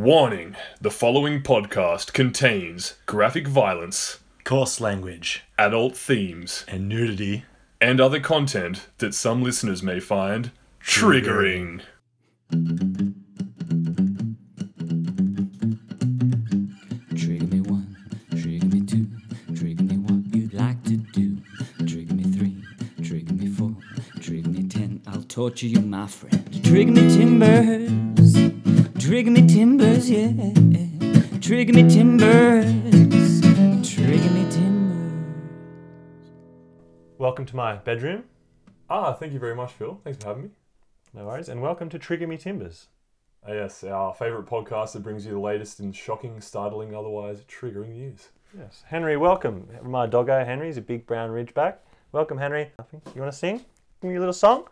Warning 0.00 0.56
the 0.80 0.90
following 0.90 1.42
podcast 1.42 2.14
contains 2.14 2.94
graphic 3.04 3.46
violence, 3.46 4.20
coarse 4.44 4.80
language, 4.80 5.42
adult 5.58 5.94
themes, 5.94 6.64
and 6.66 6.88
nudity. 6.88 7.44
and 7.82 8.00
other 8.00 8.18
content 8.18 8.88
that 8.96 9.12
some 9.12 9.42
listeners 9.42 9.82
may 9.82 10.00
find 10.00 10.52
triggering. 10.82 11.82
Trigger 17.14 17.46
me 17.46 17.60
one, 17.60 17.94
trigger 18.30 18.66
me 18.68 18.80
two, 18.80 19.06
trigger 19.54 19.82
me 19.82 19.98
what 19.98 20.34
you'd 20.34 20.54
like 20.54 20.82
to 20.84 20.96
do. 20.96 21.36
Trigger 21.86 22.14
me 22.14 22.24
three, 22.24 22.56
trigger 23.04 23.34
me 23.34 23.48
four, 23.48 23.76
trigger 24.18 24.48
me 24.48 24.66
ten, 24.66 25.02
I'll 25.06 25.22
torture 25.24 25.66
you, 25.66 25.80
my 25.82 26.06
friend. 26.06 26.64
Trigger 26.64 26.92
me 26.92 27.02
timbers, 27.16 27.90
trigger 29.00 29.30
me 29.30 29.46
timbers, 29.46 30.10
yeah. 30.10 30.30
Trigger 31.40 31.72
me 31.72 31.88
timbers, 31.88 32.66
trigger 33.82 34.30
me 34.30 34.50
timbers. 34.50 35.40
Welcome 37.16 37.46
to 37.46 37.56
my 37.56 37.76
bedroom. 37.76 38.24
Ah, 38.90 39.14
thank 39.14 39.32
you 39.32 39.38
very 39.38 39.54
much, 39.54 39.72
Phil. 39.72 39.98
Thanks 40.04 40.22
for 40.22 40.28
having 40.28 40.42
me. 40.42 40.50
No 41.14 41.24
worries. 41.24 41.48
And 41.48 41.62
welcome 41.62 41.88
to 41.88 41.98
Trigger 41.98 42.26
Me 42.26 42.36
Timbers. 42.36 42.88
Ah, 43.48 43.52
yes, 43.52 43.82
our 43.84 44.12
favourite 44.12 44.44
podcast 44.44 44.92
that 44.92 45.02
brings 45.02 45.24
you 45.24 45.32
the 45.32 45.40
latest 45.40 45.80
in 45.80 45.92
shocking, 45.92 46.38
startling, 46.42 46.94
otherwise 46.94 47.42
triggering 47.48 47.94
news. 47.94 48.28
Yes. 48.56 48.84
Henry, 48.86 49.16
welcome. 49.16 49.66
My 49.82 50.06
doggo, 50.06 50.44
Henry 50.44 50.68
is 50.68 50.76
a 50.76 50.82
big 50.82 51.06
brown 51.06 51.30
ridgeback. 51.30 51.76
Welcome, 52.12 52.36
Henry. 52.36 52.70
You 53.14 53.22
want 53.22 53.32
to 53.32 53.38
sing? 53.38 53.64
Give 54.02 54.10
me 54.10 54.16
a 54.16 54.18
little 54.18 54.34
song? 54.34 54.68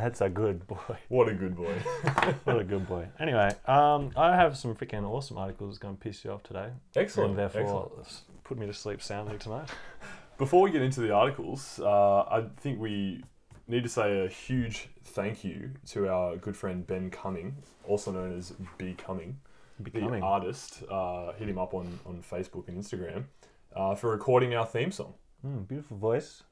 That's 0.00 0.22
a 0.22 0.30
good 0.30 0.66
boy. 0.66 0.96
What 1.08 1.28
a 1.28 1.34
good 1.34 1.54
boy. 1.56 1.74
What 2.44 2.58
a 2.58 2.64
good 2.64 2.88
boy. 2.88 3.06
Anyway, 3.18 3.50
um, 3.66 4.10
I 4.16 4.34
have 4.34 4.56
some 4.56 4.74
freaking 4.74 5.04
awesome 5.04 5.36
articles 5.36 5.70
that's 5.70 5.78
going 5.78 5.96
to 5.96 6.00
piss 6.00 6.24
you 6.24 6.30
off 6.30 6.42
today. 6.42 6.70
Excellent. 6.96 7.30
And 7.30 7.38
therefore, 7.38 7.90
excellent. 8.00 8.44
put 8.44 8.58
me 8.58 8.66
to 8.66 8.72
sleep 8.72 9.02
soundly 9.02 9.36
tonight. 9.36 9.68
Before 10.38 10.62
we 10.62 10.70
get 10.70 10.80
into 10.80 11.00
the 11.00 11.12
articles, 11.12 11.78
uh, 11.80 12.20
I 12.20 12.44
think 12.56 12.80
we 12.80 13.22
need 13.68 13.82
to 13.82 13.90
say 13.90 14.24
a 14.24 14.28
huge 14.28 14.88
thank 15.04 15.44
you 15.44 15.72
to 15.90 16.08
our 16.08 16.36
good 16.36 16.56
friend 16.56 16.86
Ben 16.86 17.10
Cumming, 17.10 17.56
also 17.86 18.10
known 18.10 18.38
as 18.38 18.54
B 18.78 18.94
Cumming, 18.96 19.38
Becoming. 19.82 20.20
the 20.20 20.26
artist. 20.26 20.82
Uh, 20.90 21.32
hit 21.32 21.46
him 21.46 21.58
up 21.58 21.74
on, 21.74 22.00
on 22.06 22.22
Facebook 22.22 22.68
and 22.68 22.82
Instagram 22.82 23.24
uh, 23.76 23.94
for 23.94 24.10
recording 24.10 24.54
our 24.54 24.64
theme 24.64 24.92
song. 24.92 25.12
Mm, 25.46 25.68
beautiful 25.68 25.98
voice. 25.98 26.42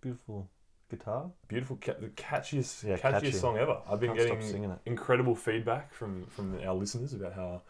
Beautiful 0.00 0.48
guitar. 0.90 1.30
Beautiful, 1.48 1.76
ca- 1.80 1.94
the 2.00 2.08
catchiest, 2.08 2.84
Yeah, 2.84 2.96
catchiest 2.96 3.10
catchy. 3.12 3.32
song 3.32 3.58
ever. 3.58 3.80
I've 3.88 4.00
been 4.00 4.14
Can't 4.16 4.40
getting 4.40 4.74
incredible 4.86 5.34
feedback 5.34 5.92
from 5.92 6.24
from 6.26 6.58
our 6.66 6.74
listeners 6.74 7.12
about 7.14 7.34
how 7.34 7.62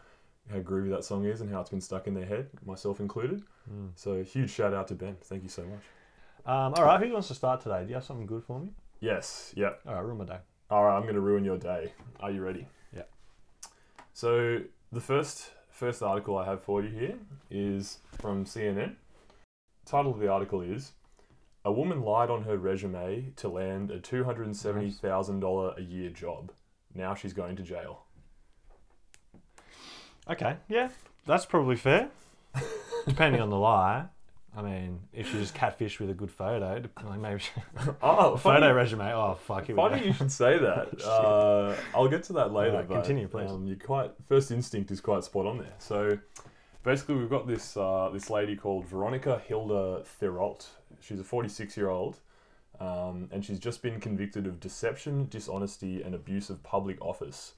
how 0.51 0.59
groovy 0.59 0.89
that 0.89 1.03
song 1.03 1.25
is 1.25 1.41
and 1.41 1.51
how 1.51 1.61
it's 1.61 1.69
been 1.69 1.81
stuck 1.81 2.07
in 2.07 2.13
their 2.13 2.25
head, 2.25 2.49
myself 2.65 2.99
included. 2.99 3.43
Mm. 3.71 3.89
So 3.95 4.23
huge 4.23 4.49
shout 4.49 4.73
out 4.73 4.87
to 4.87 4.95
Ben. 4.95 5.15
Thank 5.21 5.43
you 5.43 5.49
so 5.49 5.63
much. 5.63 5.83
Um, 6.45 6.73
all 6.75 6.85
right, 6.85 6.99
who 6.99 7.11
wants 7.13 7.27
to 7.27 7.35
start 7.35 7.61
today? 7.61 7.83
Do 7.83 7.89
you 7.89 7.95
have 7.95 8.03
something 8.03 8.25
good 8.25 8.43
for 8.43 8.59
me? 8.59 8.69
Yes. 8.99 9.53
Yeah. 9.55 9.73
All 9.87 9.93
right, 9.93 10.03
ruin 10.03 10.17
my 10.17 10.25
day. 10.25 10.39
All 10.71 10.83
right. 10.85 10.95
I'm 10.95 11.03
going 11.03 11.15
to 11.15 11.21
ruin 11.21 11.43
your 11.43 11.57
day. 11.57 11.91
Are 12.19 12.31
you 12.31 12.41
ready? 12.43 12.67
Yeah. 12.95 13.03
So 14.13 14.61
the 14.91 15.01
first 15.01 15.51
first 15.69 16.01
article 16.01 16.37
I 16.37 16.45
have 16.45 16.61
for 16.63 16.81
you 16.83 16.89
here 16.89 17.15
is 17.51 17.99
from 18.19 18.45
CNN. 18.45 18.95
Title 19.85 20.11
of 20.11 20.19
the 20.19 20.27
article 20.27 20.61
is 20.61 20.91
"A 21.65 21.71
woman 21.71 22.01
lied 22.01 22.29
on 22.29 22.43
her 22.43 22.57
resume 22.57 23.33
to 23.35 23.47
land 23.47 23.91
a 23.91 23.99
two 23.99 24.23
hundred 24.23 24.45
and 24.45 24.55
seventy 24.55 24.91
thousand 24.91 25.39
dollar 25.39 25.73
a 25.77 25.81
year 25.81 26.09
job. 26.09 26.51
Now 26.93 27.15
she's 27.15 27.33
going 27.33 27.55
to 27.57 27.63
jail." 27.63 28.03
Okay, 30.29 30.57
yeah, 30.67 30.89
that's 31.25 31.45
probably 31.45 31.75
fair. 31.75 32.09
Depending 33.07 33.41
on 33.41 33.49
the 33.49 33.57
lie. 33.57 34.05
I 34.55 34.61
mean, 34.61 34.99
if 35.13 35.31
she 35.31 35.37
just 35.37 35.53
catfish 35.53 35.99
with 35.99 36.09
a 36.09 36.13
good 36.13 36.31
photo, 36.31 36.83
like 37.05 37.19
maybe 37.19 37.39
she, 37.39 37.51
Oh, 38.01 38.35
photo 38.37 38.73
resume. 38.73 39.11
Oh 39.13 39.35
fuck, 39.35 39.65
here 39.65 39.75
Funny 39.75 40.05
you 40.07 40.13
should 40.13 40.31
say 40.31 40.57
that. 40.57 41.01
uh, 41.05 41.75
I'll 41.93 42.07
get 42.07 42.23
to 42.23 42.33
that 42.33 42.51
later. 42.51 42.71
Alright, 42.71 42.87
but, 42.87 42.95
continue, 42.95 43.27
please. 43.27 43.49
Um, 43.49 43.67
you 43.67 43.75
quite 43.75 44.11
first 44.27 44.51
instinct 44.51 44.91
is 44.91 45.01
quite 45.01 45.23
spot 45.23 45.45
on 45.45 45.59
there. 45.59 45.73
So 45.77 46.17
basically, 46.83 47.15
we've 47.15 47.29
got 47.29 47.47
this 47.47 47.77
uh, 47.77 48.09
this 48.11 48.29
lady 48.29 48.55
called 48.55 48.85
Veronica 48.85 49.41
Hilda 49.47 50.03
Theriault. 50.19 50.67
She's 51.01 51.19
a 51.19 51.23
46 51.23 51.77
year 51.77 51.89
old, 51.89 52.19
um, 52.79 53.29
and 53.31 53.43
she's 53.43 53.59
just 53.59 53.81
been 53.81 53.99
convicted 53.99 54.47
of 54.47 54.59
deception, 54.59 55.27
dishonesty, 55.29 56.01
and 56.01 56.13
abuse 56.15 56.49
of 56.49 56.61
public 56.63 57.01
office 57.01 57.53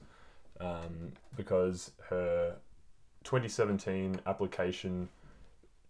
um, 0.60 1.12
because 1.36 1.92
her 2.08 2.56
2017 3.24 4.20
application 4.26 5.08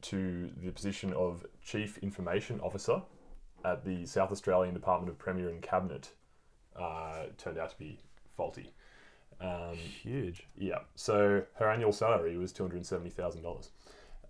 to 0.03 0.51
the 0.63 0.71
position 0.73 1.13
of 1.13 1.47
Chief 1.65 1.99
Information 1.99 2.61
Officer 2.61 3.03
at 3.65 3.84
the 3.84 4.05
South 4.07 4.33
Australian 4.33 4.75
Department 4.75 5.11
of 5.11 5.19
Premier 5.19 5.49
and 5.49 5.63
Cabinet 5.63 6.11
uh, 6.77 7.25
turned 7.39 7.59
out 7.59 7.71
to 7.71 7.79
be 7.79 7.99
faulty. 8.37 8.73
Um, 9.41 9.77
Huge, 9.77 10.47
yeah, 10.57 10.81
so 10.95 11.43
her 11.55 11.71
annual 11.71 11.93
salary 11.93 12.37
was 12.37 12.53
two 12.53 12.63
hundred 12.63 12.87
seventy 12.87 13.11
thousand 13.11 13.43
dollars. 13.43 13.71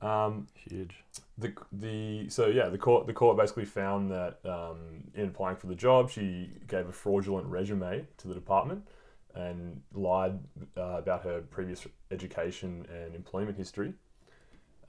Um, 0.02 0.48
huge. 0.54 0.96
the 1.38 1.52
the 1.70 2.28
so 2.28 2.48
yeah, 2.48 2.68
the 2.68 2.78
court 2.78 3.06
the 3.06 3.12
court 3.12 3.36
basically 3.36 3.64
found 3.64 4.10
that 4.10 4.40
um, 4.44 5.04
in 5.14 5.28
applying 5.28 5.56
for 5.56 5.68
the 5.68 5.76
job, 5.76 6.10
she 6.10 6.50
gave 6.66 6.88
a 6.88 6.92
fraudulent 6.92 7.46
resume 7.46 8.06
to 8.18 8.28
the 8.28 8.34
department 8.34 8.86
and 9.34 9.80
lied 9.94 10.38
uh, 10.76 10.98
about 10.98 11.22
her 11.22 11.40
previous 11.40 11.86
education 12.10 12.84
and 12.92 13.14
employment 13.14 13.56
history. 13.56 13.94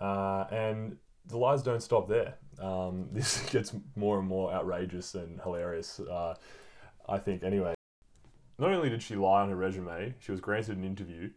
Uh, 0.01 0.45
and 0.51 0.97
the 1.27 1.37
lies 1.37 1.61
don't 1.61 1.81
stop 1.81 2.09
there. 2.09 2.35
Um, 2.59 3.07
this 3.13 3.39
gets 3.51 3.73
more 3.95 4.19
and 4.19 4.27
more 4.27 4.51
outrageous 4.51 5.15
and 5.15 5.39
hilarious. 5.41 5.99
Uh, 5.99 6.35
I 7.07 7.19
think 7.19 7.43
anyway. 7.43 7.75
Not 8.59 8.71
only 8.71 8.89
did 8.89 9.01
she 9.01 9.15
lie 9.15 9.41
on 9.41 9.49
her 9.49 9.55
resume, 9.55 10.13
she 10.19 10.31
was 10.31 10.39
granted 10.39 10.77
an 10.77 10.83
interview. 10.83 11.31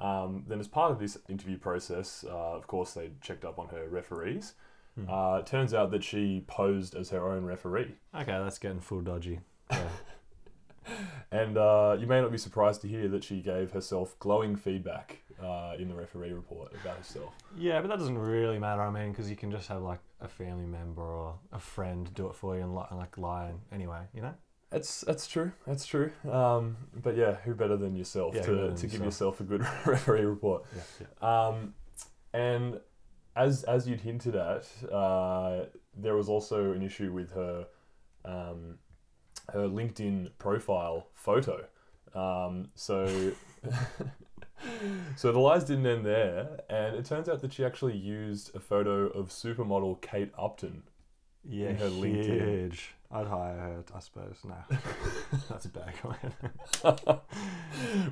Um, 0.00 0.44
then, 0.46 0.60
as 0.60 0.68
part 0.68 0.92
of 0.92 0.98
this 0.98 1.16
interview 1.28 1.58
process, 1.58 2.24
uh, 2.28 2.54
of 2.54 2.66
course, 2.66 2.92
they 2.92 3.10
checked 3.20 3.44
up 3.44 3.58
on 3.58 3.68
her 3.68 3.88
referees. 3.88 4.54
Hmm. 4.94 5.10
Uh, 5.10 5.38
it 5.38 5.46
turns 5.46 5.72
out 5.74 5.90
that 5.90 6.04
she 6.04 6.44
posed 6.46 6.94
as 6.94 7.10
her 7.10 7.30
own 7.30 7.44
referee. 7.44 7.94
Okay, 8.14 8.26
that's 8.26 8.58
getting 8.58 8.80
full 8.80 9.00
dodgy. 9.00 9.40
Yeah. 9.70 9.88
And 11.32 11.58
uh, 11.58 11.96
you 11.98 12.06
may 12.06 12.20
not 12.20 12.30
be 12.30 12.38
surprised 12.38 12.80
to 12.82 12.88
hear 12.88 13.08
that 13.08 13.24
she 13.24 13.40
gave 13.40 13.72
herself 13.72 14.16
glowing 14.20 14.54
feedback 14.56 15.22
uh, 15.42 15.74
in 15.78 15.88
the 15.88 15.94
referee 15.94 16.32
report 16.32 16.72
about 16.80 16.96
herself. 16.98 17.34
yeah, 17.58 17.80
but 17.80 17.88
that 17.88 17.98
doesn't 17.98 18.16
really 18.18 18.58
matter. 18.58 18.82
I 18.82 18.90
mean, 18.90 19.10
because 19.10 19.28
you 19.28 19.36
can 19.36 19.50
just 19.50 19.68
have 19.68 19.82
like 19.82 19.98
a 20.20 20.28
family 20.28 20.66
member 20.66 21.02
or 21.02 21.34
a 21.52 21.58
friend 21.58 22.12
do 22.14 22.28
it 22.28 22.36
for 22.36 22.56
you 22.56 22.62
and, 22.62 22.74
li- 22.74 22.86
and 22.90 22.98
like 22.98 23.18
lie 23.18 23.52
anyway. 23.72 24.02
You 24.14 24.22
know. 24.22 24.34
That's 24.70 25.02
that's 25.02 25.26
true. 25.26 25.52
That's 25.66 25.86
true. 25.86 26.10
Um, 26.30 26.76
but 26.94 27.16
yeah, 27.16 27.36
who 27.44 27.54
better 27.54 27.76
than 27.76 27.94
yourself 27.94 28.34
Yeah, 28.34 28.42
to, 28.42 28.52
than 28.52 28.74
to 28.76 28.86
give 28.86 29.00
yourself? 29.00 29.38
yourself 29.38 29.40
a 29.40 29.44
good 29.44 29.60
referee 29.86 30.24
report? 30.24 30.64
Yeah. 30.74 31.06
yeah. 31.22 31.46
Um, 31.48 31.74
and 32.32 32.80
as 33.36 33.62
as 33.64 33.88
you'd 33.88 34.00
hinted 34.00 34.34
at, 34.34 34.66
uh, 34.90 35.66
there 35.96 36.16
was 36.16 36.28
also 36.28 36.72
an 36.72 36.82
issue 36.82 37.12
with 37.12 37.32
her 37.32 37.66
um, 38.24 38.78
her 39.52 39.68
LinkedIn 39.68 40.30
profile 40.38 41.06
photo. 41.14 41.66
Um, 42.14 42.70
so 42.74 43.32
so 45.16 45.32
the 45.32 45.38
lies 45.38 45.64
didn't 45.64 45.86
end 45.86 46.04
there, 46.04 46.60
and 46.68 46.96
it 46.96 47.04
turns 47.04 47.28
out 47.28 47.40
that 47.42 47.52
she 47.52 47.64
actually 47.64 47.96
used 47.96 48.54
a 48.54 48.60
photo 48.60 49.06
of 49.08 49.28
supermodel 49.28 50.00
Kate 50.02 50.32
Upton. 50.36 50.82
Yeah, 51.48 51.68
in 51.68 51.76
her 51.76 51.88
LinkedIn. 51.88 52.78
I'd 53.10 53.26
hire 53.26 53.56
her, 53.56 53.84
I 53.94 54.00
suppose. 54.00 54.36
No, 54.44 54.54
that's 55.48 55.64
a 55.66 55.68
bad 55.68 55.94
comment. 56.00 56.34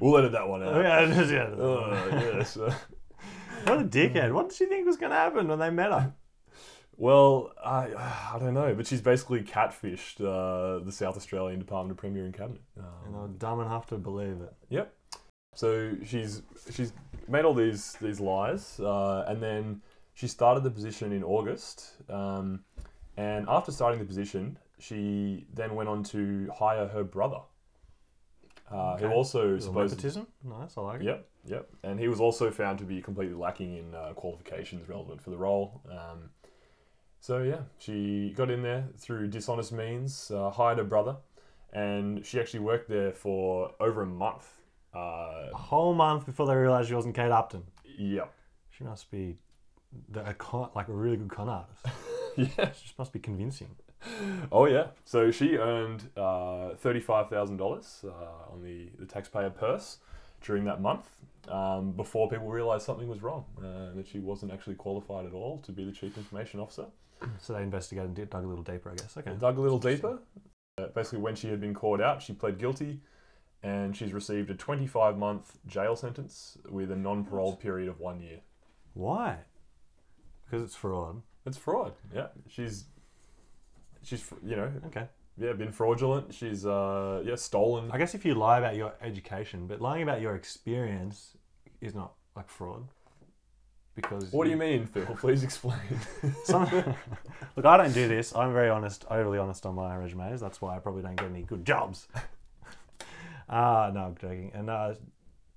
We'll 0.01 0.17
edit 0.19 0.33
that 0.33 0.49
one 0.49 0.63
out. 0.63 0.83
Yeah, 0.83 1.01
is, 1.21 1.31
yeah. 1.31 1.49
Oh, 1.57 2.09
yes. 2.11 2.57
What 3.67 3.81
a 3.81 3.85
dickhead. 3.85 4.33
What 4.33 4.51
did 4.51 4.57
she 4.59 4.67
think 4.67 4.87
was 4.87 4.97
going 4.99 5.11
to 5.11 5.17
happen 5.17 5.49
when 5.49 5.59
they 5.59 5.71
met 5.71 5.91
her? 5.91 6.13
Well, 6.97 7.51
I 7.65 7.87
I 8.35 8.37
don't 8.39 8.53
know, 8.55 8.75
but 8.75 8.87
she's 8.87 9.01
basically 9.01 9.41
catfished 9.43 10.21
uh, 10.21 10.85
the 10.85 10.93
South 10.93 11.17
Australian 11.17 11.59
Department 11.61 11.93
of 11.93 11.97
Premier 11.97 12.25
and 12.25 12.35
Cabinet. 12.35 12.61
And 12.77 12.85
they 13.15 13.19
Um, 13.19 13.23
were 13.23 13.29
dumb 13.39 13.61
enough 13.61 13.87
to 13.87 13.97
believe 13.97 14.41
it. 14.43 14.53
Yep. 14.69 14.95
So 15.55 15.97
she's 16.05 16.43
she's 16.71 16.93
made 17.27 17.45
all 17.47 17.55
these 17.55 17.95
these 18.03 18.21
lies, 18.21 18.79
uh, 18.81 19.25
and 19.27 19.43
then 19.43 19.81
she 20.13 20.29
started 20.29 20.63
the 20.63 20.71
position 20.71 21.11
in 21.13 21.25
August. 21.25 21.95
Um, 22.11 22.65
and 23.17 23.47
after 23.49 23.73
starting 23.73 23.99
the 23.99 24.05
position, 24.07 24.59
she 24.79 25.47
then 25.53 25.75
went 25.75 25.88
on 25.88 26.03
to 26.05 26.50
hire 26.56 26.87
her 26.88 27.05
brother, 27.05 27.41
uh, 28.71 28.97
who 28.97 29.06
Okay. 29.06 29.15
also 29.15 29.59
supposed 29.59 29.93
nepotism? 29.94 30.26
Nice, 30.43 30.76
I 30.76 30.81
like 30.81 31.00
it. 31.00 31.05
Yep, 31.06 31.29
yep. 31.47 31.71
And 31.82 31.99
he 32.00 32.09
was 32.09 32.21
also 32.21 32.50
found 32.50 32.79
to 32.79 32.85
be 32.85 33.00
completely 33.03 33.35
lacking 33.37 33.76
in 33.76 33.94
uh, 33.94 34.12
qualifications 34.15 34.88
relevant 34.88 35.23
for 35.23 35.31
the 35.31 35.37
role. 35.38 35.81
Um, 35.91 36.31
So 37.21 37.43
yeah, 37.43 37.62
she 37.79 38.32
got 38.37 38.50
in 38.50 38.62
there 38.62 38.85
through 38.99 39.29
dishonest 39.29 39.73
means, 39.73 40.31
uh, 40.31 40.50
hired 40.50 40.77
her 40.79 40.85
brother, 40.85 41.17
and 41.73 42.25
she 42.27 42.38
actually 42.38 42.61
worked 42.61 42.88
there 42.88 43.12
for 43.12 43.73
over 43.81 44.03
a 44.03 44.06
month. 44.06 44.47
Uh, 44.94 45.49
A 45.53 45.56
whole 45.56 45.94
month 45.94 46.27
before 46.27 46.47
they 46.47 46.55
realised 46.55 46.88
she 46.88 46.94
wasn't 46.94 47.15
Kate 47.15 47.31
Upton. 47.32 47.62
yep. 47.99 48.32
She 48.70 48.85
must 48.85 49.11
be 49.11 49.38
the, 50.11 50.29
a 50.29 50.35
con, 50.35 50.69
like 50.75 50.88
a 50.88 50.93
really 50.93 51.17
good 51.17 51.31
con 51.31 51.49
artist. 51.49 51.85
Yeah. 52.37 52.73
She 52.73 52.82
just 52.87 52.99
must 52.99 53.12
be 53.12 53.20
convincing. 53.20 53.69
Oh 54.53 54.67
yeah. 54.67 54.89
So 55.05 55.31
she 55.31 55.56
earned 55.56 56.11
uh, 56.17 56.75
thirty-five 56.77 57.29
thousand 57.31 57.56
dollars 57.56 58.05
uh, 58.05 58.53
on 58.53 58.62
the, 58.62 58.89
the 58.99 59.06
taxpayer 59.06 59.51
purse 59.51 59.99
during 60.43 60.65
that 60.65 60.81
month. 60.81 61.09
Um, 61.49 61.93
before 61.93 62.29
people 62.29 62.49
realised 62.49 62.87
something 62.87 63.09
was 63.09 63.23
wrong, 63.23 63.45
uh, 63.59 63.95
that 63.97 64.06
she 64.06 64.19
wasn't 64.19 64.53
actually 64.53 64.77
qualified 64.77 65.27
at 65.27 65.33
all 65.33 65.59
to 65.61 65.73
be 65.73 65.85
the 65.85 65.93
chief 65.93 66.17
information 66.17 66.61
officer. 66.61 66.87
So 67.39 67.55
they 67.55 67.62
investigated 67.62 68.17
and 68.19 68.31
dug 68.31 68.45
a 68.45 68.47
little 68.47 68.65
deeper, 68.65 68.91
I 68.91 68.97
guess. 68.97 69.17
Okay. 69.17 69.31
They 69.31 69.37
dug 69.37 69.56
a 69.56 69.61
little 69.61 69.79
deeper. 69.79 70.19
Uh, 70.77 70.89
basically, 70.89 71.21
when 71.21 71.35
she 71.35 71.49
had 71.49 71.61
been 71.61 71.73
caught 71.73 72.01
out, 72.01 72.21
she 72.21 72.33
pled 72.33 72.59
guilty, 72.59 73.01
and 73.62 73.97
she's 73.97 74.12
received 74.12 74.51
a 74.51 74.55
25 74.55 75.17
month 75.17 75.56
jail 75.67 75.97
sentence 75.97 76.59
with 76.69 76.91
a 76.91 76.97
non 76.97 77.25
parole 77.25 77.56
period 77.56 77.89
of 77.89 77.99
one 78.01 78.21
year. 78.21 78.41
Why? 78.93 79.39
Because 80.45 80.62
it's 80.62 80.77
fraud. 80.77 81.23
It's 81.47 81.56
fraud. 81.56 81.95
Yeah, 82.15 82.29
she's 82.49 82.85
she's 84.05 84.21
fr- 84.21 84.35
you 84.45 84.56
know 84.56 84.71
Okay. 84.87 85.06
yeah 85.37 85.53
been 85.53 85.73
fraudulent. 85.73 86.33
She's 86.35 86.65
uh 86.67 87.23
yeah 87.25 87.37
stolen. 87.37 87.91
I 87.91 87.99
guess 87.99 88.15
if 88.15 88.25
you 88.25 88.35
lie 88.35 88.59
about 88.59 88.77
your 88.77 88.93
education, 89.03 89.67
but 89.67 89.81
lying 89.81 90.03
about 90.03 90.21
your 90.21 90.35
experience 90.37 91.37
is 91.81 91.95
not 91.95 92.12
like 92.37 92.49
fraud. 92.49 92.85
Because 93.95 94.33
What 94.33 94.45
do 94.45 94.51
you 94.51 94.56
mean, 94.56 94.87
Phil? 94.87 95.06
Please 95.21 95.45
explain. 95.45 95.79
Some, 96.45 96.65
look, 97.56 97.65
I 97.65 97.77
don't 97.77 97.93
do 97.95 98.09
this. 98.09 98.35
I'm 98.35 98.53
very 98.53 98.69
honest, 98.69 99.05
overly 99.09 99.39
honest 99.39 99.65
on 99.67 99.77
my 99.77 99.95
resumes. 99.95 100.41
That's 100.41 100.61
why 100.61 100.75
I 100.75 100.81
probably 100.81 101.03
don't 101.03 101.15
get 101.15 101.27
any 101.31 101.43
good 101.43 101.65
jobs. 101.65 102.09
Ah, 103.49 103.91
no, 103.93 104.01
I'm 104.06 104.15
joking. 104.17 104.51
And 104.55 104.71
uh, 104.71 104.95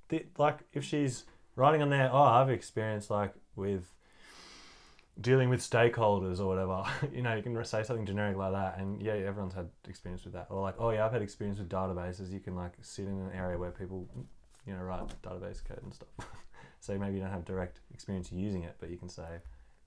the, 0.09 0.25
like, 0.37 0.59
if 0.73 0.83
she's 0.83 1.23
writing 1.55 1.81
on 1.81 1.89
there, 1.89 2.09
oh, 2.11 2.21
I've 2.21 2.49
experienced 2.49 3.09
like 3.09 3.33
with 3.55 3.85
dealing 5.19 5.49
with 5.49 5.61
stakeholders 5.61 6.39
or 6.39 6.47
whatever. 6.47 6.83
you 7.15 7.21
know, 7.21 7.35
you 7.35 7.41
can 7.41 7.63
say 7.65 7.83
something 7.83 8.05
generic 8.05 8.37
like 8.37 8.51
that, 8.51 8.79
and 8.79 9.01
yeah, 9.01 9.13
everyone's 9.13 9.53
had 9.53 9.69
experience 9.87 10.23
with 10.23 10.33
that. 10.33 10.47
Or 10.49 10.61
like, 10.61 10.75
oh 10.79 10.91
yeah, 10.91 11.05
I've 11.05 11.11
had 11.11 11.21
experience 11.21 11.59
with 11.59 11.69
databases. 11.69 12.31
You 12.31 12.39
can 12.39 12.55
like 12.55 12.73
sit 12.81 13.05
in 13.05 13.19
an 13.19 13.31
area 13.33 13.57
where 13.57 13.71
people, 13.71 14.07
you 14.65 14.73
know, 14.73 14.81
write 14.81 15.01
database 15.23 15.63
code 15.63 15.81
and 15.83 15.93
stuff. 15.93 16.09
so 16.79 16.97
maybe 16.97 17.15
you 17.15 17.21
don't 17.21 17.31
have 17.31 17.45
direct 17.45 17.79
experience 17.93 18.31
using 18.31 18.63
it, 18.63 18.75
but 18.79 18.89
you 18.89 18.97
can 18.97 19.09
say, 19.09 19.41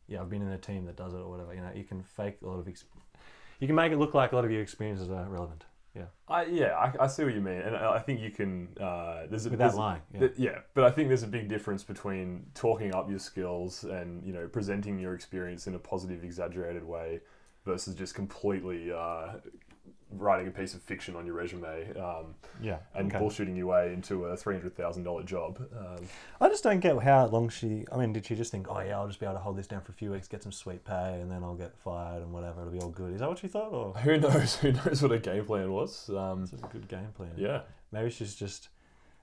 yeah, 0.09 0.21
I've 0.21 0.31
been 0.31 0.43
in 0.43 0.49
a 0.49 0.59
team 0.59 0.85
that 0.87 0.97
does 0.97 1.15
it 1.15 1.19
or 1.19 1.31
whatever. 1.31 1.55
You 1.55 1.61
know, 1.61 1.71
you 1.75 1.85
can 1.85 2.03
fake 2.03 2.39
a 2.43 2.47
lot 2.47 2.59
of, 2.59 2.69
ex- 2.69 2.85
you 3.61 3.67
can 3.67 3.77
make 3.77 3.93
it 3.93 3.99
look 3.99 4.15
like 4.15 4.33
a 4.33 4.37
lot 4.37 4.45
of 4.45 4.51
your 4.51 4.63
experiences 4.63 5.11
are 5.11 5.29
relevant. 5.29 5.65
Yeah, 5.95 6.05
I 6.29 6.45
yeah, 6.45 6.77
I, 6.77 7.05
I 7.05 7.07
see 7.09 7.25
what 7.25 7.35
you 7.35 7.41
mean, 7.41 7.61
and 7.61 7.75
I 7.75 7.99
think 7.99 8.21
you 8.21 8.31
can. 8.31 8.69
Uh, 8.81 9.27
there's 9.29 9.47
a 9.47 9.51
without 9.51 9.67
there's, 9.67 9.75
lying. 9.77 10.03
Yeah. 10.15 10.21
Th- 10.21 10.33
yeah, 10.37 10.59
but 10.75 10.85
I 10.85 10.91
think 10.91 11.09
there's 11.09 11.25
a 11.25 11.29
big 11.29 11.49
difference 11.49 11.83
between 11.83 12.47
talking 12.55 12.95
up 12.95 13.11
your 13.11 13.19
skills 13.19 13.83
and 13.83 14.25
you 14.25 14.33
know 14.33 14.47
presenting 14.47 15.01
your 15.01 15.15
experience 15.15 15.67
in 15.67 15.75
a 15.75 15.81
positive, 15.81 16.23
exaggerated 16.23 16.85
way, 16.85 17.21
versus 17.65 17.97
just 17.97 18.15
completely 18.15 18.93
uh, 18.93 19.33
writing 20.13 20.49
a 20.49 20.51
piece 20.51 20.75
of 20.75 20.83
fiction 20.83 21.17
on 21.17 21.27
your 21.27 21.35
resume 21.35 21.97
um, 21.99 22.35
yeah, 22.61 22.79
and 22.95 23.13
okay. 23.13 23.23
bullshitting 23.23 23.57
your 23.57 23.67
way 23.67 23.93
into 23.93 24.25
a 24.25 24.37
three 24.37 24.55
hundred 24.55 24.77
thousand 24.77 25.05
dollar 25.05 25.23
job. 25.23 25.61
Um, 25.77 26.07
I 26.41 26.49
just 26.49 26.65
don't 26.65 26.81
get 26.81 26.99
how 27.03 27.27
long 27.27 27.49
she. 27.49 27.85
I 27.93 27.97
mean, 27.97 28.13
did 28.13 28.27
she 28.27 28.35
just 28.35 28.51
think, 28.51 28.67
oh 28.69 28.81
yeah, 28.81 28.99
I'll 28.99 29.07
just 29.07 29.21
be 29.21 29.27
able 29.27 29.37
to 29.37 29.41
hold 29.41 29.57
this 29.57 29.67
down 29.67 29.81
for 29.83 29.93
a 29.93 29.95
few 29.95 30.11
weeks, 30.13 30.29
get 30.29 30.43
some 30.43 30.53
sweet 30.53 30.85
pay, 30.85 31.21
and 31.21 31.31
then 31.31 31.43
I'll 31.43 31.55
get 31.55 31.77
fired 31.77 32.23
and 32.23 32.33
whatever. 32.33 32.61
It'll 32.61 32.73
be 32.73 32.81
all 32.81 32.91
good. 32.91 33.13
Is 33.15 33.21
that 33.21 33.29
what 33.29 33.39
she 33.39 33.49
thought, 33.49 33.73
or 33.73 33.93
who 33.95 34.19
knows? 34.19 34.57
Who 34.61 34.73
knows 34.73 35.01
what 35.01 35.11
her 35.13 35.19
game 35.19 35.45
plan 35.45 35.73
was? 35.73 36.11
Um, 36.11 36.43
it's 36.43 36.53
a 36.53 36.67
good 36.67 36.87
game 36.89 37.09
plan? 37.17 37.33
yeah, 37.37 37.63
Maybe 37.93 38.11
she's 38.11 38.35
just 38.35 38.69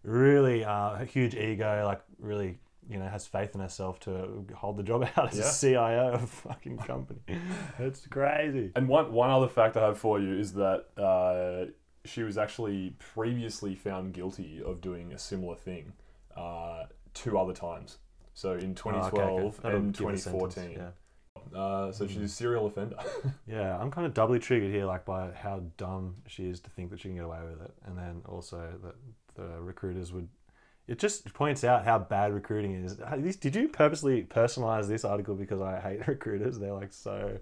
really 0.04 0.64
uh, 0.64 1.02
a 1.02 1.06
huge 1.06 1.36
ego, 1.36 1.84
like 1.86 2.02
really, 2.20 2.60
you 2.90 2.98
know, 2.98 3.08
has 3.08 3.28
faith 3.28 3.54
in 3.56 3.62
herself 3.62 4.00
to 4.02 4.46
hold 4.56 4.78
the 4.78 4.84
job 4.84 5.08
out 5.18 5.32
as 5.34 5.38
Yeah. 5.40 5.50
a 5.50 5.54
CIO 5.54 6.12
of 6.14 6.24
a 6.24 6.28
fucking 6.28 6.78
company. 6.78 7.20
it's 7.80 8.06
crazy. 8.08 8.72
And 8.76 8.88
one 8.88 9.12
one 9.12 9.30
other 9.30 9.48
fact 9.48 9.78
I 9.78 9.82
have 9.86 9.98
for 9.98 10.20
you 10.20 10.38
is 10.38 10.54
that 10.54 10.86
uh, 10.98 11.72
she 12.06 12.24
was 12.24 12.38
actually 12.38 12.92
previously 13.00 13.76
found 13.76 14.14
guilty 14.14 14.62
of 14.66 14.80
doing 14.82 15.14
a 15.14 15.18
similar 15.18 15.56
thing 15.56 15.94
uh, 16.36 16.84
two 17.14 17.38
other 17.38 17.54
times. 17.54 17.98
So 18.34 18.52
in 18.54 18.76
Oh, 18.86 18.90
okay, 18.92 19.02
2012 19.10 19.60
okay. 19.66 19.76
And 19.76 19.94
give 19.94 20.20
sentence, 20.20 20.24
2014. 20.56 20.72
Yeah. 20.78 20.90
Uh, 21.60 21.92
so 21.92 22.06
she's 22.08 22.22
a 22.22 22.28
serial 22.28 22.66
offender. 22.68 22.98
Yeah, 23.48 23.78
I'm 23.80 23.90
kind 23.90 24.06
of 24.06 24.14
doubly 24.14 24.38
triggered 24.40 24.72
here, 24.72 24.86
like 24.86 25.06
by 25.06 25.32
how 25.32 25.62
dumb 25.78 26.16
she 26.28 26.50
is 26.50 26.60
to 26.62 26.70
think 26.70 26.90
that 26.92 27.00
she 27.00 27.08
can 27.08 27.16
get 27.16 27.24
away 27.26 27.40
with 27.50 27.62
it, 27.62 27.72
and 27.86 27.98
then 27.98 28.22
also 28.28 28.74
that 28.84 28.96
the 29.36 29.62
recruiters 29.62 30.12
would. 30.12 30.28
It 30.88 31.00
just 31.00 31.34
points 31.34 31.64
out 31.64 31.84
how 31.84 32.00
bad 32.00 32.34
recruiting 32.34 32.74
is. 32.84 32.96
Did 33.38 33.56
you 33.56 33.68
purposely 33.68 34.24
personalize 34.24 34.88
this 34.88 35.04
article 35.04 35.36
because 35.36 35.60
I 35.62 35.80
hate 35.80 36.08
recruiters? 36.08 36.58
They're 36.60 36.74
like 36.74 36.94
so, 36.94 37.38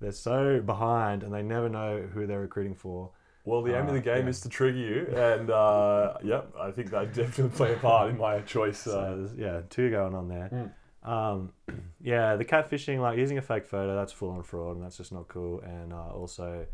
they're 0.00 0.12
so 0.12 0.60
behind, 0.60 1.22
and 1.24 1.32
they 1.34 1.42
never 1.42 1.68
know 1.68 2.02
who 2.12 2.26
they're 2.26 2.40
recruiting 2.40 2.74
for. 2.76 3.10
well, 3.44 3.62
the 3.62 3.74
aim 3.76 3.82
of 3.84 3.88
Uh, 3.90 3.92
the 3.94 4.00
game 4.00 4.24
yeah. 4.24 4.30
is 4.30 4.40
to 4.42 4.48
trigger 4.48 4.78
you, 4.78 5.06
and 5.16 5.50
uh, 5.50 6.14
yep, 6.22 6.52
I 6.58 6.70
think 6.70 6.90
that 6.92 7.12
definitely 7.12 7.56
play 7.56 7.74
a 7.74 7.76
part 7.76 8.10
in 8.10 8.16
my 8.16 8.40
choice. 8.40 8.86
Uh, 8.86 9.28
yeah, 9.36 9.62
two 9.68 9.90
going 9.90 10.14
on 10.14 10.28
there. 10.28 10.48
Mm. 10.52 10.70
Um, 11.06 11.52
yeah, 12.00 12.36
the 12.36 12.44
catfishing, 12.44 13.00
like 13.00 13.18
using 13.18 13.38
a 13.38 13.42
fake 13.42 13.66
photo, 13.66 13.94
that's 13.96 14.12
full 14.12 14.30
on 14.30 14.42
fraud, 14.44 14.76
and 14.76 14.84
that's 14.84 14.96
just 14.96 15.12
not 15.12 15.26
cool. 15.28 15.60
And 15.60 15.92
uh, 15.92 16.10
also, 16.12 16.64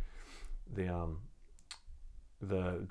the 0.73 0.87
um, 0.95 1.19
the 2.43 2.87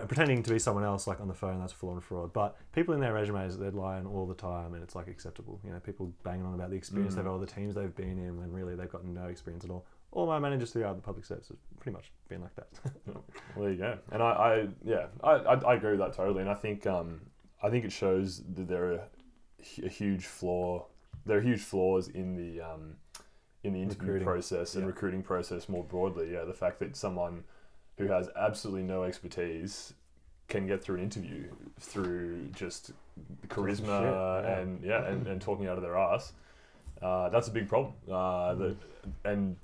pretending 0.00 0.42
to 0.42 0.50
be 0.52 0.58
someone 0.58 0.84
else, 0.84 1.06
like 1.06 1.20
on 1.20 1.28
the 1.28 1.34
phone, 1.34 1.60
that's 1.60 1.72
full 1.72 1.90
on 1.90 2.00
fraud. 2.00 2.32
But 2.32 2.56
people 2.72 2.94
in 2.94 3.00
their 3.00 3.12
resumes, 3.12 3.58
they're 3.58 3.70
lying 3.70 4.06
all 4.06 4.26
the 4.26 4.34
time, 4.34 4.74
and 4.74 4.82
it's 4.82 4.94
like 4.94 5.08
acceptable. 5.08 5.60
You 5.64 5.70
know, 5.72 5.80
people 5.80 6.12
banging 6.24 6.44
on 6.46 6.54
about 6.54 6.70
the 6.70 6.76
experience 6.76 7.14
Mm. 7.14 7.16
they've 7.16 7.24
had, 7.24 7.30
all 7.30 7.38
the 7.38 7.46
teams 7.46 7.74
they've 7.74 7.94
been 7.94 8.18
in, 8.18 8.38
when 8.38 8.52
really 8.52 8.74
they've 8.74 8.90
got 8.90 9.04
no 9.04 9.26
experience 9.26 9.64
at 9.64 9.70
all. 9.70 9.86
All 10.12 10.26
my 10.26 10.38
managers 10.38 10.72
throughout 10.72 10.96
the 10.96 11.02
public 11.02 11.24
service 11.24 11.48
have 11.48 11.56
pretty 11.80 11.94
much 11.94 12.12
been 12.28 12.42
like 12.42 12.54
that. 12.56 12.68
Well, 13.06 13.24
there 13.64 13.70
you 13.70 13.78
go. 13.78 13.98
And 14.10 14.22
I, 14.22 14.26
I 14.30 14.68
yeah, 14.84 15.06
I, 15.22 15.30
I, 15.32 15.54
I 15.54 15.74
agree 15.74 15.90
with 15.92 16.00
that 16.00 16.12
totally. 16.14 16.40
And 16.42 16.50
I 16.50 16.54
think 16.54 16.86
um, 16.86 17.20
I 17.62 17.70
think 17.70 17.84
it 17.84 17.92
shows 17.92 18.42
that 18.54 18.68
there 18.68 18.92
are 18.92 19.00
a 19.82 19.88
huge 19.88 20.26
flaw. 20.26 20.86
There 21.26 21.38
are 21.38 21.42
huge 21.42 21.60
flaws 21.62 22.08
in 22.08 22.34
the 22.36 22.60
um, 22.62 22.96
in 23.64 23.72
the 23.72 23.80
interview 23.80 24.02
Recruiting. 24.08 24.26
process 24.26 24.74
and 24.74 24.82
Yeah. 24.84 24.88
recruiting 24.88 25.22
process 25.22 25.68
more 25.68 25.84
broadly. 25.84 26.32
Yeah, 26.32 26.44
the 26.44 26.52
fact 26.54 26.80
that 26.80 26.96
someone 26.96 27.44
who 28.02 28.12
has 28.12 28.28
absolutely 28.36 28.82
no 28.82 29.04
expertise 29.04 29.94
can 30.48 30.66
get 30.66 30.82
through 30.82 30.96
an 30.96 31.02
interview 31.02 31.44
through 31.80 32.48
just 32.48 32.92
charisma 33.48 34.00
shit, 34.00 34.44
yeah. 34.44 34.58
and 34.58 34.84
yeah 34.84 35.06
and, 35.06 35.26
and 35.26 35.40
talking 35.40 35.66
out 35.66 35.76
of 35.76 35.82
their 35.82 35.96
ass. 35.96 36.32
Uh, 37.00 37.28
that's 37.30 37.48
a 37.48 37.50
big 37.50 37.68
problem. 37.68 37.94
Uh, 38.10 38.54
that, 38.54 38.76
and 39.24 39.56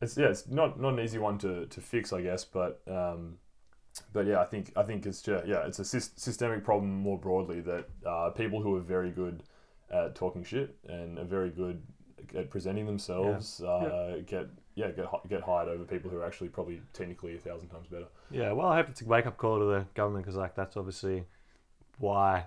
it's 0.00 0.16
yeah, 0.16 0.28
it's 0.28 0.48
not 0.48 0.80
not 0.80 0.94
an 0.94 1.00
easy 1.00 1.18
one 1.18 1.38
to, 1.38 1.66
to 1.66 1.80
fix, 1.80 2.12
I 2.12 2.22
guess, 2.22 2.44
but 2.44 2.80
um, 2.88 3.36
but 4.12 4.26
yeah, 4.26 4.40
I 4.40 4.44
think 4.44 4.72
I 4.76 4.82
think 4.82 5.06
it's 5.06 5.22
just, 5.22 5.46
yeah, 5.46 5.66
it's 5.66 5.78
a 5.78 5.82
sys- 5.82 6.18
systemic 6.18 6.64
problem 6.64 6.92
more 6.92 7.18
broadly 7.18 7.60
that 7.60 7.88
uh, 8.06 8.30
people 8.30 8.62
who 8.62 8.76
are 8.76 8.80
very 8.80 9.10
good 9.10 9.42
at 9.90 10.14
talking 10.14 10.44
shit 10.44 10.76
and 10.88 11.18
are 11.18 11.24
very 11.24 11.50
good 11.50 11.82
at 12.34 12.50
presenting 12.50 12.86
themselves 12.86 13.60
uh, 13.60 14.20
get 14.26 14.46
yeah 14.80 14.90
get 14.90 15.06
get 15.28 15.42
hired 15.42 15.68
over 15.68 15.84
people 15.84 16.10
who 16.10 16.18
are 16.18 16.26
actually 16.26 16.48
probably 16.48 16.80
technically 16.92 17.34
a 17.36 17.38
thousand 17.38 17.68
times 17.68 17.86
better. 17.88 18.06
Yeah, 18.30 18.52
well, 18.52 18.68
I 18.68 18.76
hope 18.76 18.88
it's 18.88 19.02
a 19.02 19.04
wake 19.04 19.26
up 19.26 19.36
call 19.36 19.58
to 19.58 19.64
the 19.64 19.86
government 19.94 20.24
because, 20.24 20.36
like, 20.36 20.54
that's 20.54 20.76
obviously 20.76 21.24
why 21.98 22.46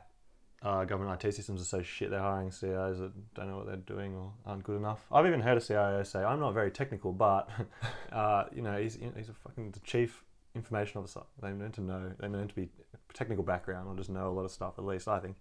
uh, 0.63 0.85
government 0.85 1.23
IT 1.23 1.33
systems 1.33 1.61
are 1.61 1.65
so 1.65 1.81
shit. 1.81 2.09
They're 2.09 2.19
hiring 2.19 2.49
CIOs 2.49 2.99
that 2.99 3.33
don't 3.35 3.49
know 3.49 3.57
what 3.57 3.65
they're 3.67 3.75
doing 3.75 4.15
or 4.15 4.31
aren't 4.45 4.63
good 4.63 4.77
enough. 4.77 5.05
I've 5.11 5.25
even 5.25 5.41
heard 5.41 5.57
a 5.57 5.61
CIO 5.61 6.03
say, 6.03 6.23
"I'm 6.23 6.39
not 6.39 6.53
very 6.53 6.71
technical, 6.71 7.11
but 7.11 7.49
uh, 8.11 8.45
you 8.53 8.61
know, 8.61 8.77
he's 8.81 8.97
he's 9.17 9.29
a 9.29 9.33
fucking 9.33 9.71
the 9.71 9.79
chief 9.81 10.23
information 10.55 10.99
officer. 10.99 11.21
They 11.41 11.51
meant 11.51 11.75
to 11.75 11.81
know. 11.81 12.11
They 12.19 12.27
meant 12.27 12.49
to 12.49 12.55
be 12.55 12.69
technical 13.13 13.43
background 13.43 13.87
or 13.87 13.95
just 13.95 14.09
know 14.09 14.29
a 14.29 14.33
lot 14.33 14.45
of 14.45 14.51
stuff. 14.51 14.73
At 14.77 14.85
least 14.85 15.07
I 15.07 15.19
think 15.19 15.35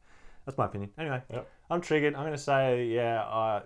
that's 0.45 0.59
my 0.59 0.67
opinion. 0.67 0.91
Anyway, 0.99 1.23
Yep. 1.31 1.49
I'm 1.71 1.81
triggered. 1.81 2.15
I'm 2.15 2.23
going 2.23 2.33
to 2.33 2.39
say, 2.39 2.87
yeah, 2.87 3.23
uh, 3.23 3.63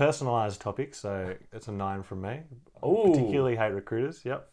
personalized 0.00 0.62
topic. 0.62 0.94
So 0.94 1.34
it's 1.52 1.68
a 1.68 1.72
nine 1.72 2.02
from 2.02 2.22
me. 2.22 2.40
Ooh. 2.84 3.10
Particularly 3.12 3.54
hate 3.54 3.72
recruiters. 3.72 4.22
Yep. 4.24 4.48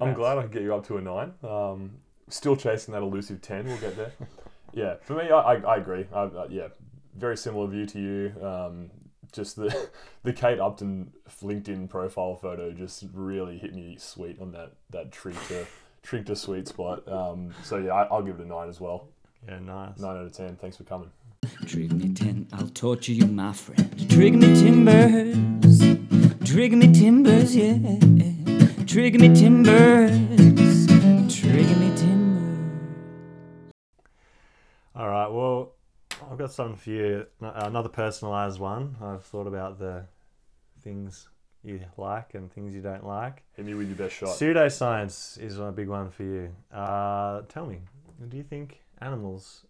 I'm 0.00 0.14
glad 0.14 0.38
I 0.38 0.42
could 0.42 0.52
get 0.52 0.62
you 0.62 0.74
up 0.74 0.86
to 0.86 0.96
a 0.96 1.02
nine. 1.02 1.34
Um, 1.42 1.98
still 2.28 2.56
chasing 2.56 2.92
that 2.94 3.02
elusive 3.02 3.42
ten. 3.42 3.66
We'll 3.66 3.76
get 3.76 3.96
there. 3.96 4.12
yeah, 4.72 4.94
for 5.02 5.14
me, 5.14 5.30
I, 5.30 5.38
I, 5.38 5.54
I 5.56 5.76
agree. 5.76 6.06
I, 6.12 6.22
uh, 6.22 6.46
yeah, 6.50 6.68
very 7.14 7.36
similar 7.36 7.68
view 7.68 7.86
to 7.86 8.00
you. 8.00 8.44
Um, 8.44 8.90
just 9.32 9.56
the 9.56 9.90
the 10.24 10.32
Kate 10.32 10.58
Upton 10.58 11.12
LinkedIn 11.42 11.88
profile 11.90 12.34
photo 12.34 12.72
just 12.72 13.04
really 13.12 13.58
hit 13.58 13.74
me 13.74 13.96
sweet 13.98 14.40
on 14.40 14.50
that 14.52 14.72
that 14.90 15.12
trick 15.12 15.36
to 15.48 15.66
trick 16.02 16.24
to 16.26 16.34
sweet 16.34 16.66
spot. 16.66 17.06
Um, 17.06 17.54
so 17.62 17.76
yeah, 17.76 17.92
I, 17.92 18.04
I'll 18.04 18.22
give 18.22 18.40
it 18.40 18.46
a 18.46 18.48
nine 18.48 18.70
as 18.70 18.80
well. 18.80 19.08
Yeah, 19.46 19.58
nice. 19.58 19.98
Nine 19.98 20.16
out 20.16 20.24
of 20.24 20.32
ten. 20.32 20.56
Thanks 20.56 20.78
for 20.78 20.84
coming. 20.84 21.10
Trigger 21.66 21.94
me 21.94 22.14
ten, 22.14 22.46
I'll 22.52 22.68
torture 22.68 23.12
you, 23.12 23.26
my 23.26 23.52
friend. 23.52 24.10
Trigger 24.10 24.38
me 24.38 24.54
timbers. 24.54 25.80
Trigger 26.44 26.76
me 26.76 26.92
timbers, 26.92 27.56
yeah. 27.56 27.98
Trigger 28.86 29.18
me 29.18 29.34
timbers. 29.34 30.86
Trigger 31.34 31.76
me 31.76 31.96
timbers. 31.96 33.72
All 34.94 35.08
right. 35.08 35.28
Well, 35.28 35.72
I've 36.30 36.38
got 36.38 36.52
something 36.52 36.76
for 36.76 36.90
you. 36.90 37.26
Another 37.40 37.88
personalized 37.88 38.60
one. 38.60 38.96
I've 39.02 39.24
thought 39.24 39.46
about 39.46 39.78
the 39.78 40.06
things 40.82 41.28
you 41.62 41.80
like 41.96 42.34
and 42.34 42.52
things 42.52 42.74
you 42.74 42.82
don't 42.82 43.06
like. 43.06 43.42
Hit 43.56 43.64
me 43.64 43.74
with 43.74 43.88
your 43.88 43.96
best 43.96 44.14
shot. 44.14 44.28
Pseudoscience 44.28 45.40
is 45.40 45.58
a 45.58 45.72
big 45.72 45.88
one 45.88 46.10
for 46.10 46.22
you. 46.22 46.54
Uh, 46.72 47.42
tell 47.48 47.66
me, 47.66 47.78
do 48.28 48.36
you 48.36 48.42
think 48.42 48.82
animals 49.00 49.64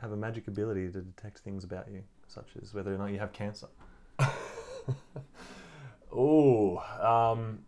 have 0.00 0.12
a 0.12 0.16
magic 0.16 0.48
ability 0.48 0.90
to 0.92 1.00
detect 1.00 1.38
things 1.38 1.64
about 1.64 1.90
you, 1.90 2.02
such 2.26 2.48
as 2.62 2.74
whether 2.74 2.94
or 2.94 2.98
not 2.98 3.12
you 3.12 3.18
have 3.18 3.32
cancer? 3.32 3.68
Oh, 6.12 6.78
um, 7.00 7.60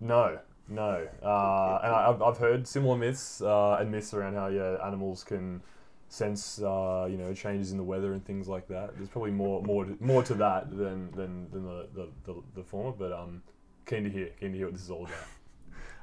no, 0.00 0.38
no. 0.68 1.08
Uh, 1.22 1.80
and 1.82 1.92
I, 1.92 2.06
I've, 2.08 2.22
I've 2.22 2.38
heard 2.38 2.66
similar 2.66 2.96
myths 2.96 3.40
uh, 3.40 3.78
and 3.80 3.90
myths 3.90 4.14
around 4.14 4.34
how 4.34 4.48
yeah 4.48 4.76
animals 4.86 5.24
can 5.24 5.60
sense 6.08 6.60
uh, 6.60 7.06
you 7.08 7.16
know 7.16 7.32
changes 7.32 7.70
in 7.70 7.78
the 7.78 7.84
weather 7.84 8.12
and 8.12 8.24
things 8.24 8.48
like 8.48 8.68
that. 8.68 8.96
There's 8.96 9.08
probably 9.08 9.32
more 9.32 9.62
more 9.62 9.84
to, 9.84 9.96
more 10.00 10.22
to 10.22 10.34
that 10.34 10.70
than 10.70 11.10
than, 11.12 11.50
than 11.50 11.64
the, 11.64 11.88
the, 11.94 12.08
the, 12.24 12.42
the 12.56 12.62
former. 12.62 12.92
But 12.92 13.12
um, 13.12 13.42
keen 13.86 14.04
to 14.04 14.10
hear 14.10 14.28
keen 14.38 14.52
to 14.52 14.56
hear 14.56 14.66
what 14.66 14.74
this 14.74 14.84
is 14.84 14.90
all 14.90 15.04
about. 15.04 15.14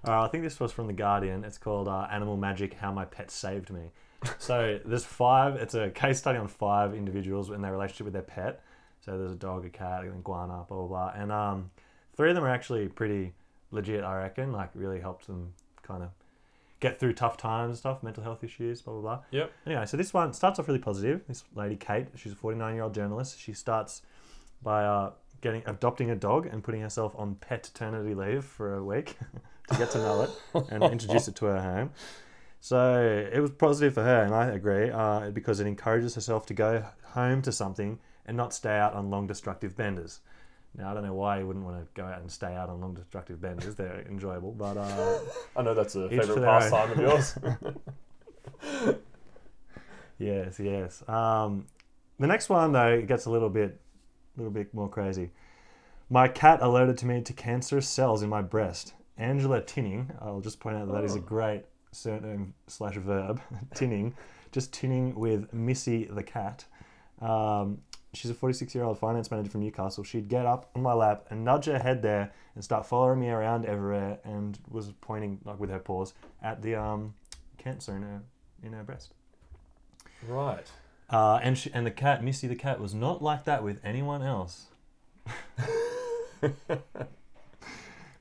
Uh, 0.08 0.24
I 0.24 0.28
think 0.28 0.44
this 0.44 0.60
was 0.60 0.72
from 0.72 0.86
The 0.86 0.94
Guardian. 0.94 1.44
It's 1.44 1.58
called 1.58 1.88
uh, 1.88 2.08
Animal 2.12 2.38
Magic 2.38 2.76
How 2.76 2.94
My 2.94 3.04
Pet 3.04 3.32
Saved 3.32 3.72
Me. 3.72 3.92
So 4.40 4.80
there's 4.86 5.06
five, 5.06 5.56
it's 5.56 5.74
a 5.74 5.90
case 5.90 6.18
study 6.18 6.38
on 6.38 6.48
five 6.48 6.94
individuals 6.94 7.50
in 7.52 7.62
their 7.62 7.72
relationship 7.72 8.06
with 8.06 8.14
their 8.14 8.22
pet. 8.22 8.62
So 9.02 9.18
there's 9.18 9.32
a 9.32 9.36
dog, 9.36 9.66
a 9.66 9.70
cat, 9.70 10.04
an 10.04 10.14
iguana, 10.18 10.66
blah, 10.68 10.78
blah, 10.78 10.88
blah. 10.88 11.12
And 11.16 11.32
um, 11.32 11.72
three 12.16 12.30
of 12.30 12.36
them 12.36 12.44
are 12.44 12.50
actually 12.50 12.88
pretty 12.88 13.34
legit, 13.72 14.04
I 14.04 14.18
reckon. 14.18 14.52
Like, 14.52 14.70
really 14.74 15.00
helped 15.00 15.28
them 15.28 15.54
kind 15.84 16.04
of 16.04 16.10
get 16.80 17.00
through 17.00 17.14
tough 17.14 17.38
times 17.38 17.70
and 17.70 17.78
stuff, 17.78 18.04
mental 18.04 18.24
health 18.24 18.44
issues, 18.44 18.82
blah, 18.82 18.94
blah, 18.94 19.02
blah. 19.02 19.20
Yep. 19.32 19.52
Anyway, 19.66 19.86
so 19.86 19.98
this 19.98 20.14
one 20.14 20.34
starts 20.34 20.60
off 20.60 20.68
really 20.68 20.80
positive. 20.80 21.22
This 21.28 21.44
lady, 21.56 21.76
Kate, 21.76 22.08
she's 22.16 22.34
a 22.34 22.36
49 22.36 22.74
year 22.74 22.84
old 22.84 22.94
journalist. 22.94 23.40
She 23.40 23.54
starts 23.54 24.02
by 24.62 24.84
uh, 24.84 25.12
getting 25.42 25.64
adopting 25.66 26.10
a 26.10 26.16
dog 26.16 26.48
and 26.48 26.64
putting 26.64 26.82
herself 26.82 27.14
on 27.18 27.36
pet 27.36 27.70
paternity 27.74 28.14
leave 28.14 28.44
for 28.44 28.76
a 28.76 28.84
week 28.84 29.18
to 29.70 29.78
get 29.78 29.92
to 29.92 29.98
know 30.00 30.24
it 30.24 30.64
and 30.70 30.84
introduce 30.84 31.28
it 31.28 31.36
to 31.36 31.46
her 31.46 31.62
home. 31.62 31.92
So 32.68 33.30
it 33.32 33.40
was 33.40 33.52
positive 33.52 33.94
for 33.94 34.04
her, 34.04 34.24
and 34.24 34.36
I 34.36 34.48
agree, 34.48 34.90
uh, 34.90 35.30
because 35.32 35.62
it 35.62 35.68
encourages 35.68 36.16
herself 36.16 36.46
to 36.48 36.54
go 36.54 36.84
home 37.14 37.42
to 37.44 37.52
something 37.54 37.98
and 38.26 38.36
not 38.36 38.54
stay 38.54 38.78
out 38.78 38.92
on 38.94 39.10
long 39.10 39.26
destructive 39.26 39.78
benders. 39.78 40.20
Now 40.76 40.92
I 40.92 40.94
don't 40.94 41.04
know 41.06 41.14
why 41.14 41.40
you 41.40 41.48
wouldn't 41.48 41.64
want 41.64 41.78
to 41.80 41.88
go 42.02 42.06
out 42.06 42.20
and 42.20 42.30
stay 42.30 42.54
out 42.54 42.70
on 42.70 42.82
long 42.82 42.94
destructive 42.94 43.40
benders; 43.40 43.76
they're 43.76 44.02
enjoyable, 44.10 44.52
but 44.52 44.76
uh, 44.76 45.20
I 45.56 45.62
know 45.62 45.74
that's 45.74 45.96
a 45.96 46.10
favorite 46.10 46.44
pastime 46.44 46.92
of 46.92 47.00
yours. 47.00 47.36
Yes, 50.20 50.60
yes. 50.60 51.08
Um, 51.08 51.68
the 52.20 52.28
next 52.28 52.50
one 52.50 52.74
though 52.74 52.96
it 52.96 53.08
gets 53.08 53.28
a 53.28 53.30
little 53.30 53.50
bit, 53.50 53.80
little 54.36 54.52
bit 54.52 54.74
more 54.74 54.90
crazy. 54.90 55.30
My 56.10 56.28
cat 56.28 56.60
alerted 56.62 56.98
to 56.98 57.06
me 57.06 57.22
to 57.22 57.32
cancerous 57.34 57.88
cells 57.88 58.24
in 58.24 58.30
my 58.30 58.42
breast. 58.42 58.94
Angela 59.18 59.62
Tinning. 59.62 60.12
I'll 60.20 60.42
just 60.42 60.60
point 60.60 60.76
out 60.76 60.88
that, 60.88 60.94
that 60.96 61.04
is 61.06 61.16
a 61.16 61.20
Oh. 61.20 61.22
great 61.22 61.64
surname 61.98 62.54
slash 62.68 62.96
verb. 62.96 63.42
tinning, 63.74 64.16
just 64.52 64.72
tinning 64.72 65.16
with 65.16 65.54
Missy 65.54 66.06
the 66.06 66.24
cat. 66.24 66.66
Um, 67.22 67.80
she's 68.14 68.32
a 68.32 68.34
46 68.34 68.74
year 68.76 68.84
old 68.84 69.00
finance 69.00 69.32
manager 69.32 69.50
from 69.50 69.62
Newcastle. 69.62 70.04
She'd 70.04 70.28
get 70.28 70.46
up 70.46 70.70
on 70.76 70.82
my 70.82 70.94
lap 70.94 71.26
and 71.30 71.44
nudge 71.44 71.66
her 71.66 71.80
head 71.80 72.02
there 72.02 72.32
and 72.56 72.64
start 72.64 72.86
following 72.86 73.20
me 73.20 73.30
around 73.30 73.66
everywhere 73.66 74.20
and 74.24 74.58
was 74.70 74.92
pointing 75.02 75.40
like 75.46 75.60
with 75.60 75.70
her 75.70 75.80
paws 75.80 76.14
at 76.42 76.62
the 76.62 76.76
um, 76.76 77.14
cancer 77.58 77.96
in 77.96 78.02
her 78.04 78.22
in 78.64 78.74
her 78.74 78.84
breast. 78.84 79.14
right. 80.28 80.66
Uh, 81.10 81.40
and 81.42 81.58
she, 81.58 81.72
and 81.74 81.86
the 81.86 81.92
cat, 81.92 82.22
Missy 82.22 82.48
the 82.48 82.56
cat, 82.56 82.82
was 82.82 82.94
not 82.94 83.22
like 83.22 83.46
that 83.46 83.64
with 83.64 83.80
anyone 83.84 84.22
else. 84.22 84.66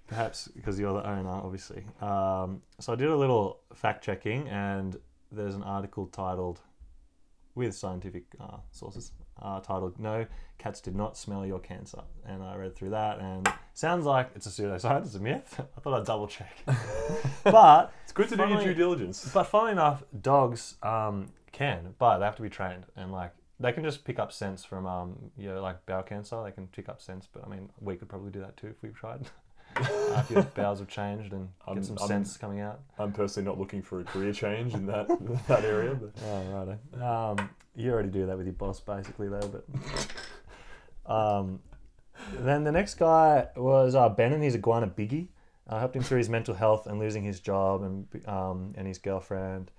Perhaps 0.06 0.48
because 0.48 0.78
you're 0.78 0.92
the 0.92 1.08
owner, 1.08 1.28
obviously. 1.30 1.84
Um, 2.00 2.62
so 2.78 2.92
I 2.92 2.96
did 2.96 3.08
a 3.08 3.16
little 3.16 3.60
fact 3.74 4.04
checking, 4.04 4.48
and 4.48 4.96
there's 5.32 5.54
an 5.54 5.62
article 5.62 6.06
titled, 6.06 6.60
with 7.56 7.74
scientific 7.74 8.24
uh, 8.38 8.58
sources, 8.70 9.12
uh, 9.42 9.60
titled 9.60 9.98
"No 9.98 10.26
Cats 10.58 10.80
Did 10.80 10.94
Not 10.94 11.16
Smell 11.16 11.44
Your 11.44 11.58
Cancer," 11.58 12.02
and 12.24 12.42
I 12.42 12.54
read 12.56 12.76
through 12.76 12.90
that, 12.90 13.18
and 13.18 13.48
sounds 13.74 14.04
like 14.04 14.30
it's 14.36 14.46
a 14.46 14.50
pseudoscience, 14.50 15.06
it's 15.06 15.14
a 15.14 15.20
myth. 15.20 15.60
I 15.76 15.80
thought 15.80 15.98
I'd 15.98 16.06
double 16.06 16.28
check, 16.28 16.54
but 17.44 17.92
It's 18.04 18.12
good 18.12 18.28
to 18.28 18.36
do 18.36 18.46
your 18.46 18.62
due 18.62 18.74
diligence. 18.74 19.28
but 19.32 19.44
funnily 19.44 19.72
enough, 19.72 20.04
dogs 20.20 20.76
um, 20.82 21.32
can, 21.50 21.94
but 21.98 22.18
they 22.18 22.24
have 22.26 22.36
to 22.36 22.42
be 22.42 22.50
trained 22.50 22.84
and 22.94 23.10
like 23.10 23.32
they 23.58 23.72
can 23.72 23.82
just 23.82 24.04
pick 24.04 24.18
up 24.18 24.32
scents 24.32 24.64
from 24.64 24.86
um, 24.86 25.16
you 25.36 25.48
know, 25.48 25.62
like 25.62 25.84
bowel 25.86 26.02
cancer. 26.02 26.42
They 26.44 26.52
can 26.52 26.66
pick 26.68 26.88
up 26.88 27.00
scents, 27.00 27.26
but 27.32 27.44
I 27.44 27.48
mean, 27.48 27.70
we 27.80 27.96
could 27.96 28.08
probably 28.08 28.30
do 28.30 28.40
that 28.40 28.56
too 28.56 28.68
if 28.68 28.82
we 28.82 28.90
tried. 28.90 29.20
if 29.80 30.30
your 30.30 30.42
bowels 30.42 30.78
have 30.78 30.88
changed 30.88 31.32
and 31.32 31.48
get 31.66 31.68
I'm- 31.68 31.82
some 31.84 31.98
I'm- 31.98 32.08
scents 32.08 32.36
coming 32.36 32.60
out. 32.60 32.80
I'm 32.98 33.12
personally 33.12 33.46
not 33.48 33.58
looking 33.58 33.82
for 33.82 34.00
a 34.00 34.04
career 34.04 34.32
change 34.32 34.74
in 34.74 34.86
that 34.86 35.08
that 35.48 35.64
area, 35.64 35.94
but 35.94 36.12
Oh 36.24 36.76
right. 36.98 37.02
Um, 37.02 37.50
you 37.74 37.92
already 37.92 38.08
do 38.08 38.26
that 38.26 38.36
with 38.36 38.46
your 38.46 38.54
boss, 38.54 38.80
basically, 38.80 39.28
though. 39.28 39.50
But 41.06 41.12
um, 41.12 41.60
then 42.38 42.64
the 42.64 42.72
next 42.72 42.94
guy 42.94 43.48
was 43.56 43.94
uh, 43.94 44.08
Benon. 44.08 44.42
He's 44.42 44.54
a 44.54 44.58
iguana 44.58 44.86
biggie. 44.88 45.28
I 45.68 45.78
helped 45.80 45.96
him 45.96 46.02
through 46.02 46.18
his 46.18 46.28
mental 46.28 46.54
health 46.54 46.86
and 46.86 46.98
losing 46.98 47.24
his 47.24 47.40
job 47.40 47.82
and 47.82 48.06
um, 48.28 48.72
and 48.76 48.86
his 48.86 48.98
girlfriend, 48.98 49.70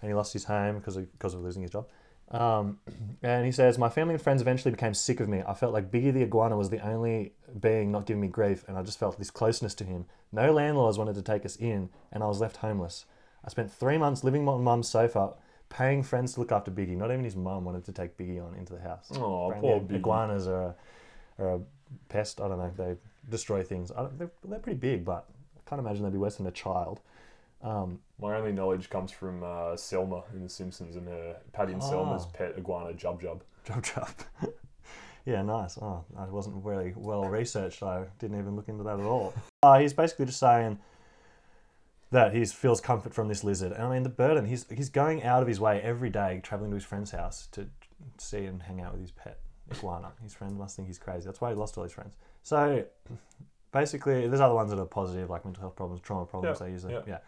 and 0.00 0.08
he 0.10 0.14
lost 0.14 0.32
his 0.32 0.44
home 0.44 0.76
because 0.78 0.96
of, 0.96 1.10
because 1.12 1.34
of 1.34 1.40
losing 1.42 1.62
his 1.62 1.70
job. 1.70 1.86
Um, 2.30 2.78
and 3.22 3.44
he 3.46 3.52
says, 3.52 3.78
My 3.78 3.88
family 3.88 4.14
and 4.14 4.22
friends 4.22 4.40
eventually 4.42 4.70
became 4.72 4.94
sick 4.94 5.20
of 5.20 5.28
me. 5.28 5.42
I 5.46 5.54
felt 5.54 5.72
like 5.72 5.90
Biggie 5.90 6.12
the 6.12 6.22
iguana 6.22 6.56
was 6.56 6.70
the 6.70 6.86
only 6.86 7.32
being 7.60 7.92
not 7.92 8.06
giving 8.06 8.20
me 8.20 8.28
grief, 8.28 8.64
and 8.68 8.76
I 8.76 8.82
just 8.82 8.98
felt 8.98 9.18
this 9.18 9.30
closeness 9.30 9.74
to 9.76 9.84
him. 9.84 10.06
No 10.32 10.52
landlords 10.52 10.98
wanted 10.98 11.14
to 11.14 11.22
take 11.22 11.44
us 11.44 11.56
in, 11.56 11.90
and 12.12 12.22
I 12.22 12.26
was 12.26 12.40
left 12.40 12.56
homeless. 12.58 13.06
I 13.44 13.50
spent 13.50 13.70
three 13.72 13.98
months 13.98 14.24
living 14.24 14.48
on 14.48 14.64
mum's 14.64 14.88
sofa, 14.88 15.34
paying 15.68 16.02
friends 16.02 16.34
to 16.34 16.40
look 16.40 16.52
after 16.52 16.70
Biggie. 16.70 16.96
Not 16.96 17.10
even 17.10 17.24
his 17.24 17.36
mum 17.36 17.64
wanted 17.64 17.84
to 17.84 17.92
take 17.92 18.16
Biggie 18.16 18.44
on 18.44 18.54
into 18.54 18.72
the 18.72 18.80
house. 18.80 19.10
oh, 19.16 19.48
Apparently, 19.50 19.70
poor 19.70 19.80
Biggie. 19.80 19.96
Iguanas 19.96 20.46
are 20.48 20.74
a, 21.38 21.42
are 21.42 21.54
a 21.56 21.60
pest. 22.08 22.40
I 22.40 22.48
don't 22.48 22.58
know. 22.58 22.72
They 22.76 22.96
destroy 23.28 23.62
things. 23.62 23.92
They're, 24.18 24.30
they're 24.44 24.58
pretty 24.58 24.78
big, 24.78 25.04
but 25.04 25.26
I 25.56 25.68
can't 25.68 25.80
imagine 25.80 26.04
they'd 26.04 26.12
be 26.12 26.18
worse 26.18 26.36
than 26.36 26.46
a 26.46 26.52
child. 26.52 27.00
Um, 27.64 27.98
My 28.20 28.36
only 28.36 28.52
knowledge 28.52 28.90
comes 28.90 29.10
from 29.10 29.42
uh, 29.42 29.76
Selma 29.76 30.22
in 30.34 30.42
The 30.42 30.48
Simpsons 30.48 30.96
and 30.96 31.08
her 31.08 31.36
Patty 31.52 31.72
and 31.72 31.82
Selma's 31.82 32.24
Oh. 32.26 32.30
pet 32.32 32.54
iguana 32.58 32.92
Jub 32.94 33.20
Jub. 33.22 33.40
Jump 33.64 33.84
jump. 33.84 34.22
yeah, 35.24 35.40
nice. 35.42 35.78
Oh, 35.78 36.04
I 36.16 36.26
wasn't 36.26 36.62
very 36.62 36.92
well 36.96 37.24
researched. 37.24 37.82
I 37.82 38.04
didn't 38.18 38.38
even 38.38 38.54
look 38.54 38.68
into 38.68 38.84
that 38.84 39.00
at 39.00 39.06
all. 39.06 39.32
Uh, 39.64 39.78
he's 39.78 39.94
basically 39.94 40.26
just 40.26 40.38
saying 40.38 40.78
that 42.10 42.34
he 42.34 42.44
feels 42.44 42.82
comfort 42.82 43.14
from 43.14 43.28
this 43.28 43.42
lizard. 43.42 43.72
And 43.72 43.82
I 43.82 43.88
mean, 43.90 44.02
the 44.02 44.10
burden, 44.10 44.44
he's, 44.44 44.66
he's 44.70 44.90
going 44.90 45.22
out 45.22 45.40
of 45.40 45.48
his 45.48 45.58
way 45.58 45.80
every 45.80 46.10
day, 46.10 46.40
traveling 46.42 46.70
to 46.72 46.74
his 46.74 46.84
friend's 46.84 47.10
house 47.12 47.48
to 47.52 47.66
see 48.18 48.44
and 48.44 48.62
hang 48.62 48.82
out 48.82 48.92
with 48.92 49.00
his 49.00 49.10
pet 49.10 49.38
iguana. 49.72 50.12
His 50.22 50.34
friend 50.34 50.58
must 50.58 50.76
think 50.76 50.86
he's 50.88 50.98
crazy. 50.98 51.24
That's 51.24 51.40
why 51.40 51.48
he 51.48 51.56
lost 51.56 51.78
all 51.78 51.82
his 51.84 51.94
friends. 51.94 52.14
So 52.42 52.84
basically, 53.72 54.28
there's 54.28 54.42
other 54.42 54.54
ones 54.54 54.70
that 54.70 54.78
are 54.78 54.84
positive, 54.84 55.30
like 55.30 55.46
mental 55.46 55.62
health 55.62 55.76
problems, 55.76 56.02
trauma 56.02 56.26
problems. 56.26 56.58
Yeah, 56.60 56.66
They 56.66 56.72
usually, 56.72 56.92
yeah. 56.92 57.00
yeah. 57.08 57.18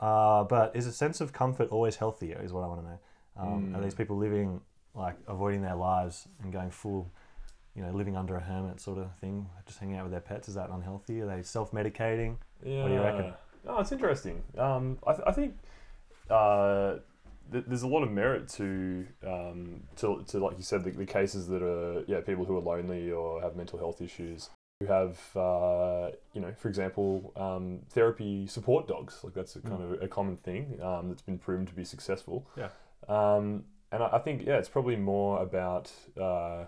Uh, 0.00 0.44
but 0.44 0.74
is 0.74 0.86
a 0.86 0.92
sense 0.92 1.20
of 1.20 1.32
comfort 1.32 1.68
always 1.70 1.96
healthier? 1.96 2.40
Is 2.42 2.52
what 2.52 2.64
I 2.64 2.66
want 2.66 2.80
to 2.82 2.86
know. 2.88 2.98
Um, 3.36 3.74
Are 3.74 3.78
Mm. 3.80 3.82
these 3.84 3.94
people 3.94 4.16
living 4.16 4.60
like 4.94 5.16
avoiding 5.26 5.62
their 5.62 5.74
lives 5.74 6.28
and 6.42 6.52
going 6.52 6.70
full, 6.70 7.10
you 7.74 7.82
know, 7.82 7.90
living 7.92 8.16
under 8.16 8.36
a 8.36 8.40
hermit 8.40 8.80
sort 8.80 8.98
of 8.98 9.14
thing, 9.20 9.48
just 9.66 9.78
hanging 9.78 9.96
out 9.96 10.02
with 10.04 10.12
their 10.12 10.20
pets? 10.20 10.48
Is 10.48 10.54
that 10.54 10.68
unhealthy? 10.70 11.20
Are 11.22 11.26
they 11.26 11.42
self-medicating? 11.42 12.36
Yeah. 12.64 12.86
do 12.86 12.92
you 12.94 13.00
reckon? 13.00 13.32
Oh, 13.66 13.80
it's 13.80 13.92
interesting. 13.92 14.42
Um, 14.58 14.98
I, 15.06 15.12
th- 15.12 15.24
I 15.26 15.32
think 15.32 15.54
uh, 16.30 16.96
th- 17.50 17.64
there's 17.66 17.82
a 17.82 17.88
lot 17.88 18.02
of 18.02 18.10
merit 18.10 18.48
to, 18.50 19.06
um, 19.26 19.82
to, 19.96 20.22
to 20.28 20.38
like 20.38 20.56
you 20.58 20.62
said, 20.64 20.84
the, 20.84 20.90
the 20.90 21.06
cases 21.06 21.48
that 21.48 21.62
are 21.62 22.04
yeah 22.06 22.20
people 22.20 22.44
who 22.44 22.56
are 22.56 22.60
lonely 22.60 23.10
or 23.10 23.40
have 23.40 23.56
mental 23.56 23.78
health 23.78 24.00
issues 24.00 24.50
who 24.86 24.92
have 24.92 25.18
uh, 25.36 26.10
you 26.34 26.40
know 26.40 26.52
for 26.56 26.68
example 26.68 27.32
um, 27.36 27.80
therapy 27.90 28.46
support 28.46 28.86
dogs 28.88 29.20
like 29.24 29.34
that's 29.34 29.56
a 29.56 29.60
kind 29.60 29.80
Mm. 29.80 29.94
of 29.94 30.02
a 30.02 30.08
common 30.08 30.36
thing 30.36 30.78
um, 30.82 31.08
that's 31.08 31.22
been 31.22 31.38
proven 31.38 31.66
to 31.66 31.74
be 31.74 31.84
successful. 31.84 32.46
Yeah. 32.56 32.68
Um, 33.08 33.64
and 33.90 34.02
I, 34.02 34.08
I 34.12 34.18
think 34.18 34.44
yeah 34.46 34.56
it's 34.58 34.68
probably 34.68 34.96
more 34.96 35.42
about 35.42 35.90
uh, 36.20 36.64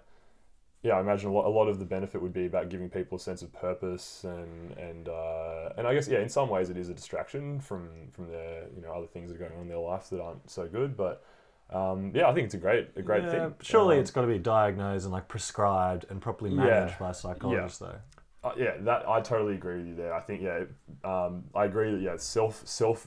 yeah, 0.82 0.96
I 0.98 1.00
imagine 1.00 1.30
a 1.30 1.32
lot, 1.32 1.46
a 1.46 1.48
lot 1.48 1.68
of 1.68 1.78
the 1.78 1.86
benefit 1.86 2.20
would 2.20 2.34
be 2.34 2.44
about 2.44 2.68
giving 2.68 2.90
people 2.90 3.16
a 3.16 3.20
sense 3.20 3.40
of 3.40 3.50
purpose 3.54 4.22
and 4.24 4.72
and 4.76 5.08
uh, 5.08 5.70
and 5.78 5.86
I 5.86 5.94
guess 5.94 6.06
yeah, 6.08 6.20
in 6.20 6.28
some 6.28 6.48
ways 6.50 6.68
it 6.68 6.76
is 6.76 6.88
a 6.90 6.94
distraction 6.94 7.58
from 7.60 7.88
from 8.12 8.28
their 8.30 8.64
you 8.76 8.82
know 8.82 8.92
other 8.92 9.06
things 9.06 9.30
that 9.30 9.36
are 9.36 9.38
going 9.38 9.52
on 9.52 9.62
in 9.62 9.68
their 9.68 9.78
life 9.78 10.10
that 10.10 10.20
aren't 10.20 10.50
so 10.50 10.66
good. 10.68 10.94
But 10.96 11.24
um, 11.70 12.12
yeah, 12.14 12.28
I 12.28 12.34
think 12.34 12.46
it's 12.46 12.54
a 12.54 12.58
great 12.58 12.90
a 12.96 13.02
great 13.02 13.24
Yeah, 13.24 13.30
thing. 13.30 13.54
Surely 13.62 13.96
Um, 13.96 14.02
it's 14.02 14.10
got 14.10 14.22
to 14.22 14.26
be 14.26 14.38
diagnosed 14.38 15.04
and 15.04 15.12
like 15.12 15.28
prescribed 15.28 16.06
and 16.10 16.20
properly 16.20 16.50
Yeah. 16.50 16.56
managed 16.56 16.98
by 16.98 17.10
a 17.10 17.14
psychologist, 17.14 17.80
though. 17.80 17.98
Uh, 18.42 18.52
yeah, 18.58 18.76
that 18.80 19.08
I 19.08 19.22
totally 19.22 19.54
agree 19.54 19.78
with 19.78 19.86
you 19.86 19.94
there. 19.94 20.12
I 20.12 20.20
think 20.20 20.42
yeah, 20.42 20.64
um, 21.02 21.44
I 21.54 21.64
agree 21.64 21.92
that 21.92 22.02
yeah, 22.02 22.16
self 22.16 22.66
self 22.66 23.06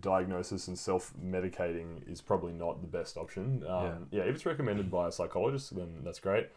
diagnosis 0.00 0.66
and 0.68 0.78
self 0.78 1.12
medicating 1.22 2.10
is 2.10 2.22
probably 2.22 2.52
not 2.52 2.80
the 2.80 2.86
best 2.86 3.18
option. 3.18 3.64
Um, 3.68 4.06
yeah. 4.10 4.22
if 4.22 4.34
it's 4.36 4.46
recommended 4.46 4.90
by 4.90 5.08
a 5.08 5.12
psychologist, 5.12 5.76
then 5.76 6.00
that's 6.02 6.20
great. 6.20 6.48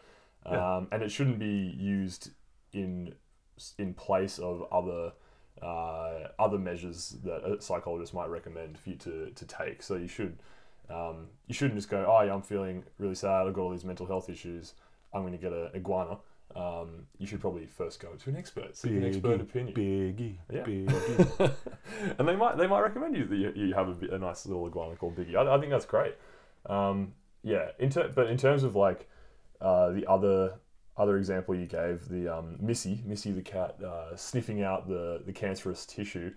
Um, 0.45 0.55
Yeah. 0.55 0.83
and 0.93 1.03
it 1.03 1.11
shouldn't 1.11 1.39
be 1.39 1.75
used 1.77 2.31
in 2.71 3.13
in 3.77 3.93
place 3.93 4.39
of 4.39 4.65
other 4.71 5.11
uh, 5.61 6.29
other 6.39 6.57
measures 6.57 7.17
that 7.25 7.43
a 7.45 7.61
psychologist 7.61 8.13
might 8.13 8.29
recommend 8.29 8.77
for 8.77 8.91
you 8.91 8.95
to, 8.95 9.29
to 9.31 9.45
take. 9.45 9.83
So 9.83 9.95
you 9.95 10.07
should 10.07 10.39
um, 10.91 11.27
you 11.47 11.53
shouldn't 11.53 11.75
just 11.77 11.89
go, 11.89 12.05
oh 12.07 12.23
yeah, 12.23 12.33
I'm 12.33 12.41
feeling 12.41 12.83
really 12.97 13.15
sad. 13.15 13.47
I've 13.47 13.53
got 13.53 13.61
all 13.61 13.71
these 13.71 13.85
mental 13.85 14.05
health 14.05 14.29
issues. 14.29 14.73
I'm 15.13 15.21
going 15.21 15.33
to 15.33 15.39
get 15.39 15.51
an 15.51 15.69
iguana. 15.75 16.17
Um, 16.55 17.07
you 17.17 17.25
should 17.25 17.39
probably 17.39 17.65
first 17.65 18.01
go 18.01 18.09
to 18.09 18.29
an 18.29 18.35
expert, 18.35 18.75
seek 18.75 18.91
an 18.91 19.05
expert 19.05 19.39
opinion, 19.39 19.73
Biggie. 19.73 20.35
Yeah. 20.51 20.63
Biggie. 20.63 21.53
and 22.19 22.27
they 22.27 22.35
might 22.35 22.57
they 22.57 22.67
might 22.67 22.81
recommend 22.81 23.15
you 23.15 23.25
that 23.25 23.35
you, 23.37 23.53
you 23.55 23.73
have 23.73 23.87
a, 23.87 24.15
a 24.15 24.17
nice 24.17 24.45
little 24.45 24.65
iguana 24.65 24.95
called 24.97 25.15
Biggie. 25.15 25.35
I, 25.35 25.55
I 25.55 25.59
think 25.59 25.71
that's 25.71 25.85
great. 25.85 26.15
Um, 26.65 27.13
yeah, 27.43 27.69
in 27.79 27.89
ter- 27.89 28.09
but 28.09 28.27
in 28.27 28.37
terms 28.37 28.63
of 28.63 28.75
like 28.75 29.09
uh, 29.61 29.91
the 29.91 30.05
other 30.09 30.55
other 30.97 31.17
example 31.17 31.55
you 31.55 31.67
gave, 31.67 32.09
the 32.09 32.27
um, 32.27 32.57
Missy 32.59 33.01
Missy 33.05 33.31
the 33.31 33.41
cat 33.41 33.77
uh, 33.83 34.15
sniffing 34.15 34.61
out 34.61 34.87
the 34.87 35.21
the 35.25 35.31
cancerous 35.31 35.85
tissue. 35.85 36.33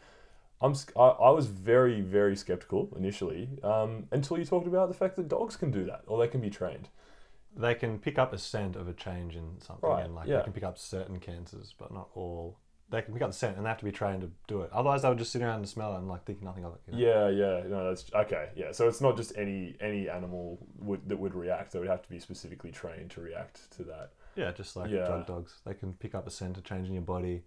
I'm 0.60 0.74
I, 0.96 1.00
I 1.08 1.30
was 1.30 1.46
very 1.46 2.00
very 2.00 2.36
skeptical 2.36 2.92
initially 2.96 3.48
um, 3.62 4.06
until 4.12 4.38
you 4.38 4.44
talked 4.44 4.66
about 4.66 4.88
the 4.88 4.94
fact 4.94 5.16
that 5.16 5.28
dogs 5.28 5.56
can 5.56 5.70
do 5.70 5.84
that 5.84 6.02
or 6.06 6.18
they 6.18 6.28
can 6.28 6.40
be 6.40 6.50
trained. 6.50 6.88
they 7.56 7.74
can 7.74 7.98
pick 7.98 8.18
up 8.18 8.32
a 8.32 8.38
scent 8.38 8.74
of 8.76 8.88
a 8.88 8.92
change 8.92 9.36
in 9.36 9.60
something, 9.60 9.88
Right, 9.90 10.04
and 10.04 10.14
like 10.14 10.26
yeah. 10.28 10.38
they 10.38 10.44
can 10.44 10.52
pick 10.52 10.64
up 10.64 10.78
certain 10.78 11.18
cancers, 11.20 11.74
but 11.78 11.92
not 11.92 12.08
all. 12.14 12.58
They 12.90 13.00
can 13.02 13.14
pick 13.14 13.22
up 13.22 13.30
the 13.30 13.36
scent, 13.36 13.56
and 13.56 13.64
they 13.64 13.70
have 13.70 13.78
to 13.78 13.84
be 13.84 13.92
trained 13.92 14.20
to 14.22 14.30
do 14.46 14.60
it. 14.60 14.70
Otherwise, 14.72 15.02
they 15.02 15.08
would 15.08 15.18
just 15.18 15.32
sit 15.32 15.40
around 15.42 15.56
and 15.60 15.68
smell 15.68 15.94
it 15.94 15.98
and 15.98 16.08
like 16.08 16.24
think 16.24 16.42
nothing 16.42 16.64
of 16.64 16.74
it. 16.74 16.80
you 16.86 16.92
know? 16.92 16.98
Yeah, 16.98 17.28
yeah, 17.30 17.62
no, 17.68 17.88
that's 17.88 18.04
okay. 18.14 18.50
Yeah, 18.54 18.72
so 18.72 18.88
it's 18.88 19.00
not 19.00 19.16
just 19.16 19.36
any 19.36 19.74
any 19.80 20.08
animal 20.08 20.58
would, 20.80 21.08
that 21.08 21.16
would 21.18 21.34
react; 21.34 21.72
they 21.72 21.78
would 21.78 21.88
have 21.88 22.02
to 22.02 22.08
be 22.10 22.18
specifically 22.20 22.70
trained 22.70 23.10
to 23.12 23.20
react 23.20 23.70
to 23.76 23.84
that. 23.84 24.10
Yeah, 24.36 24.50
just 24.52 24.76
like 24.76 24.90
Yeah. 24.90 25.06
drug 25.06 25.26
dogs, 25.26 25.60
they 25.64 25.74
can 25.74 25.92
pick 25.94 26.14
up 26.14 26.26
a 26.26 26.30
scent, 26.30 26.56
of 26.56 26.64
a 26.64 26.66
change 26.66 26.86
in 26.88 26.94
your 26.94 27.02
body, 27.02 27.44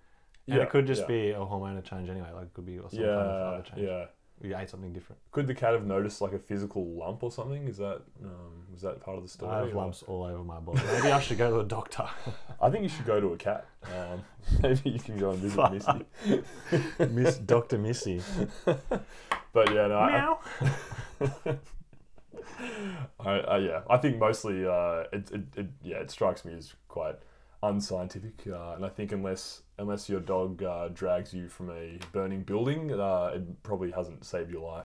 and 0.47 0.55
Yeah, 0.57 0.63
it 0.63 0.69
could 0.69 0.87
just 0.87 1.01
yeah. 1.01 1.07
be 1.07 1.29
a 1.31 1.37
hormonal 1.39 1.83
change 1.83 2.09
anyway. 2.09 2.29
Like 2.33 2.45
it 2.45 2.53
could 2.53 2.65
be 2.65 2.77
some 2.77 2.89
kind 2.89 3.01
of 3.01 3.53
other 3.53 3.63
change. 3.63 3.81
yeah. 3.87 4.05
You 4.39 4.55
ate 4.55 4.69
something 4.69 4.93
different. 4.93 5.19
Could 5.31 5.47
the 5.47 5.55
cat 5.55 5.73
have 5.73 5.87
noticed 5.87 6.21
like 6.21 6.31
a 6.33 6.37
physical 6.37 6.85
lump 6.85 7.23
or 7.23 7.31
something? 7.31 7.67
Is 7.67 7.77
that 7.77 8.01
um, 8.23 8.67
was 8.71 8.83
that 8.83 9.01
part 9.01 9.17
of 9.17 9.23
the 9.23 9.29
story? 9.29 9.51
I 9.51 9.57
have 9.61 9.69
or- 9.69 9.79
lumps 9.81 10.03
all 10.03 10.23
over 10.25 10.43
my 10.43 10.59
body. 10.59 10.79
Maybe 10.93 11.11
I 11.11 11.19
should 11.19 11.39
go 11.39 11.49
to 11.49 11.59
a 11.61 11.63
doctor. 11.65 12.05
I 12.61 12.69
think 12.69 12.83
you 12.83 12.89
should 12.89 13.05
go 13.07 13.19
to 13.19 13.33
a 13.33 13.37
cat. 13.37 13.65
Um, 13.83 14.23
maybe 14.61 14.91
you 14.91 14.99
can 14.99 15.17
go 15.17 15.31
and 15.31 15.39
visit. 15.39 15.71
Missy. 15.71 16.43
Miss 17.09 17.37
Doctor 17.39 17.79
Missy. 17.79 18.21
But 18.65 19.73
yeah, 19.73 19.87
no, 19.87 19.97
I, 19.97 20.11
Meow. 20.11 21.57
I, 23.19 23.29
I, 23.39 23.57
yeah, 23.57 23.81
I 23.89 23.97
think 23.97 24.17
mostly 24.19 24.65
uh, 24.67 25.03
it, 25.11 25.31
it, 25.31 25.41
it, 25.55 25.67
yeah, 25.83 25.97
it 25.97 26.11
strikes 26.11 26.45
me 26.45 26.53
as 26.53 26.73
quite 26.87 27.15
unscientific, 27.63 28.43
uh, 28.47 28.73
and 28.75 28.85
I 28.85 28.89
think 28.89 29.11
unless 29.11 29.63
unless 29.79 30.09
your 30.09 30.19
dog 30.19 30.63
uh, 30.63 30.89
drags 30.89 31.33
you 31.33 31.47
from 31.49 31.69
a 31.69 31.99
burning 32.11 32.41
building, 32.43 32.91
uh, 32.91 33.31
it 33.35 33.63
probably 33.63 33.91
hasn't 33.91 34.25
saved 34.25 34.51
your 34.51 34.67
life. 34.67 34.83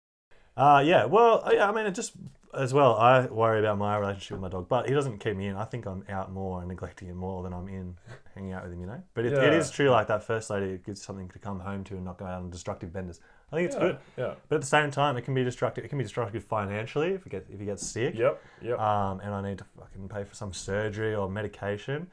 Uh, 0.55 0.83
yeah, 0.85 1.07
well, 1.07 1.43
yeah, 1.51 1.67
I 1.67 1.73
mean, 1.73 1.87
it 1.87 1.95
just, 1.95 2.13
as 2.53 2.75
well, 2.75 2.95
I 2.97 3.25
worry 3.25 3.59
about 3.61 3.79
my 3.79 3.97
relationship 3.97 4.33
with 4.33 4.43
my 4.43 4.49
dog, 4.51 4.69
but 4.69 4.87
he 4.87 4.93
doesn't 4.93 5.17
keep 5.19 5.35
me 5.35 5.47
in. 5.47 5.57
I 5.57 5.65
think 5.65 5.87
I'm 5.87 6.05
out 6.11 6.31
more 6.31 6.59
and 6.59 6.69
neglecting 6.69 7.09
him 7.09 7.17
more 7.17 7.43
than 7.43 7.55
I'm 7.55 7.69
in 7.69 7.97
hanging 8.35 8.53
out 8.53 8.65
with 8.65 8.75
him, 8.75 8.81
you 8.83 8.87
know? 8.87 9.03
But 9.15 9.25
it, 9.25 9.33
it 9.33 9.39
Yeah. 9.51 9.59
is 9.59 9.71
true, 9.71 9.89
like 9.89 10.09
that 10.09 10.25
first 10.25 10.51
lady 10.51 10.79
gives 10.85 11.01
something 11.01 11.27
to 11.31 11.39
come 11.39 11.59
home 11.59 11.85
to 11.85 11.95
and 11.95 12.05
not 12.05 12.19
go 12.19 12.27
out 12.27 12.43
on 12.43 12.51
destructive 12.51 12.93
benders. 12.93 13.21
I 13.51 13.57
think 13.57 13.67
it's 13.69 13.77
yeah, 13.77 13.81
good. 13.81 13.99
Yeah. 14.19 14.35
But 14.51 14.57
at 14.57 14.61
the 14.61 14.67
same 14.67 14.91
time, 14.91 15.17
it 15.17 15.23
can 15.23 15.33
be 15.33 15.43
destructive. 15.43 15.87
It 15.87 15.89
can 15.89 15.97
be 15.97 16.05
destructive 16.05 16.45
financially 16.45 17.13
if 17.15 17.25
he 17.25 17.31
get 17.31 17.47
if 17.51 17.59
he 17.59 17.65
gets 17.65 17.87
sick. 17.87 18.15
Yep. 18.15 18.43
Yep. 18.61 18.79
Um, 18.79 19.21
and 19.21 19.35
I 19.35 19.41
need 19.41 19.57
to 19.59 19.65
fucking 19.79 20.09
pay 20.11 20.25
for 20.25 20.35
some 20.35 20.53
surgery 20.53 21.15
or 21.15 21.31
medication. 21.31 22.11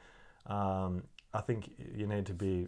Um, 0.50 1.04
I 1.32 1.40
think 1.40 1.70
you 1.96 2.06
need 2.06 2.26
to 2.26 2.34
be. 2.34 2.66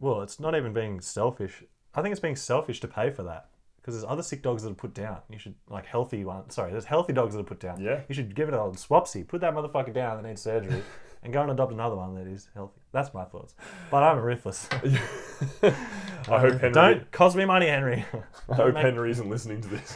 Well, 0.00 0.22
it's 0.22 0.40
not 0.40 0.54
even 0.56 0.72
being 0.72 1.00
selfish. 1.00 1.62
I 1.94 2.02
think 2.02 2.12
it's 2.12 2.20
being 2.20 2.36
selfish 2.36 2.80
to 2.80 2.88
pay 2.88 3.10
for 3.10 3.22
that 3.24 3.48
because 3.76 3.94
there's 3.94 4.10
other 4.10 4.22
sick 4.22 4.42
dogs 4.42 4.62
that 4.64 4.70
are 4.70 4.74
put 4.74 4.92
down. 4.94 5.18
You 5.30 5.38
should 5.38 5.54
like 5.68 5.86
healthy 5.86 6.24
ones. 6.24 6.54
Sorry, 6.54 6.70
there's 6.72 6.84
healthy 6.84 7.12
dogs 7.12 7.34
that 7.34 7.40
are 7.40 7.44
put 7.44 7.60
down. 7.60 7.80
Yeah. 7.80 8.00
You 8.08 8.14
should 8.14 8.34
give 8.34 8.48
it 8.48 8.54
a 8.54 8.58
swapsy. 8.58 9.26
Put 9.26 9.40
that 9.42 9.54
motherfucker 9.54 9.92
down 9.92 10.16
that 10.22 10.28
needs 10.28 10.42
surgery, 10.42 10.82
and 11.22 11.32
go 11.32 11.42
and 11.42 11.50
adopt 11.50 11.72
another 11.72 11.96
one 11.96 12.14
that 12.16 12.26
is 12.26 12.48
healthy. 12.54 12.80
That's 12.92 13.12
my 13.14 13.24
thoughts. 13.24 13.54
But 13.90 14.02
I'm 14.02 14.18
ruthless. 14.18 14.68
I 15.62 16.38
hope 16.38 16.60
Henry. 16.60 16.70
Don't 16.72 17.10
cost 17.12 17.36
me 17.36 17.44
money, 17.44 17.66
Henry. 17.68 18.04
I 18.48 18.54
hope 18.54 18.74
make- 18.74 18.84
Henry 18.84 19.10
isn't 19.10 19.28
listening 19.30 19.60
to 19.62 19.68
this. 19.68 19.94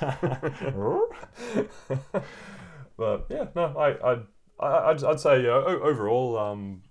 but 2.97 3.27
yeah, 3.31 3.47
no, 3.55 3.75
I, 3.77 4.13
I'd, 4.13 4.23
I, 4.61 4.91
I'd, 4.91 5.05
I'd 5.05 5.21
say 5.21 5.47
uh, 5.47 5.51
o- 5.53 5.81
overall, 5.83 6.39
um, 6.39 6.83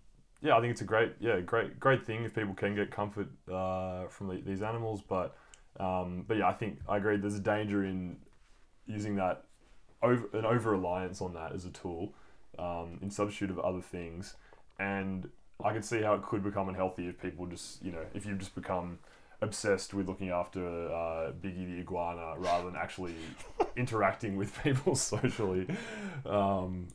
yeah, 0.43 0.58
I 0.58 0.62
think 0.62 0.71
it's 0.71 0.82
a 0.82 0.86
great, 0.86 1.13
yeah, 1.19 1.39
great, 1.39 1.79
great 1.79 2.06
thing 2.06 2.25
if 2.25 2.36
people 2.36 2.53
can 2.53 2.75
get 2.75 2.91
comfort 2.91 3.27
uh, 3.51 4.08
from 4.08 4.27
the, 4.27 4.41
these 4.45 4.62
animals. 4.62 5.01
But, 5.01 5.36
um, 5.79 6.25
but 6.27 6.38
yeah, 6.38 6.47
I 6.47 6.53
think 6.53 6.79
I 6.88 6.97
agree. 6.97 7.15
There's 7.15 7.36
a 7.36 7.39
danger 7.39 7.86
in 7.86 8.17
using 8.86 9.15
that 9.15 9.45
over 10.01 10.27
an 10.38 10.45
over 10.45 10.71
reliance 10.71 11.21
on 11.21 11.34
that 11.36 11.53
as 11.53 11.63
a 11.63 11.69
tool 11.69 12.13
um, 12.60 12.99
in 13.01 13.10
substitute 13.10 13.49
of 13.49 13.60
other 13.60 13.82
things, 13.82 14.36
and 14.77 15.29
I 15.63 15.71
could 15.71 15.86
see 15.86 16.01
how 16.01 16.13
it 16.15 16.23
could 16.23 16.43
become 16.43 16.67
unhealthy 16.67 17.08
if 17.08 17.21
people 17.21 17.45
just, 17.45 17.82
you 17.82 17.93
know, 17.93 18.06
if 18.13 18.25
you 18.25 18.36
just 18.36 18.53
become 18.53 18.99
obsessed 19.41 19.93
with 19.93 20.10
looking 20.10 20.29
after 20.29 20.91
uh, 20.91 21.32
Biggie 21.41 21.73
the 21.73 21.79
iguana 21.79 22.36
rather 22.38 22.65
than 22.65 22.75
actually 22.75 23.15
interacting 23.77 24.36
with 24.36 24.62
people 24.62 24.95
socially. 24.97 25.67
Um, 26.25 26.88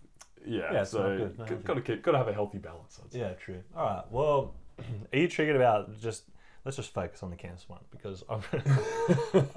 yeah, 0.49 0.73
Yeah, 0.73 0.85
so 0.85 1.31
not 1.39 1.49
good, 1.49 1.65
got 1.65 1.75
to 1.75 1.81
keep, 1.81 2.03
got 2.03 2.13
to 2.13 2.19
have 2.19 2.29
a 2.29 2.33
healthy 2.33 2.59
balance. 2.59 3.01
Yeah, 3.13 3.33
true. 3.35 3.63
All 3.77 3.85
right. 3.85 4.05
Well, 4.11 4.55
are 5.13 5.19
you 5.19 5.29
triggered 5.29 5.57
about 5.57 6.01
just? 6.01 6.25
Let's 6.65 6.77
just 6.77 6.93
focus 6.93 7.23
on 7.23 7.31
the 7.31 7.37
cancer 7.37 7.65
one 7.69 7.81
because 7.91 8.25
I'm. 8.29 8.43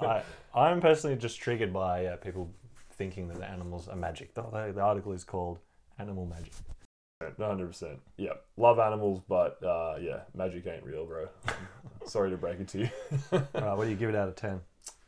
I 0.00 0.22
I'm 0.54 0.80
personally 0.80 1.16
just 1.16 1.40
triggered 1.40 1.72
by 1.72 2.06
uh, 2.06 2.16
people 2.16 2.50
thinking 2.92 3.28
that 3.28 3.38
the 3.38 3.48
animals 3.48 3.88
are 3.88 3.96
magic. 3.96 4.34
The, 4.34 4.42
the, 4.42 4.72
the 4.74 4.80
article 4.80 5.12
is 5.12 5.24
called 5.24 5.58
"Animal 5.98 6.26
Magic." 6.26 6.52
No, 7.38 7.46
hundred 7.46 7.68
percent. 7.68 8.00
Yeah, 8.16 8.32
love 8.56 8.78
animals, 8.78 9.20
but 9.28 9.62
uh, 9.64 9.96
yeah, 10.00 10.20
magic 10.34 10.66
ain't 10.66 10.84
real, 10.84 11.06
bro. 11.06 11.28
Sorry 12.06 12.30
to 12.30 12.36
break 12.36 12.60
it 12.60 12.68
to 12.68 12.78
you. 12.80 12.90
All 13.32 13.40
right. 13.54 13.76
What 13.76 13.84
do 13.84 13.90
you 13.90 13.96
give 13.96 14.08
it 14.08 14.16
out 14.16 14.28
of 14.28 14.36
ten? 14.36 14.60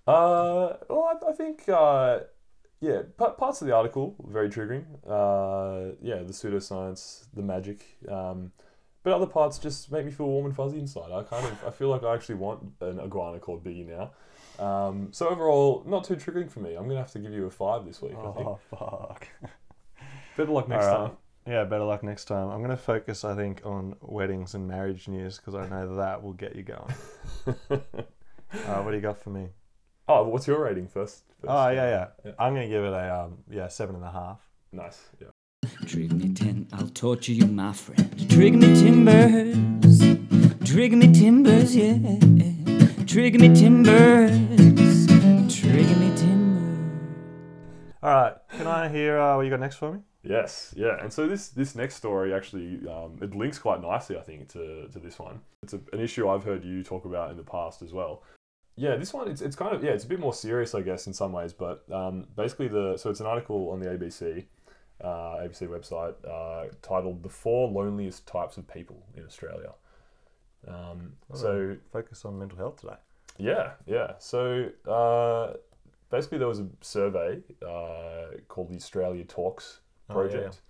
Uh, 0.07 0.75
well, 0.89 1.19
I, 1.23 1.31
I 1.31 1.33
think 1.33 1.69
uh, 1.69 2.21
yeah, 2.81 3.03
pa- 3.17 3.31
parts 3.31 3.61
of 3.61 3.67
the 3.67 3.75
article 3.75 4.15
very 4.27 4.49
triggering. 4.49 4.85
Uh, 5.07 5.95
yeah, 6.03 6.17
the 6.17 6.33
pseudoscience, 6.33 7.27
the 7.35 7.43
magic. 7.43 7.85
Um, 8.09 8.53
but 9.03 9.13
other 9.13 9.27
parts 9.27 9.59
just 9.59 9.93
make 9.93 10.07
me 10.07 10.11
feel 10.11 10.27
warm 10.27 10.47
and 10.47 10.57
fuzzy 10.57 10.79
inside. 10.79 11.13
I 11.13 11.23
kind 11.23 11.47
of 11.47 11.65
I 11.67 11.71
feel 11.71 11.89
like 11.89 12.03
I 12.03 12.15
actually 12.15 12.37
want 12.37 12.63
an 12.81 13.01
iguana 13.01 13.39
called 13.39 13.65
Biggie 13.65 13.87
now. 13.87 14.13
Um, 14.65 15.09
so 15.13 15.29
overall, 15.29 15.83
not 15.87 16.05
too 16.05 16.17
triggering 16.17 16.51
for 16.51 16.61
me. 16.61 16.75
I'm 16.75 16.87
gonna 16.87 17.01
have 17.01 17.13
to 17.13 17.19
give 17.19 17.33
you 17.33 17.47
a 17.47 17.51
five 17.51 17.85
this 17.85 18.01
week. 18.01 18.15
I 18.19 18.33
think. 18.33 18.47
Oh 18.47 18.59
fuck. 18.71 19.29
Better 20.37 20.53
luck 20.53 20.69
next 20.69 20.87
right. 20.87 20.97
time. 20.97 21.17
Yeah, 21.47 21.65
better 21.65 21.85
luck 21.85 22.03
next 22.03 22.25
time. 22.25 22.49
I'm 22.49 22.59
going 22.59 22.71
to 22.71 22.77
focus, 22.77 23.23
I 23.23 23.37
think, 23.37 23.61
on 23.67 23.97
weddings 24.01 24.55
and 24.55 24.67
marriage 24.67 25.09
news 25.09 25.37
because 25.37 25.55
I 25.55 25.69
know 25.69 25.97
that 25.97 26.23
will 26.23 26.33
get 26.33 26.57
you 26.57 26.63
going. 26.63 26.95
uh, 27.71 28.83
what 28.83 28.91
do 28.91 28.97
you 28.97 29.03
got 29.03 29.19
for 29.19 29.29
me? 29.29 29.49
Oh, 30.07 30.29
what's 30.29 30.47
your 30.47 30.63
rating 30.63 30.87
first? 30.87 31.25
first? 31.41 31.49
Oh 31.49 31.69
yeah, 31.69 31.89
yeah. 31.89 32.07
Yeah. 32.25 32.33
I'm 32.39 32.55
going 32.55 32.69
to 32.69 32.75
give 32.75 32.85
it 32.85 32.93
a 32.93 33.25
um, 33.25 33.39
yeah 33.51 33.69
seven 33.69 33.97
and 33.97 34.05
a 34.05 34.11
half. 34.11 34.41
Nice. 34.71 35.01
Yeah. 35.21 35.29
Trigger 35.87 36.15
me 36.15 36.35
ten, 36.35 36.69
I'll 36.75 36.89
torture 36.89 37.33
you, 37.33 37.47
my 37.47 37.73
friend. 37.73 38.31
Trigger 38.31 38.59
me 38.59 38.75
timbers, 38.75 39.99
trigger 40.63 40.97
me 40.97 41.11
timbers, 41.11 41.75
yeah. 41.75 41.97
Trigger 43.07 43.39
me 43.39 43.55
timbers, 43.55 45.07
trigger 45.49 45.97
me 45.97 46.15
timbers. 46.17 47.19
All 48.03 48.11
right, 48.11 48.35
can 48.51 48.67
I 48.67 48.89
hear 48.91 49.19
uh, 49.19 49.37
what 49.37 49.43
you 49.43 49.51
got 49.51 49.61
next 49.61 49.77
for 49.77 49.93
me? 49.93 50.01
Yes, 50.23 50.75
yeah, 50.77 51.01
and 51.01 51.11
so 51.11 51.27
this 51.27 51.49
this 51.49 51.75
next 51.75 51.95
story 51.97 52.35
actually 52.35 52.87
um, 52.87 53.17
it 53.23 53.35
links 53.35 53.59
quite 53.59 53.81
nicely, 53.81 54.19
I 54.19 54.23
think, 54.23 54.49
to, 54.51 54.89
to 54.89 54.99
this 54.99 55.19
one. 55.19 55.41
It's 55.63 55.73
a, 55.73 55.81
an 55.95 56.01
issue 56.01 56.29
I've 56.29 56.45
heard 56.45 56.63
you 56.63 56.83
talk 56.83 57.07
about 57.07 57.31
in 57.31 57.39
the 57.39 57.43
past 57.43 57.81
as 57.81 57.95
well. 57.95 58.23
Yeah, 58.77 58.97
this 58.97 59.13
one 59.13 59.29
it's, 59.29 59.41
it's 59.41 59.57
kind 59.57 59.75
of 59.75 59.85
yeah 59.85 59.93
it's 59.93 60.05
a 60.05 60.09
bit 60.09 60.19
more 60.19 60.35
serious, 60.35 60.75
I 60.75 60.81
guess, 60.83 61.07
in 61.07 61.13
some 61.13 61.33
ways. 61.33 61.53
But 61.53 61.85
um, 61.93 62.27
basically, 62.37 62.69
the 62.69 62.97
so 62.97 63.11
it's 63.11 63.21
an 63.21 63.27
article 63.27 63.71
on 63.71 63.81
the 63.81 63.87
ABC 63.87 64.45
uh, 65.03 65.07
ABC 65.43 65.69
website 65.69 66.15
uh, 66.29 66.73
titled 66.83 67.23
"The 67.23 67.29
Four 67.29 67.71
Loneliest 67.71 68.27
Types 68.27 68.57
of 68.57 68.67
People 68.67 69.05
in 69.17 69.25
Australia." 69.25 69.73
Um, 70.67 71.13
so 71.35 71.77
focus 71.93 72.25
on 72.25 72.39
mental 72.39 72.57
health 72.59 72.81
today. 72.81 72.97
yeah, 73.39 73.73
yeah. 73.87 74.13
So 74.19 74.71
uh, 74.89 75.55
basically, 76.11 76.39
there 76.39 76.49
was 76.49 76.61
a 76.61 76.69
survey 76.81 77.43
uh, 77.67 78.39
called 78.49 78.71
the 78.71 78.77
Australia 78.77 79.25
Talks 79.25 79.81
Project. 80.09 80.61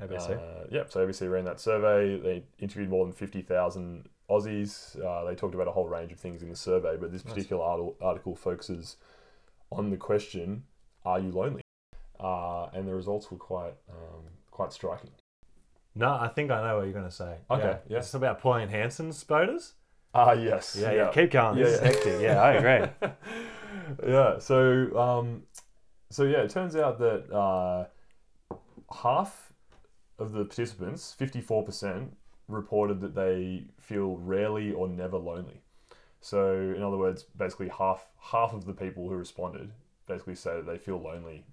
Oh, 0.00 0.02
yeah, 0.02 0.06
project. 0.06 0.30
ABC. 0.30 0.30
Uh, 0.38 0.66
yep. 0.70 0.92
So 0.92 1.06
ABC 1.06 1.30
ran 1.30 1.44
that 1.44 1.60
survey. 1.60 2.18
They 2.18 2.42
interviewed 2.58 2.90
more 2.90 3.04
than 3.04 3.14
fifty 3.14 3.42
thousand 3.42 4.08
Aussies. 4.28 4.98
Uh, 5.04 5.24
they 5.24 5.34
talked 5.34 5.54
about 5.54 5.68
a 5.68 5.72
whole 5.72 5.88
range 5.88 6.12
of 6.12 6.18
things 6.18 6.42
in 6.42 6.48
the 6.48 6.56
survey, 6.56 6.96
but 6.96 7.12
this 7.12 7.22
particular 7.22 7.62
article, 7.62 7.96
article 8.00 8.34
focuses 8.34 8.96
on 9.70 9.90
the 9.90 9.96
question, 9.96 10.64
"Are 11.04 11.20
you 11.20 11.30
lonely?" 11.30 11.62
Uh, 12.18 12.66
and 12.72 12.88
the 12.88 12.94
results 12.94 13.30
were 13.30 13.36
quite 13.36 13.74
um, 13.90 14.24
quite 14.50 14.72
striking. 14.72 15.10
No, 15.94 16.14
I 16.14 16.28
think 16.28 16.50
I 16.50 16.66
know 16.66 16.76
what 16.76 16.84
you're 16.84 16.92
going 16.92 17.04
to 17.04 17.10
say. 17.10 17.36
Okay, 17.50 17.78
yeah. 17.88 17.98
It's 17.98 18.14
about 18.14 18.40
Pauline 18.40 18.68
Hanson's 18.68 19.22
boaters. 19.22 19.74
Ah, 20.14 20.32
yes. 20.32 20.76
Yeah, 20.80 20.92
yeah. 20.92 21.10
Keep 21.12 21.32
going. 21.32 21.58
Yeah, 21.58 21.80
hectic. 21.80 22.20
Yeah, 22.20 22.40
I 22.40 22.52
agree. 22.52 23.10
yeah. 24.08 24.38
So, 24.38 24.96
um, 24.96 25.42
so 26.10 26.22
yeah, 26.24 26.38
it 26.38 26.50
turns 26.50 26.76
out 26.76 26.98
that 26.98 27.32
uh, 27.32 27.86
half 29.02 29.52
of 30.18 30.32
the 30.32 30.44
participants, 30.44 31.12
fifty-four 31.12 31.64
percent, 31.64 32.16
reported 32.48 33.00
that 33.00 33.14
they 33.14 33.66
feel 33.80 34.16
rarely 34.16 34.72
or 34.72 34.88
never 34.88 35.16
lonely. 35.16 35.62
So, 36.20 36.54
in 36.54 36.82
other 36.82 36.96
words, 36.96 37.24
basically 37.36 37.68
half 37.68 38.08
half 38.20 38.52
of 38.52 38.64
the 38.64 38.72
people 38.72 39.08
who 39.08 39.16
responded 39.16 39.72
basically 40.06 40.34
say 40.34 40.56
that 40.56 40.66
they 40.66 40.78
feel 40.78 41.00
lonely 41.02 41.44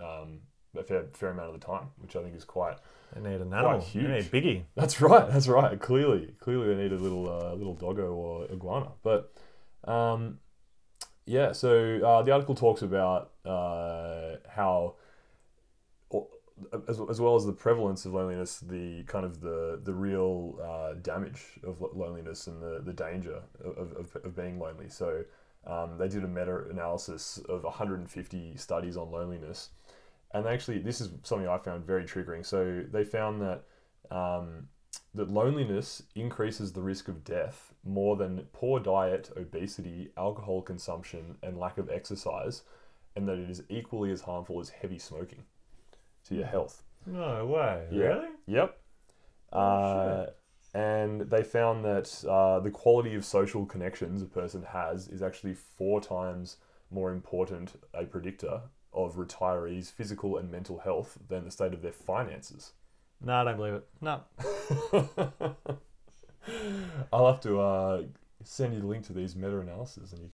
um, 0.00 0.40
a 0.76 0.82
fair, 0.82 1.06
fair 1.12 1.30
amount 1.30 1.54
of 1.54 1.60
the 1.60 1.66
time, 1.66 1.88
which 1.98 2.16
I 2.16 2.22
think 2.22 2.36
is 2.36 2.44
quite. 2.44 2.76
They 3.14 3.20
need 3.20 3.40
an 3.40 3.52
animal. 3.52 3.80
huge. 3.80 4.06
They 4.06 4.12
need 4.12 4.24
Biggie. 4.24 4.62
That's 4.74 5.00
right. 5.00 5.30
That's 5.30 5.48
right. 5.48 5.78
Clearly, 5.80 6.34
clearly 6.40 6.74
they 6.74 6.82
need 6.82 6.92
a 6.92 6.96
little 6.96 7.28
uh, 7.28 7.54
little 7.54 7.74
doggo 7.74 8.12
or 8.12 8.44
iguana. 8.50 8.92
But 9.02 9.32
um, 9.84 10.38
yeah, 11.28 11.52
so 11.52 12.00
uh, 12.04 12.22
the 12.22 12.32
article 12.32 12.54
talks 12.54 12.82
about 12.82 13.32
uh, 13.44 14.36
how, 14.48 14.94
as, 16.88 17.00
as 17.08 17.20
well 17.20 17.36
as 17.36 17.44
the 17.44 17.52
prevalence 17.52 18.04
of 18.04 18.14
loneliness, 18.14 18.60
the 18.60 19.02
kind 19.04 19.24
of 19.24 19.40
the 19.40 19.80
the 19.82 19.94
real 19.94 20.58
uh, 20.62 20.94
damage 21.02 21.58
of 21.64 21.82
loneliness 21.94 22.46
and 22.46 22.62
the 22.62 22.80
the 22.84 22.92
danger 22.92 23.42
of, 23.64 23.92
of, 23.92 24.16
of 24.24 24.36
being 24.36 24.58
lonely. 24.58 24.88
So 24.88 25.24
um, 25.66 25.98
they 25.98 26.08
did 26.08 26.24
a 26.24 26.28
meta 26.28 26.64
analysis 26.70 27.38
of 27.48 27.64
150 27.64 28.56
studies 28.56 28.96
on 28.96 29.10
loneliness, 29.10 29.70
and 30.32 30.46
actually 30.46 30.78
this 30.78 31.00
is 31.00 31.10
something 31.22 31.48
I 31.48 31.58
found 31.58 31.84
very 31.84 32.04
triggering. 32.04 32.44
So 32.44 32.82
they 32.90 33.04
found 33.04 33.42
that 33.42 33.64
um, 34.10 34.68
that 35.14 35.30
loneliness 35.30 36.02
increases 36.14 36.72
the 36.72 36.82
risk 36.82 37.08
of 37.08 37.24
death 37.24 37.72
more 37.84 38.16
than 38.16 38.46
poor 38.52 38.80
diet, 38.80 39.30
obesity, 39.36 40.10
alcohol 40.16 40.62
consumption, 40.62 41.36
and 41.42 41.58
lack 41.58 41.78
of 41.78 41.90
exercise, 41.90 42.62
and 43.16 43.28
that 43.28 43.38
it 43.38 43.50
is 43.50 43.62
equally 43.68 44.10
as 44.10 44.22
harmful 44.22 44.60
as 44.60 44.68
heavy 44.70 44.98
smoking 44.98 45.44
to 46.28 46.34
your 46.34 46.46
health. 46.46 46.82
No 47.06 47.46
way. 47.46 47.86
Yeah. 47.90 48.04
Really? 48.04 48.28
Yep. 48.46 48.78
Oh, 49.52 49.58
Uh, 49.58 50.26
and 50.74 51.22
they 51.22 51.42
found 51.42 51.84
that 51.84 52.24
uh, 52.28 52.60
the 52.60 52.70
quality 52.70 53.14
of 53.14 53.24
social 53.24 53.64
connections 53.64 54.22
a 54.22 54.26
person 54.26 54.62
has 54.62 55.08
is 55.08 55.22
actually 55.22 55.54
four 55.54 56.00
times 56.00 56.58
more 56.90 57.10
important 57.12 57.80
a 57.94 58.04
predictor 58.04 58.62
of 58.92 59.16
retirees' 59.16 59.90
physical 59.90 60.36
and 60.36 60.50
mental 60.50 60.78
health 60.78 61.18
than 61.28 61.44
the 61.44 61.50
state 61.50 61.72
of 61.72 61.82
their 61.82 61.92
finances. 61.92 62.72
No, 63.20 63.34
I 63.34 63.44
don't 63.44 63.56
believe 63.56 63.74
it. 63.74 63.86
No. 64.00 64.20
I'll 67.12 67.26
have 67.26 67.40
to 67.40 67.60
uh, 67.60 68.02
send 68.42 68.74
you 68.74 68.80
the 68.80 68.86
link 68.86 69.04
to 69.06 69.12
these 69.12 69.34
meta 69.36 69.58
analyses. 69.58 70.12
And 70.12 70.22
you... 70.22 70.30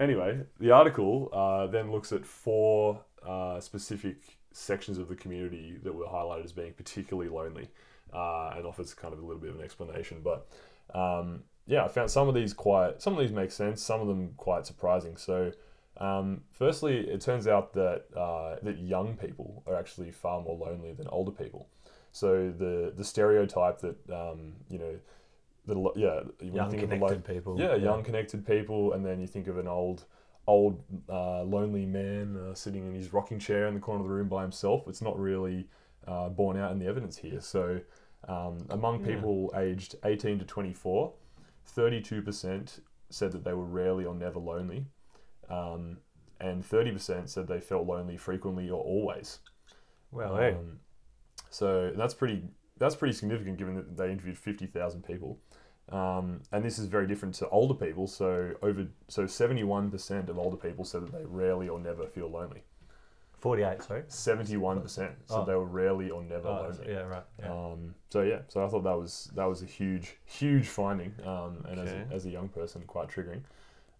Anyway, 0.00 0.40
the 0.58 0.70
article 0.70 1.28
uh, 1.32 1.66
then 1.66 1.92
looks 1.92 2.12
at 2.12 2.24
four 2.24 3.00
uh, 3.26 3.60
specific 3.60 4.38
sections 4.54 4.98
of 4.98 5.08
the 5.08 5.16
community 5.16 5.76
that 5.82 5.92
were 5.92 6.06
highlighted 6.06 6.44
as 6.44 6.52
being 6.52 6.72
particularly 6.72 7.28
lonely 7.28 7.68
uh, 8.12 8.54
and 8.56 8.64
offers 8.64 8.94
kind 8.94 9.12
of 9.12 9.18
a 9.18 9.22
little 9.22 9.40
bit 9.40 9.50
of 9.50 9.56
an 9.56 9.62
explanation. 9.62 10.22
But 10.22 10.46
um, 10.94 11.42
yeah, 11.66 11.84
I 11.84 11.88
found 11.88 12.10
some 12.10 12.28
of 12.28 12.34
these 12.34 12.52
quite, 12.54 13.02
some 13.02 13.12
of 13.14 13.18
these 13.18 13.32
make 13.32 13.50
sense, 13.50 13.82
some 13.82 14.00
of 14.00 14.06
them 14.06 14.32
quite 14.36 14.64
surprising. 14.64 15.16
So, 15.16 15.52
um, 15.98 16.42
firstly, 16.52 16.98
it 17.08 17.20
turns 17.20 17.46
out 17.46 17.72
that 17.74 18.04
uh, 18.16 18.56
that 18.62 18.78
young 18.78 19.16
people 19.16 19.62
are 19.66 19.74
actually 19.76 20.10
far 20.12 20.40
more 20.40 20.56
lonely 20.56 20.92
than 20.92 21.08
older 21.08 21.32
people. 21.32 21.68
So 22.12 22.52
the 22.56 22.92
the 22.96 23.04
stereotype 23.04 23.80
that 23.80 23.96
um, 24.10 24.52
you 24.68 24.78
know 24.78 24.94
that 25.66 25.92
yeah, 25.96 26.20
you 26.40 26.52
Young 26.52 26.70
think 26.70 26.82
of 26.84 26.90
connected 26.90 27.28
lo- 27.28 27.34
people. 27.34 27.60
yeah, 27.60 27.74
young 27.74 28.04
connected 28.04 28.46
people, 28.46 28.92
and 28.92 29.04
then 29.04 29.20
you 29.20 29.26
think 29.26 29.48
of 29.48 29.58
an 29.58 29.66
old 29.66 30.04
old 30.46 30.82
uh, 31.08 31.42
lonely 31.42 31.86
man 31.86 32.36
uh, 32.36 32.54
sitting 32.54 32.86
in 32.86 32.94
his 32.94 33.12
rocking 33.12 33.38
chair 33.38 33.66
in 33.66 33.74
the 33.74 33.80
corner 33.80 34.00
of 34.02 34.08
the 34.08 34.14
room 34.14 34.28
by 34.28 34.42
himself. 34.42 34.86
It's 34.88 35.02
not 35.02 35.18
really 35.18 35.68
uh, 36.06 36.28
borne 36.28 36.58
out 36.58 36.72
in 36.72 36.78
the 36.78 36.86
evidence 36.86 37.16
here. 37.16 37.40
So 37.40 37.80
um, 38.28 38.66
among 38.70 39.00
Yeah. 39.00 39.06
people 39.16 39.52
aged 39.56 39.96
18 40.04 40.38
to 40.40 40.44
24, 40.44 41.12
32% 41.76 42.80
said 43.10 43.32
that 43.32 43.44
they 43.44 43.54
were 43.54 43.64
rarely 43.64 44.04
or 44.04 44.14
never 44.14 44.38
lonely. 44.38 44.86
Um, 45.48 45.98
and 46.40 46.62
30% 46.62 47.28
said 47.28 47.46
they 47.46 47.60
felt 47.60 47.86
lonely 47.86 48.16
frequently 48.16 48.68
or 48.68 48.82
always. 48.82 49.38
Well, 50.12 50.36
hey. 50.36 50.54
Um, 50.54 50.80
so 51.50 51.92
that's 51.96 52.14
pretty 52.14 52.42
that's 52.78 52.96
pretty 52.96 53.14
significant 53.14 53.56
given 53.58 53.76
that 53.76 53.96
they 53.96 54.10
interviewed 54.10 54.36
fifty 54.38 54.66
thousand 54.66 55.04
people, 55.04 55.38
um, 55.92 56.40
and 56.52 56.64
this 56.64 56.78
is 56.78 56.86
very 56.86 57.06
different 57.06 57.34
to 57.36 57.48
older 57.50 57.74
people. 57.74 58.06
So 58.06 58.54
over 58.62 58.86
so 59.08 59.26
seventy 59.26 59.64
one 59.64 59.90
percent 59.90 60.28
of 60.28 60.38
older 60.38 60.56
people 60.56 60.84
said 60.84 61.02
that 61.02 61.12
they 61.12 61.24
rarely 61.24 61.68
or 61.68 61.78
never 61.78 62.06
feel 62.06 62.28
lonely. 62.30 62.62
48, 63.38 63.82
sorry. 63.82 64.02
Seventy 64.08 64.56
one 64.56 64.80
percent 64.80 65.12
said 65.26 65.40
Oh. 65.40 65.44
they 65.44 65.54
were 65.54 65.66
rarely 65.66 66.08
or 66.08 66.22
never 66.22 66.48
Oh, 66.48 66.62
lonely. 66.62 66.90
yeah, 66.90 67.02
right. 67.02 67.24
Yeah. 67.38 67.52
Um, 67.52 67.94
so 68.08 68.22
yeah, 68.22 68.38
so 68.48 68.64
I 68.64 68.68
thought 68.70 68.84
that 68.84 68.96
was 68.98 69.30
that 69.34 69.44
was 69.44 69.62
a 69.62 69.66
huge 69.66 70.16
huge 70.24 70.66
finding, 70.68 71.12
um, 71.26 71.62
and 71.68 71.78
as, 71.80 71.92
a, 71.92 72.06
as 72.10 72.24
a 72.26 72.30
young 72.30 72.48
person, 72.48 72.82
quite 72.86 73.08
triggering. 73.08 73.42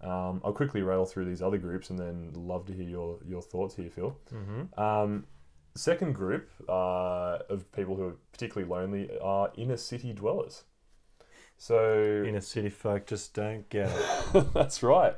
Um, 0.01 0.41
I'll 0.45 0.53
quickly 0.55 0.81
rattle 0.83 1.05
through 1.07 1.27
these 1.27 1.43
other 1.43 1.59
groups 1.59 1.91
and 1.91 1.99
then 1.99 2.33
love 2.35 2.65
to 2.67 2.73
hear 2.73 2.89
your 2.89 3.19
your 3.27 3.43
thoughts 3.43 3.75
here, 3.75 3.91
Phil. 3.91 4.17
mm-hmm. 4.33 4.81
Um, 4.81 5.27
second 5.75 6.15
group 6.15 6.49
uh, 6.69 7.39
of 7.51 7.71
people 7.73 7.97
who 7.97 8.05
are 8.09 8.17
particularly 8.33 8.69
lonely 8.71 9.11
are 9.21 9.51
inner 9.57 9.77
city 9.77 10.13
dwellers. 10.15 10.65
So 11.57 12.25
Inner 12.27 12.41
city 12.41 12.69
folk 12.69 13.07
just 13.07 13.35
don't 13.35 13.69
get 13.71 13.91
it. 13.91 14.53
that's 14.55 14.83
right. 14.83 15.15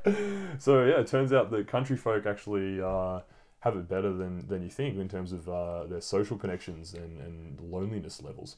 So 0.58 0.84
yeah, 0.84 1.00
it 1.00 1.06
turns 1.06 1.32
out 1.32 1.50
that 1.50 1.66
country 1.66 1.96
folk 1.96 2.26
actually 2.26 2.80
uh, 2.80 3.20
have 3.60 3.76
it 3.76 3.88
better 3.88 4.12
than, 4.12 4.46
than 4.46 4.62
you 4.62 4.70
think 4.70 4.96
in 4.98 5.08
terms 5.08 5.32
of 5.32 5.48
uh, 5.48 5.86
their 5.86 6.00
social 6.00 6.36
connections 6.36 6.94
and, 6.94 7.20
and 7.20 7.60
loneliness 7.60 8.22
levels. 8.22 8.56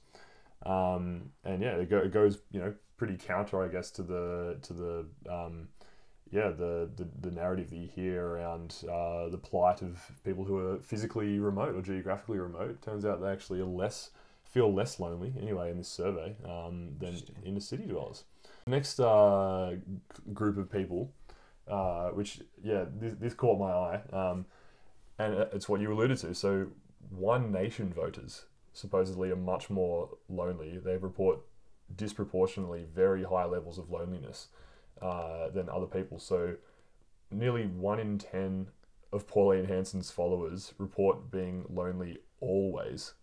Um, 0.67 1.31
and 1.45 1.63
yeah, 1.63 1.77
it, 1.77 1.89
go, 1.89 1.99
it 1.99 2.13
goes 2.13 2.39
you 2.51 2.61
know 2.61 2.75
pretty 2.97 3.17
counter, 3.17 3.63
I 3.63 3.69
guess, 3.69 3.91
to 3.93 4.03
the 4.03 4.59
to 4.63 4.73
the 4.73 5.07
um, 5.31 5.69
yeah 6.31 6.51
the, 6.51 6.91
the 6.97 7.09
the 7.21 7.31
narrative 7.31 7.71
that 7.71 7.77
you 7.77 7.89
hear 7.89 8.27
around 8.27 8.75
uh, 8.85 9.29
the 9.29 9.39
plight 9.39 9.83
of 9.83 9.99
people 10.25 10.45
who 10.45 10.59
are 10.59 10.79
physically 10.81 11.39
remote 11.39 11.75
or 11.75 11.83
geographically 11.83 12.39
remote. 12.39 12.83
Turns 12.83 13.05
out 13.05 13.21
they 13.21 13.31
actually 13.31 13.61
are 13.61 13.67
less 13.67 14.11
feel 14.51 14.73
less 14.73 14.99
lonely 14.99 15.33
anyway 15.41 15.71
in 15.71 15.79
this 15.79 15.89
survey 15.89 16.35
um, 16.45 16.91
than 16.99 17.21
inner 17.45 17.61
city 17.61 17.85
dwellers. 17.85 18.25
Next 18.67 18.99
uh, 19.01 19.77
group 20.33 20.59
of 20.59 20.71
people, 20.71 21.13
uh, 21.69 22.09
which 22.09 22.41
yeah, 22.63 22.85
this, 22.99 23.15
this 23.21 23.35
caught 23.35 23.59
my 23.59 23.71
eye, 23.71 24.01
um, 24.13 24.47
and 25.19 25.35
it's 25.53 25.69
what 25.69 25.81
you 25.81 25.93
alluded 25.93 26.19
to. 26.19 26.35
So, 26.35 26.69
One 27.11 27.53
Nation 27.53 27.93
voters 27.93 28.47
supposedly 28.73 29.31
are 29.31 29.37
much 29.37 29.71
more 29.71 30.11
lonely. 30.29 30.79
They 30.79 30.97
report 30.97 31.41
disproportionately 31.95 32.87
very 32.95 33.25
high 33.25 33.47
levels 33.47 33.79
of 33.79 33.91
loneliness 33.91 34.49
uh, 35.01 35.49
than 35.49 35.69
other 35.69 35.87
people. 35.87 36.19
So, 36.19 36.55
nearly 37.31 37.67
one 37.67 37.99
in 37.99 38.19
ten 38.19 38.69
of 39.13 39.27
Pauline 39.27 39.65
Hanson's 39.65 40.11
followers 40.11 40.75
report 40.79 41.31
being 41.31 41.65
lonely 41.69 42.19
always. 42.41 43.15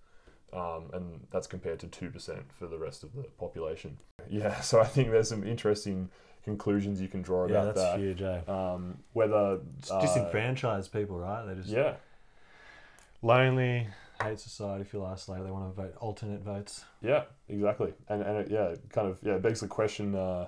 Um, 0.56 0.90
and 0.94 1.28
that's 1.32 1.48
compared 1.48 1.80
to 1.80 1.88
2% 1.88 2.40
for 2.58 2.68
the 2.68 2.78
rest 2.78 3.04
of 3.04 3.14
the 3.14 3.24
population. 3.38 3.98
Yeah, 4.30 4.60
so 4.62 4.80
I 4.80 4.86
think 4.86 5.12
there's 5.12 5.30
some 5.30 5.44
interesting 5.46 6.10
conclusions 6.44 7.02
you 7.02 7.08
can 7.08 7.22
draw 7.22 7.46
yeah, 7.48 7.64
about 7.64 7.76
that's 7.76 7.92
that. 7.92 8.00
huge, 8.00 8.22
eh? 8.22 8.40
Um, 8.48 8.98
whether 9.14 9.60
It's 9.80 9.92
uh, 9.92 10.00
disenfranchised 10.00 10.92
people, 10.94 11.20
right? 11.20 11.46
They're 11.46 11.56
just 11.56 11.70
yeah, 11.70 11.96
lonely, 13.22 13.88
hate 14.22 14.40
society, 14.40 14.84
feel 14.84 15.04
isolated. 15.06 15.46
They 15.46 15.52
want 15.52 15.76
to 15.76 15.82
vote 15.82 15.96
alternate 16.00 16.42
votes. 16.42 16.86
yeah, 17.02 17.24
exactly, 17.50 17.94
and 18.10 18.22
and 18.22 18.38
it, 18.38 18.52
yeah, 18.52 18.68
it 18.70 18.82
kind 18.90 19.08
of 19.08 19.20
yeah 19.24 19.34
it 19.36 19.42
begs 19.42 19.60
the 19.62 19.68
question, 19.68 20.16
uh, 20.16 20.48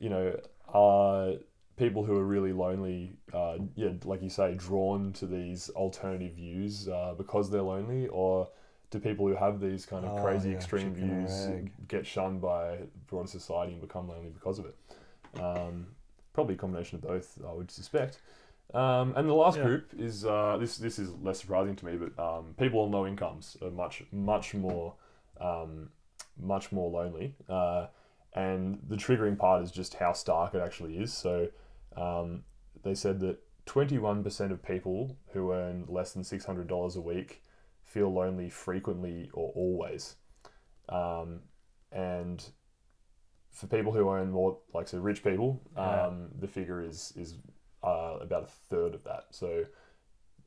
you 0.00 0.08
know, 0.10 0.38
are 0.68 1.34
people 1.76 2.04
who 2.04 2.16
are 2.16 2.24
really 2.24 2.52
lonely, 2.52 3.12
uh, 3.32 3.58
yeah, 3.74 3.90
like 4.04 4.22
you 4.22 4.30
say, 4.30 4.54
drawn 4.54 5.12
to 5.12 5.26
these 5.26 5.68
alternative 5.70 6.32
views 6.34 6.88
uh, 6.88 7.14
because 7.16 7.50
they're 7.50 7.62
lonely, 7.62 8.08
or 8.08 8.48
do 8.98 9.08
people 9.08 9.26
who 9.26 9.34
have 9.34 9.60
these 9.60 9.86
kind 9.86 10.04
of 10.04 10.12
Oh, 10.12 10.22
crazy 10.22 10.50
yeah, 10.50 10.56
extreme 10.56 10.94
views 10.94 11.48
get 11.88 12.06
shunned 12.06 12.40
by 12.40 12.78
broader 13.08 13.28
society 13.28 13.72
and 13.72 13.80
become 13.80 14.08
lonely 14.08 14.30
because 14.30 14.58
of 14.58 14.66
it? 14.66 15.40
Um, 15.40 15.86
probably 16.32 16.54
a 16.54 16.58
combination 16.58 16.96
of 16.96 17.02
both, 17.02 17.38
I 17.46 17.52
would 17.52 17.70
suspect. 17.70 18.18
Um, 18.74 19.14
and 19.16 19.28
the 19.28 19.34
last 19.34 19.58
Yeah. 19.58 19.64
group 19.64 19.90
is 19.96 20.24
uh, 20.24 20.56
this. 20.58 20.76
This 20.76 20.98
is 20.98 21.10
less 21.22 21.40
surprising 21.40 21.76
to 21.76 21.86
me, 21.86 21.96
but 21.96 22.18
um, 22.22 22.54
people 22.58 22.80
on 22.80 22.90
low 22.90 23.06
incomes 23.06 23.56
are 23.62 23.70
much, 23.70 24.02
much 24.10 24.54
more, 24.54 24.94
um, 25.40 25.90
much 26.38 26.72
more 26.72 26.90
lonely. 26.90 27.34
Uh, 27.48 27.86
and 28.34 28.78
the 28.88 28.96
triggering 28.96 29.38
part 29.38 29.62
is 29.62 29.70
just 29.70 29.94
how 29.94 30.12
stark 30.12 30.54
it 30.54 30.60
actually 30.60 30.98
is. 30.98 31.12
So 31.12 31.48
um, 31.96 32.42
they 32.82 32.94
said 32.94 33.20
that 33.20 33.38
21% 33.66 34.50
of 34.50 34.62
people 34.62 35.16
who 35.32 35.52
earn 35.52 35.84
less 35.88 36.12
than 36.12 36.22
$600 36.22 36.96
a 36.96 37.00
week 37.00 37.42
feel 37.86 38.12
lonely 38.12 38.50
frequently 38.50 39.30
or 39.32 39.52
always. 39.54 40.16
Um, 40.88 41.40
and 41.92 42.44
for 43.50 43.66
people 43.68 43.92
who 43.92 44.10
earn 44.10 44.30
more, 44.30 44.58
like 44.74 44.88
so 44.88 44.98
rich 44.98 45.22
people, 45.24 45.62
Yeah. 45.76 46.06
um, 46.06 46.28
the 46.38 46.48
figure 46.48 46.82
is 46.82 47.12
is 47.16 47.38
uh, 47.82 48.18
about 48.20 48.42
a 48.42 48.46
third 48.46 48.94
of 48.94 49.04
that. 49.04 49.26
So 49.30 49.64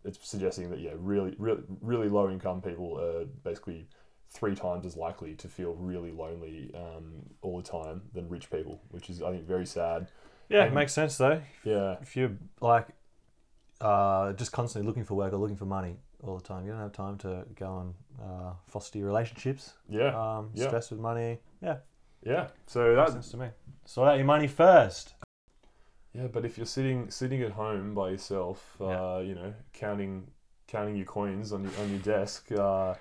it's 0.03 0.19
suggesting 0.27 0.69
that 0.69 0.79
yeah, 0.79 0.91
really, 0.97 1.35
really, 1.39 1.63
really 1.81 2.09
low 2.09 2.29
income 2.29 2.61
people 2.61 2.99
are 2.99 3.25
basically 3.43 3.87
three 4.31 4.53
times 4.55 4.85
as 4.85 4.95
likely 4.95 5.33
to 5.35 5.47
feel 5.47 5.73
really 5.73 6.11
lonely 6.11 6.71
um, 6.75 7.23
all 7.41 7.57
the 7.57 7.67
time 7.67 8.01
than 8.13 8.29
rich 8.29 8.51
people, 8.51 8.81
which 8.89 9.09
is 9.09 9.23
I 9.23 9.31
think 9.31 9.45
very 9.45 9.65
sad. 9.65 10.11
Yeah, 10.49 10.65
it 10.65 10.73
makes 10.73 10.93
sense 10.93 11.17
though. 11.17 11.41
Yeah, 11.63 11.95
If 12.01 12.15
you're 12.15 12.37
like 12.61 12.87
uh, 13.81 14.33
just 14.33 14.51
constantly 14.51 14.87
looking 14.87 15.05
for 15.05 15.15
work 15.15 15.31
or 15.33 15.37
looking 15.37 15.55
for 15.55 15.65
money 15.65 15.97
all 16.23 16.37
the 16.37 16.43
time, 16.43 16.65
you 16.65 16.71
don't 16.71 16.81
have 16.81 16.91
time 16.91 17.17
to 17.19 17.45
go 17.55 17.79
and 17.79 17.93
uh, 18.21 18.53
foster 18.67 18.99
your 18.99 19.07
relationships. 19.07 19.73
yeah, 19.89 20.37
Um, 20.37 20.49
yeah. 20.53 20.67
Stress 20.67 20.91
with 20.91 20.99
money. 20.99 21.39
Yeah, 21.61 21.77
yeah. 22.23 22.47
So 22.67 22.95
that 22.95 23.01
makes 23.01 23.13
sense 23.13 23.31
to 23.31 23.37
me. 23.37 23.47
Sort 23.85 24.09
out 24.09 24.17
your 24.17 24.25
money 24.25 24.47
first. 24.47 25.13
Yeah, 26.13 26.27
but 26.27 26.43
if 26.45 26.57
you're 26.57 26.65
sitting 26.65 27.09
sitting 27.11 27.41
at 27.43 27.51
home 27.51 27.93
by 27.93 28.09
yourself, 28.09 28.75
uh, 28.81 28.85
Yeah. 28.85 29.19
you 29.19 29.35
know, 29.35 29.53
counting 29.73 30.27
counting 30.67 30.95
your 30.95 31.05
coins 31.05 31.51
on 31.53 31.63
your 31.63 31.71
on 31.81 31.89
your 31.89 31.99
desk, 31.99 32.51
uh, 32.51 32.95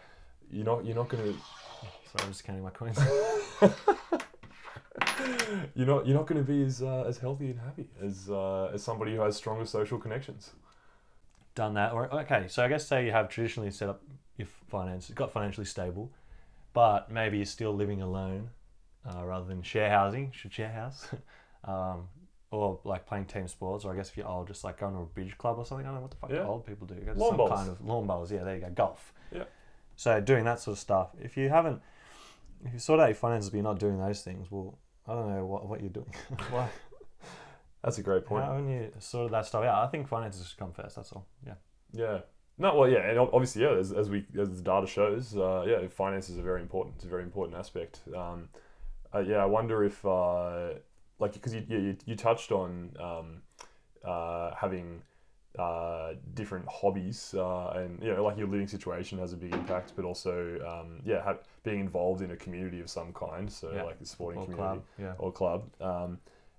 you're 0.51 0.65
not 0.65 0.85
you're 0.85 0.97
not 0.97 1.09
gonna 1.09 1.25
Sorry, 2.11 2.23
I'm 2.25 2.29
just 2.29 2.45
counting 2.45 2.63
my 2.63 2.71
coins. 2.71 2.99
you're 5.75 5.87
not 5.87 6.07
you're 6.07 6.17
not 6.17 6.27
gonna 6.27 6.43
be 6.43 6.63
as 6.63 6.83
uh, 6.83 7.05
as 7.07 7.19
healthy 7.19 7.51
and 7.51 7.61
happy 7.61 7.89
as 8.01 8.31
uh, 8.31 8.71
as 8.73 8.83
somebody 8.83 9.15
who 9.15 9.21
has 9.23 9.37
stronger 9.37 9.65
social 9.67 9.99
connections. 9.99 10.53
Done 11.59 11.75
that. 11.75 11.93
Or 11.93 12.09
okay, 12.21 12.47
so 12.47 12.65
I 12.65 12.69
guess 12.69 12.87
say 12.87 13.05
you 13.05 13.11
have 13.11 13.29
traditionally 13.29 13.73
set 13.73 13.89
up 13.89 14.01
your 14.37 14.47
finance, 14.69 15.11
got 15.13 15.33
financially 15.33 15.65
stable, 15.65 16.09
but 16.73 17.11
maybe 17.11 17.39
you're 17.39 17.47
still 17.47 17.75
living 17.75 18.01
alone 18.01 18.51
uh, 19.05 19.25
rather 19.25 19.45
than 19.45 19.63
share 19.63 19.91
housing. 19.91 20.31
Should 20.31 20.53
share 20.53 20.71
house. 20.71 21.09
um, 21.65 22.07
or 22.53 22.79
like 22.85 23.07
playing 23.07 23.25
team 23.25 23.49
sports, 23.49 23.85
or 23.85 23.93
I 23.93 23.97
guess 23.97 24.09
if 24.09 24.17
you're 24.17 24.29
old, 24.29 24.47
just 24.47 24.63
like 24.63 24.79
going 24.79 24.95
to 24.95 25.01
a 25.01 25.07
bridge 25.07 25.37
club 25.37 25.59
or 25.59 25.67
something. 25.67 25.85
I 25.85 25.89
don't 25.89 25.97
know 25.97 26.03
what 26.03 26.11
the 26.13 26.17
fuck 26.19 26.31
Yeah. 26.31 26.47
old 26.47 26.65
people 26.65 26.87
do. 26.87 26.95
Lawn 27.17 27.31
some 27.31 27.37
bowls. 27.37 27.51
kind 27.51 27.71
of 27.71 27.85
lawn 27.85 28.07
bowls. 28.07 28.31
Yeah, 28.31 28.45
there 28.45 28.55
you 28.55 28.61
go. 28.61 28.71
Golf. 28.71 29.13
Yeah. 29.33 29.43
So 29.97 30.21
doing 30.21 30.45
that 30.45 30.61
sort 30.61 30.77
of 30.77 30.79
stuff. 30.79 31.11
If 31.21 31.37
you 31.37 31.49
haven't, 31.49 31.83
if 32.65 32.73
you 32.73 32.79
sort 32.79 33.01
out 33.01 33.09
your 33.09 33.17
finances, 33.17 33.51
but 33.51 33.57
you're 33.57 33.65
not 33.65 33.81
doing 33.81 33.99
those 33.99 34.23
things, 34.23 34.47
well, 34.49 34.79
I 35.09 35.15
don't 35.15 35.29
know 35.29 35.45
what, 35.45 35.67
what 35.67 35.81
you're 35.81 35.91
doing. 35.91 36.15
Why? 36.51 36.69
That's 37.83 37.99
a 37.99 38.03
great 38.03 38.25
point. 38.27 38.45
How 38.45 38.53
haven't 38.55 38.71
you 38.71 38.93
sorted 38.99 39.33
that 39.33 39.47
stuff 39.47 39.65
out? 39.65 39.85
I 39.87 39.91
think 39.91 40.09
finances 40.09 40.49
should 40.49 40.59
come 40.59 40.73
first. 40.73 40.97
That's 40.97 41.13
all. 41.13 41.27
Yeah. 41.47 41.55
Yeah. 41.93 42.19
No, 42.61 42.75
well, 42.75 42.89
yeah, 42.91 43.09
and 43.09 43.19
obviously, 43.21 43.63
yeah, 43.63 43.71
as, 43.77 43.93
as 43.93 44.11
we 44.11 44.27
as 44.37 44.49
the 44.57 44.63
data 44.63 44.87
shows, 44.87 45.37
uh, 45.37 45.65
yeah, 45.65 45.87
finances 45.87 46.37
are 46.39 46.43
very 46.43 46.61
important. 46.61 46.97
It's 46.97 47.05
a 47.05 47.09
very 47.09 47.23
important 47.23 47.57
aspect. 47.57 48.01
Um, 48.17 48.49
uh, 49.15 49.21
yeah, 49.21 49.37
I 49.37 49.47
wonder 49.47 49.85
if, 49.85 50.05
uh, 50.05 50.71
like, 51.21 51.35
because 51.35 51.55
you, 51.55 51.65
you 51.69 51.97
you 52.05 52.17
touched 52.17 52.51
on 52.51 52.91
um, 52.99 53.43
uh, 54.05 54.51
having 54.57 55.03
uh, 55.57 56.15
different 56.35 56.67
hobbies, 56.69 57.33
uh, 57.37 57.69
and 57.77 58.03
you 58.03 58.13
know, 58.13 58.25
like 58.25 58.37
your 58.37 58.49
living 58.49 58.67
situation 58.67 59.19
has 59.21 59.33
a 59.33 59.37
big 59.37 59.55
impact, 59.55 59.93
but 59.95 60.05
also, 60.05 60.59
um, 60.67 61.01
yeah, 61.05 61.23
ha- 61.23 61.39
being 61.63 61.79
involved 61.79 62.23
in 62.23 62.33
a 62.33 62.37
community 62.37 62.81
of 62.81 62.91
some 62.91 63.13
kind, 63.13 63.51
so 63.51 63.71
Yeah. 63.73 63.85
like 63.85 64.01
the 64.01 64.07
sporting 64.07 64.41
Or 64.43 64.47
community 64.47 64.81
club. 64.81 64.85
Yeah. 64.99 65.15
or 65.19 65.31
club. 65.33 65.63
Um, 65.81 66.19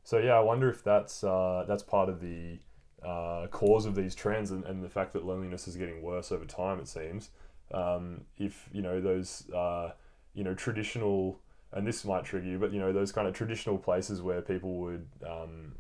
so 0.10 0.18
yeah, 0.18 0.34
I 0.34 0.40
wonder 0.40 0.68
if 0.72 0.84
that's 0.84 1.24
uh, 1.24 1.66
that's 1.68 1.84
part 1.84 2.10
of 2.10 2.20
the 2.20 2.58
uh, 3.06 3.46
cause 3.52 3.86
of 3.86 3.94
these 3.94 4.16
trends 4.16 4.50
and, 4.50 4.66
and 4.66 4.84
the 4.84 4.90
fact 4.90 5.14
that 5.14 5.24
loneliness 5.24 5.68
is 5.68 5.76
getting 5.76 6.02
worse 6.02 6.32
over 6.32 6.46
time. 6.46 6.80
It 6.80 6.88
seems. 6.88 7.30
Um, 7.72 8.22
if 8.40 8.68
you 8.74 8.82
know 8.82 9.00
those 9.00 9.48
uh, 9.52 9.92
you 10.34 10.44
know 10.44 10.56
traditional, 10.56 11.40
and 11.74 11.86
this 11.86 12.04
might 12.06 12.26
trigger 12.26 12.48
you, 12.48 12.58
but 12.58 12.74
you 12.74 12.80
know 12.80 12.92
those 12.92 13.12
kind 13.12 13.28
of 13.28 13.36
traditional 13.36 13.78
places 13.78 14.20
where 14.20 14.42
people 14.42 14.78
would 14.78 15.06
um, 15.30 15.76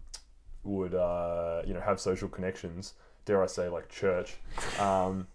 would 0.63 0.93
uh, 0.93 1.63
you 1.65 1.73
know 1.73 1.81
have 1.81 1.99
social 1.99 2.29
connections. 2.29 2.93
Dare 3.25 3.41
I 3.41 3.47
say, 3.47 3.67
like 3.67 3.89
church. 3.89 4.35
Um, 4.79 5.25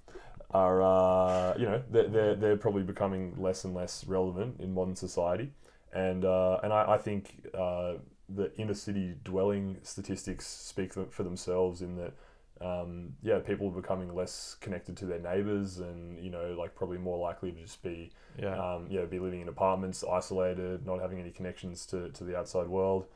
are 0.53 0.83
uh, 0.83 1.59
you 1.59 1.67
know 1.67 1.83
they're, 1.91 2.07
they're, 2.07 2.35
they're 2.37 2.57
probably 2.57 2.85
becoming 2.85 3.35
less 3.39 3.65
and 3.65 3.75
less 3.75 4.05
relevant 4.07 4.61
in 4.61 4.73
modern 4.73 4.95
society 4.95 5.51
and 5.95 6.25
uh, 6.25 6.59
and 6.63 6.73
I, 6.73 6.95
I 6.95 6.99
think 6.99 7.47
uh, 7.57 7.95
the 8.29 8.55
inner 8.57 8.75
city 8.75 9.15
dwelling 9.25 9.77
statistics 9.83 10.47
speak 10.47 10.93
for 10.95 11.23
themselves 11.23 11.83
in 11.83 11.97
that 11.97 12.13
um, 12.61 13.15
yeah 13.23 13.39
people 13.41 13.67
are 13.69 13.81
becoming 13.83 14.15
less 14.15 14.57
connected 14.61 14.97
to 14.97 15.07
their 15.07 15.19
neighbors 15.19 15.79
and 15.81 16.19
you 16.25 16.31
know 16.31 16.55
like 16.59 16.75
probably 16.75 16.99
more 16.99 17.19
likely 17.19 17.51
to 17.53 17.61
just 17.61 17.83
be 17.83 18.11
Yeah. 18.41 18.55
um, 18.57 18.87
yeah 18.89 19.05
be 19.05 19.19
living 19.19 19.41
in 19.43 19.49
apartments 19.49 20.05
isolated 20.05 20.87
not 20.87 21.01
having 21.01 21.21
any 21.21 21.31
connections 21.31 21.85
to, 21.87 22.11
to 22.11 22.25
the 22.25 22.37
outside 22.39 22.69
world 22.69 23.07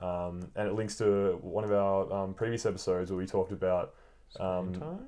um, 0.00 0.50
and 0.56 0.66
it 0.68 0.74
links 0.74 0.96
to 0.98 1.38
one 1.42 1.62
of 1.64 1.72
our 1.72 2.12
um, 2.12 2.34
previous 2.34 2.66
episodes 2.66 3.10
where 3.10 3.18
we 3.18 3.26
talked 3.26 3.52
about 3.52 3.94
Screen 4.30 4.48
um, 4.48 4.72
time. 4.74 4.98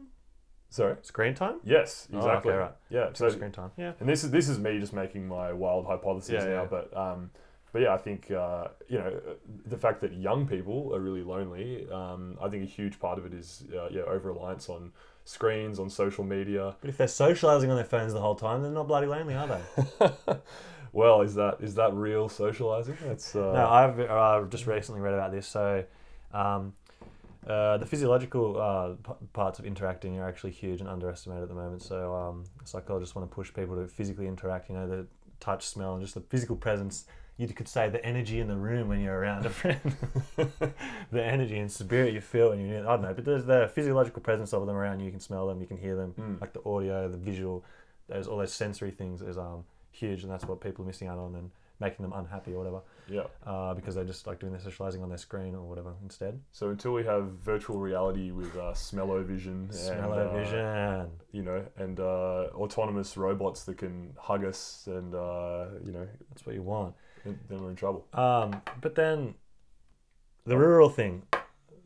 sorry 0.71 0.97
Screen 1.03 1.35
time. 1.35 1.57
yes 1.65 2.07
Oh, 2.13 2.19
exactly 2.19 2.53
okay, 2.53 2.59
right. 2.61 2.73
yeah 2.91 3.09
so 3.15 3.29
screen 3.31 3.53
time. 3.53 3.71
Yeah. 3.77 3.93
and 4.01 4.09
this 4.09 4.23
is 4.23 4.31
this 4.31 4.49
is 4.49 4.59
me 4.59 4.79
just 4.79 4.93
making 4.93 5.27
my 5.27 5.53
wild 5.53 5.87
hypothesis 5.87 6.45
Yeah, 6.45 6.51
now, 6.51 6.63
yeah. 6.63 6.69
but 6.71 6.97
um, 6.97 7.31
but 7.73 7.83
yeah, 7.83 7.95
I 7.95 7.99
think 7.99 8.31
uh, 8.31 8.69
you 8.89 8.99
know 8.99 9.21
the 9.67 9.77
fact 9.77 10.01
that 10.01 10.13
young 10.15 10.47
people 10.47 10.95
are 10.95 11.01
really 11.01 11.23
lonely. 11.23 11.89
Um, 11.91 12.39
I 12.41 12.49
think 12.49 12.63
a 12.63 12.67
huge 12.67 12.99
part 12.99 13.19
of 13.19 13.27
it 13.27 13.35
is 13.35 13.65
uh, 13.75 13.89
yeah 13.91 14.03
over 14.03 14.33
reliance 14.33 14.69
on 14.69 14.93
screens, 15.25 15.79
on 15.79 15.91
social 15.91 16.25
media. 16.25 16.75
But 16.81 16.89
if 16.89 16.97
they're 16.97 17.07
socializing 17.07 17.71
on 17.71 17.77
their 17.77 17.85
phones 17.85 18.15
the 18.15 18.21
whole 18.21 18.35
time, 18.35 18.63
they're 18.63 18.71
not 18.71 18.89
bloody 18.89 19.07
lonely, 19.07 19.35
are 19.35 19.47
they? 19.47 20.11
well, 20.93 21.21
is 21.21 21.35
that 21.35 21.59
is 21.61 21.75
that 21.75 21.93
real 21.93 22.29
socializing? 22.29 22.97
That's 23.05 23.37
uh, 23.37 23.53
no, 23.53 23.69
I've 23.69 24.01
uh, 24.01 24.45
just 24.49 24.67
recently 24.67 25.01
read 25.01 25.15
about 25.15 25.33
this. 25.33 25.47
So, 25.47 25.85
um, 26.33 26.73
uh, 27.47 27.77
the 27.77 27.87
physiological 27.87 28.61
uh, 28.61 28.95
p- 29.07 29.27
parts 29.33 29.59
of 29.59 29.67
interacting 29.67 30.19
are 30.19 30.29
actually 30.29 30.53
huge 30.53 30.81
and 30.81 30.89
underestimated 30.89 31.43
at 31.43 31.49
the 31.49 31.55
moment. 31.55 31.83
So, 31.83 32.15
um, 32.15 32.45
psychologists 32.65 33.15
want 33.15 33.31
to 33.31 33.35
push 33.35 33.53
people 33.53 33.77
to 33.77 33.87
physically 33.87 34.27
interact. 34.27 34.71
You 34.71 34.77
know, 34.77 34.89
the 34.89 35.07
touch, 35.41 35.67
smell, 35.67 35.95
and 35.95 36.03
just 36.03 36.15
the 36.15 36.23
physical 36.23 36.57
presence. 36.57 37.05
You 37.39 37.47
could 37.49 37.69
say 37.69 37.89
the 37.89 38.05
energy 38.05 38.41
in 38.41 38.49
the 38.49 38.57
room 38.57 38.89
when 38.89 39.01
you're 39.01 39.17
around 39.17 39.47
a 39.47 39.51
friend, 39.51 39.81
the 40.37 41.23
energy 41.25 41.59
and 41.59 41.71
spirit 41.71 42.13
you 42.13 42.21
feel 42.21 42.51
when 42.51 42.67
you're. 42.67 42.81
I 42.81 42.93
don't 42.97 43.03
know, 43.03 43.15
but 43.15 43.25
there's 43.25 43.45
the 43.45 43.71
physiological 43.75 44.21
presence 44.23 44.53
of 44.53 44.67
them 44.67 44.77
around 44.77 45.01
you. 45.01 45.07
You 45.07 45.13
can 45.13 45.21
smell 45.21 45.47
them, 45.47 45.61
you 45.61 45.67
can 45.67 45.77
hear 45.79 45.97
them, 45.97 46.15
Mm. 46.19 46.41
like 46.41 46.53
the 46.53 46.63
audio, 46.65 47.09
the 47.09 47.17
visual. 47.17 47.65
Those 48.09 48.27
all 48.27 48.39
those 48.39 48.53
sensory 48.53 48.91
things 48.91 49.23
is 49.23 49.39
um 49.39 49.65
huge, 49.93 50.23
and 50.25 50.33
that's 50.33 50.45
what 50.47 50.61
people 50.61 50.85
are 50.85 50.87
missing 50.87 51.09
out 51.09 51.19
on 51.19 51.35
and 51.37 51.51
making 51.81 52.03
them 52.03 52.13
unhappy 52.13 52.53
or 52.53 52.59
whatever 52.59 52.81
yeah. 53.09 53.23
uh, 53.47 53.73
because 53.73 53.95
they're 53.95 54.05
just 54.05 54.27
like 54.27 54.41
doing 54.41 54.51
their 54.51 54.61
socializing 54.61 55.01
on 55.01 55.09
their 55.09 55.17
screen 55.19 55.55
or 55.55 55.63
whatever 55.63 55.93
instead. 56.03 56.41
So 56.51 56.71
until 56.71 56.93
we 56.93 57.05
have 57.05 57.31
virtual 57.35 57.79
reality 57.79 58.33
with 58.33 58.57
uh, 58.57 58.75
smell-o-vision, 58.75 59.71
Smell-o-vision. 59.71 60.59
uh, 60.59 61.07
you 61.31 61.43
know, 61.45 61.65
and 61.77 62.01
uh, 62.01 62.49
autonomous 62.57 63.17
robots 63.17 63.63
that 63.67 63.79
can 63.79 64.13
hug 64.19 64.45
us, 64.45 64.89
and 64.89 65.15
uh, 65.15 65.67
you 65.85 65.93
know, 65.93 66.09
That's 66.31 66.45
what 66.45 66.57
you 66.57 66.63
want. 66.63 66.95
Then 67.49 67.63
we're 67.63 67.71
in 67.71 67.77
trouble. 67.77 68.07
Um, 68.13 68.63
but 68.81 68.95
then 68.95 69.35
the 70.45 70.57
rural 70.57 70.89
thing, 70.89 71.23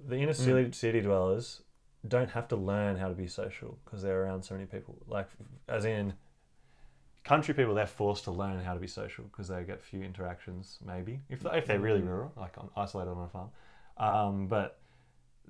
the 0.06 0.16
inner 0.16 0.34
city, 0.34 0.72
city 0.72 1.00
dwellers 1.00 1.62
don't 2.06 2.30
have 2.30 2.48
to 2.48 2.56
learn 2.56 2.96
how 2.96 3.08
to 3.08 3.14
be 3.14 3.26
social 3.26 3.78
because 3.84 4.02
they're 4.02 4.22
around 4.22 4.42
so 4.42 4.54
many 4.54 4.66
people. 4.66 4.96
Like, 5.06 5.28
as 5.68 5.84
in, 5.84 6.14
country 7.24 7.54
people, 7.54 7.74
they're 7.74 7.86
forced 7.86 8.24
to 8.24 8.30
learn 8.30 8.58
how 8.60 8.74
to 8.74 8.80
be 8.80 8.86
social 8.86 9.24
because 9.24 9.48
they 9.48 9.62
get 9.62 9.82
few 9.82 10.02
interactions, 10.02 10.78
maybe 10.84 11.20
if 11.28 11.40
they, 11.40 11.50
if 11.50 11.66
they're 11.66 11.78
really 11.78 12.02
rural, 12.02 12.32
like 12.36 12.56
on, 12.58 12.68
isolated 12.76 13.10
on 13.10 13.24
a 13.24 13.28
farm. 13.28 13.50
Um, 13.98 14.46
but 14.48 14.78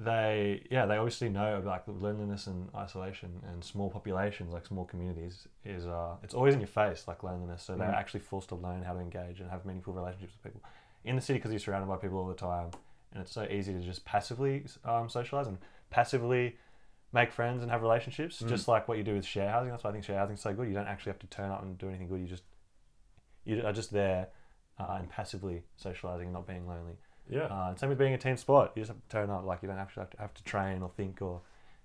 they, 0.05 0.67
yeah, 0.71 0.87
they 0.87 0.97
obviously 0.97 1.29
know 1.29 1.63
like 1.65 1.83
loneliness 1.87 2.47
and 2.47 2.69
isolation 2.75 3.43
and 3.49 3.63
small 3.63 3.91
populations, 3.91 4.53
like 4.53 4.67
small 4.67 4.85
communities, 4.85 5.47
is 5.65 5.87
uh, 5.87 6.17
it's 6.23 6.35
always 6.35 6.55
in 6.55 6.61
your 6.61 6.67
face, 6.69 7.07
like 7.09 7.23
loneliness. 7.23 7.63
So 7.63 7.77
they're 7.77 7.89
Mm. 7.89 7.95
actually 7.97 8.21
forced 8.21 8.49
to 8.51 8.55
learn 8.57 8.83
how 8.83 8.93
to 8.95 9.01
engage 9.01 9.41
and 9.41 9.51
have 9.51 9.65
meaningful 9.65 9.93
relationships 9.93 10.35
with 10.35 10.53
people 10.53 10.63
in 11.05 11.17
the 11.17 11.23
city 11.23 11.39
because 11.39 11.51
you're 11.53 11.59
surrounded 11.59 11.89
by 11.89 11.97
people 11.97 12.19
all 12.19 12.29
the 12.29 12.35
time, 12.35 12.71
and 13.13 13.23
it's 13.23 13.33
so 13.33 13.45
easy 13.45 13.73
to 13.73 13.81
just 13.81 14.05
passively 14.05 14.65
um, 14.85 15.09
socialize 15.09 15.47
and 15.49 15.59
passively 15.91 16.57
make 17.13 17.31
friends 17.33 17.63
and 17.63 17.71
have 17.71 17.83
relationships, 17.83 18.41
Mm. 18.43 18.49
just 18.49 18.69
like 18.69 18.89
what 18.89 18.97
you 18.99 19.05
do 19.05 19.15
with 19.15 19.25
share 19.25 19.51
housing. 19.51 19.71
That's 19.71 19.85
why 19.85 19.91
I 19.91 19.93
think 19.93 20.05
share 20.05 20.19
housing 20.19 20.35
is 20.35 20.41
so 20.41 20.55
good. 20.55 20.69
You 20.69 20.75
don't 20.75 20.87
actually 20.87 21.13
have 21.13 21.19
to 21.21 21.27
turn 21.27 21.51
up 21.51 21.63
and 21.63 21.77
do 21.77 21.89
anything 21.89 22.09
good. 22.09 22.21
You 22.21 22.27
just 22.27 22.45
you 23.45 23.63
are 23.67 23.73
just 23.73 23.91
there 23.93 24.29
uh, 24.79 24.97
and 24.99 25.09
passively 25.11 25.63
socializing 25.77 26.27
and 26.29 26.33
not 26.35 26.47
being 26.47 26.67
lonely. 26.67 26.95
Yeah. 27.29 27.45
Uh, 27.45 27.75
same 27.77 27.89
with 27.89 27.99
being 27.99 28.15
a 28.15 28.19
team 28.19 28.37
sport. 28.37 28.73
You 28.75 28.83
just 28.83 28.91
have 28.91 29.01
to 29.01 29.09
turn 29.09 29.31
up. 29.31 29.45
Like 29.45 29.63
you 29.63 29.69
don't 29.69 29.79
actually 29.79 30.03
have 30.03 30.11
to, 30.11 30.19
have 30.19 30.35
to 30.35 30.45
train 30.45 30.83
or 30.83 30.91
think, 30.91 31.23
or 31.23 31.41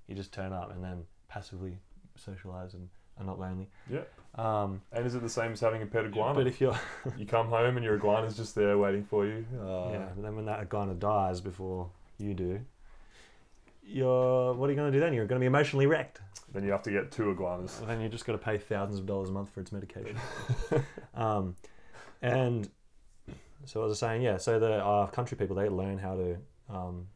you 0.08 0.16
just 0.16 0.34
turn 0.34 0.54
up 0.54 0.72
and 0.72 0.84
then 0.84 1.04
passively 1.30 1.78
socialize 2.16 2.74
and 2.74 2.90
are 3.20 3.26
not 3.26 3.40
lonely. 3.40 3.68
Yeah. 3.90 4.02
Um, 4.36 4.82
And 4.92 5.06
is 5.06 5.16
it 5.16 5.22
the 5.22 5.30
same 5.30 5.54
as 5.54 5.60
having 5.60 5.82
a 5.82 5.86
pet 5.86 6.06
iguana? 6.06 6.36
but 6.36 6.48
if 6.48 6.62
you're 6.62 6.78
you 7.18 7.26
come 7.26 7.48
home 7.48 7.76
and 7.78 7.84
your 7.84 7.96
iguana's 7.96 8.38
just 8.38 8.56
there 8.56 8.78
waiting 8.78 9.04
for 9.04 9.26
you. 9.26 9.46
Uh, 9.60 9.90
yeah, 9.92 10.10
but 10.16 10.22
then 10.22 10.36
when 10.36 10.46
that 10.46 10.60
iguana 10.60 10.94
dies 10.94 11.42
before 11.42 11.90
you 12.20 12.34
do, 12.34 12.60
you're 13.84 14.54
what 14.54 14.68
are 14.68 14.72
you 14.72 14.78
going 14.78 14.92
to 14.92 14.98
do 14.98 15.04
then? 15.04 15.14
You're 15.14 15.26
going 15.26 15.40
to 15.40 15.44
be 15.44 15.48
emotionally 15.48 15.86
wrecked. 15.88 16.22
Then 16.54 16.64
you 16.64 16.72
have 16.72 16.84
to 16.84 16.92
get 16.92 17.12
two 17.12 17.32
iguanas. 17.32 17.78
Well, 17.80 17.88
then 17.88 18.02
you 18.02 18.10
just 18.10 18.26
got 18.26 18.34
to 18.34 18.38
pay 18.38 18.58
thousands 18.58 19.00
of 19.00 19.06
dollars 19.06 19.30
a 19.30 19.32
month 19.32 19.50
for 19.50 19.60
its 19.60 19.72
medication. 19.72 20.18
um, 21.14 21.56
and 22.22 22.70
so 23.66 23.82
as 23.82 23.86
I 23.86 23.90
was 23.90 24.00
saying, 24.00 24.22
yeah. 24.22 24.38
So 24.38 24.60
the 24.60 24.74
uh, 24.84 25.08
country 25.08 25.38
people 25.38 25.56
they 25.56 25.70
learn 25.70 25.98
how 25.98 26.16
to 26.16 26.38
um, 26.70 27.08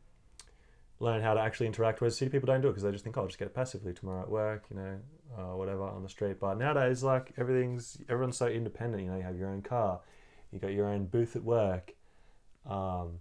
learn 1.00 1.22
how 1.22 1.34
to 1.34 1.40
actually 1.40 1.68
interact, 1.68 2.02
whereas 2.02 2.18
city 2.18 2.30
people 2.30 2.48
don't 2.48 2.62
do 2.62 2.68
it 2.68 2.72
because 2.72 2.84
they 2.84 2.92
just 2.92 3.04
think, 3.04 3.18
oh, 3.18 3.22
I'll 3.22 3.28
just 3.28 3.40
get 3.40 3.48
it 3.48 3.54
passively 3.54 3.94
tomorrow 3.94 4.22
at 4.22 4.30
work, 4.30 4.66
you 4.70 4.78
know, 4.78 5.00
uh, 5.38 5.56
whatever 5.56 5.84
on 5.84 6.04
the 6.04 6.10
street. 6.10 6.40
But 6.40 6.58
nowadays, 6.58 7.04
like 7.04 7.34
everything's 7.38 7.98
everyone's 8.10 8.38
so 8.38 8.48
independent. 8.48 9.04
You 9.04 9.10
know, 9.10 9.18
you 9.18 9.24
have 9.24 9.38
your 9.38 9.50
own 9.50 9.62
car, 9.62 10.00
you 10.52 10.60
got 10.60 10.74
your 10.74 10.88
own 10.88 11.06
booth 11.06 11.36
at 11.36 11.44
work. 11.44 11.94
Um, 12.70 13.20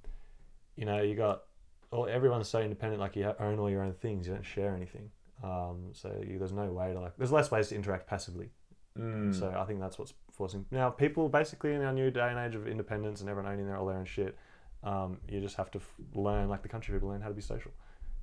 you 0.76 0.85
know, 0.85 1.02
you 1.02 1.14
got 1.14 1.42
all 1.90 2.06
everyone's 2.06 2.48
so 2.48 2.61
independent. 2.61 3.00
Like 3.00 3.16
you 3.16 3.33
own 3.38 3.59
all 3.59 3.70
your 3.70 3.83
own 3.83 3.94
things. 3.94 4.26
You 4.26 4.35
don't 4.35 4.44
share 4.44 4.74
anything. 4.74 5.11
Um, 5.42 5.90
so 5.92 6.14
you, 6.26 6.38
there's 6.38 6.52
no 6.52 6.66
way 6.66 6.92
to 6.92 7.00
like. 7.00 7.16
There's 7.16 7.33
less 7.33 7.50
ways 7.50 7.68
to 7.68 7.74
interact 7.74 8.06
passively. 8.06 8.50
Mm. 8.98 9.38
So 9.38 9.54
I 9.56 9.64
think 9.64 9.80
that's 9.80 9.98
what's 9.98 10.12
forcing 10.40 10.64
now 10.70 10.88
people 10.88 11.29
basically 11.29 11.74
in 11.74 11.83
our 11.83 11.92
new 11.92 12.11
day 12.11 12.29
and 12.31 12.38
age 12.38 12.55
of 12.55 12.66
independence 12.66 13.20
and 13.20 13.29
everyone 13.29 13.53
owning 13.53 13.66
their 13.66 13.76
all 13.76 13.85
their 13.87 13.96
own 13.98 14.07
shit. 14.07 14.35
Um, 14.83 15.18
you 15.29 15.38
just 15.42 15.57
have 15.57 15.70
to 15.72 15.79
f- 15.79 15.94
learn 16.14 16.48
like 16.48 16.62
the 16.62 16.68
country 16.68 16.94
people 16.94 17.11
learn 17.11 17.20
how 17.20 17.29
to 17.29 17.35
be 17.35 17.42
social, 17.42 17.70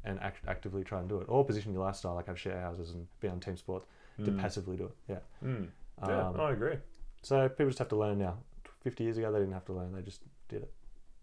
and 0.03 0.19
act- 0.19 0.43
actively 0.47 0.83
try 0.83 0.99
and 0.99 1.07
do 1.07 1.19
it, 1.21 1.25
or 1.29 1.45
position 1.45 1.71
your 1.73 1.83
lifestyle 1.83 2.15
like 2.15 2.25
have 2.25 2.39
share 2.39 2.59
houses 2.59 2.89
and 2.95 3.05
be 3.19 3.27
on 3.27 3.39
team 3.39 3.55
sports 3.55 3.85
to 4.25 4.31
Mm. 4.31 4.39
passively 4.39 4.75
do 4.75 4.85
it. 4.85 4.95
Yeah. 5.07 5.19
Mm. 5.47 5.67
Yeah, 6.07 6.27
Um, 6.29 6.39
I 6.39 6.51
agree. 6.53 6.77
So 7.21 7.47
people 7.49 7.67
just 7.67 7.77
have 7.77 7.89
to 7.89 7.95
learn 7.95 8.17
now. 8.17 8.37
Fifty 8.81 9.03
years 9.03 9.19
ago 9.19 9.31
they 9.31 9.37
didn't 9.37 9.53
have 9.53 9.65
to 9.65 9.73
learn; 9.73 9.93
they 9.93 10.01
just 10.01 10.21
did 10.49 10.63
it. 10.63 10.73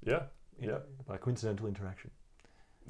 Yeah. 0.04 0.22
you 0.60 0.68
know, 0.68 0.80
by 1.08 1.16
coincidental 1.16 1.66
interaction. 1.66 2.12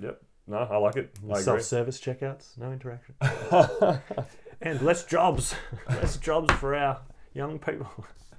Yep. 0.03 0.21
No, 0.47 0.59
I 0.59 0.77
like 0.77 0.97
it. 0.97 1.09
I. 1.33 1.41
Self-service 1.41 1.99
checkouts, 1.99 2.59
no 2.59 2.71
interaction, 2.71 3.15
and 4.61 4.83
less 4.83 5.05
jobs, 5.07 5.55
less 5.89 6.19
jobs 6.19 6.53
for 6.57 6.75
our 6.75 7.01
young 7.35 7.59
people. 7.59 7.89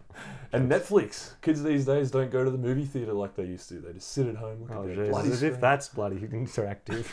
and 0.53 0.71
Netflix. 0.71 1.33
Kids 1.41 1.61
these 1.61 1.85
days 1.85 2.09
don't 2.11 2.31
go 2.31 2.43
to 2.43 2.49
the 2.49 2.57
movie 2.57 2.85
theater 2.85 3.13
like 3.13 3.35
they 3.35 3.43
used 3.43 3.69
to. 3.69 3.75
They 3.75 3.93
just 3.93 4.11
sit 4.11 4.27
at 4.27 4.35
home. 4.37 4.61
Look 4.61 4.71
Oh, 4.71 4.87
at 4.89 4.95
their 4.95 5.09
bloody 5.09 5.29
As 5.31 5.43
if 5.43 5.59
that's 5.61 5.89
bloody 5.89 6.17
interactive. 6.19 7.05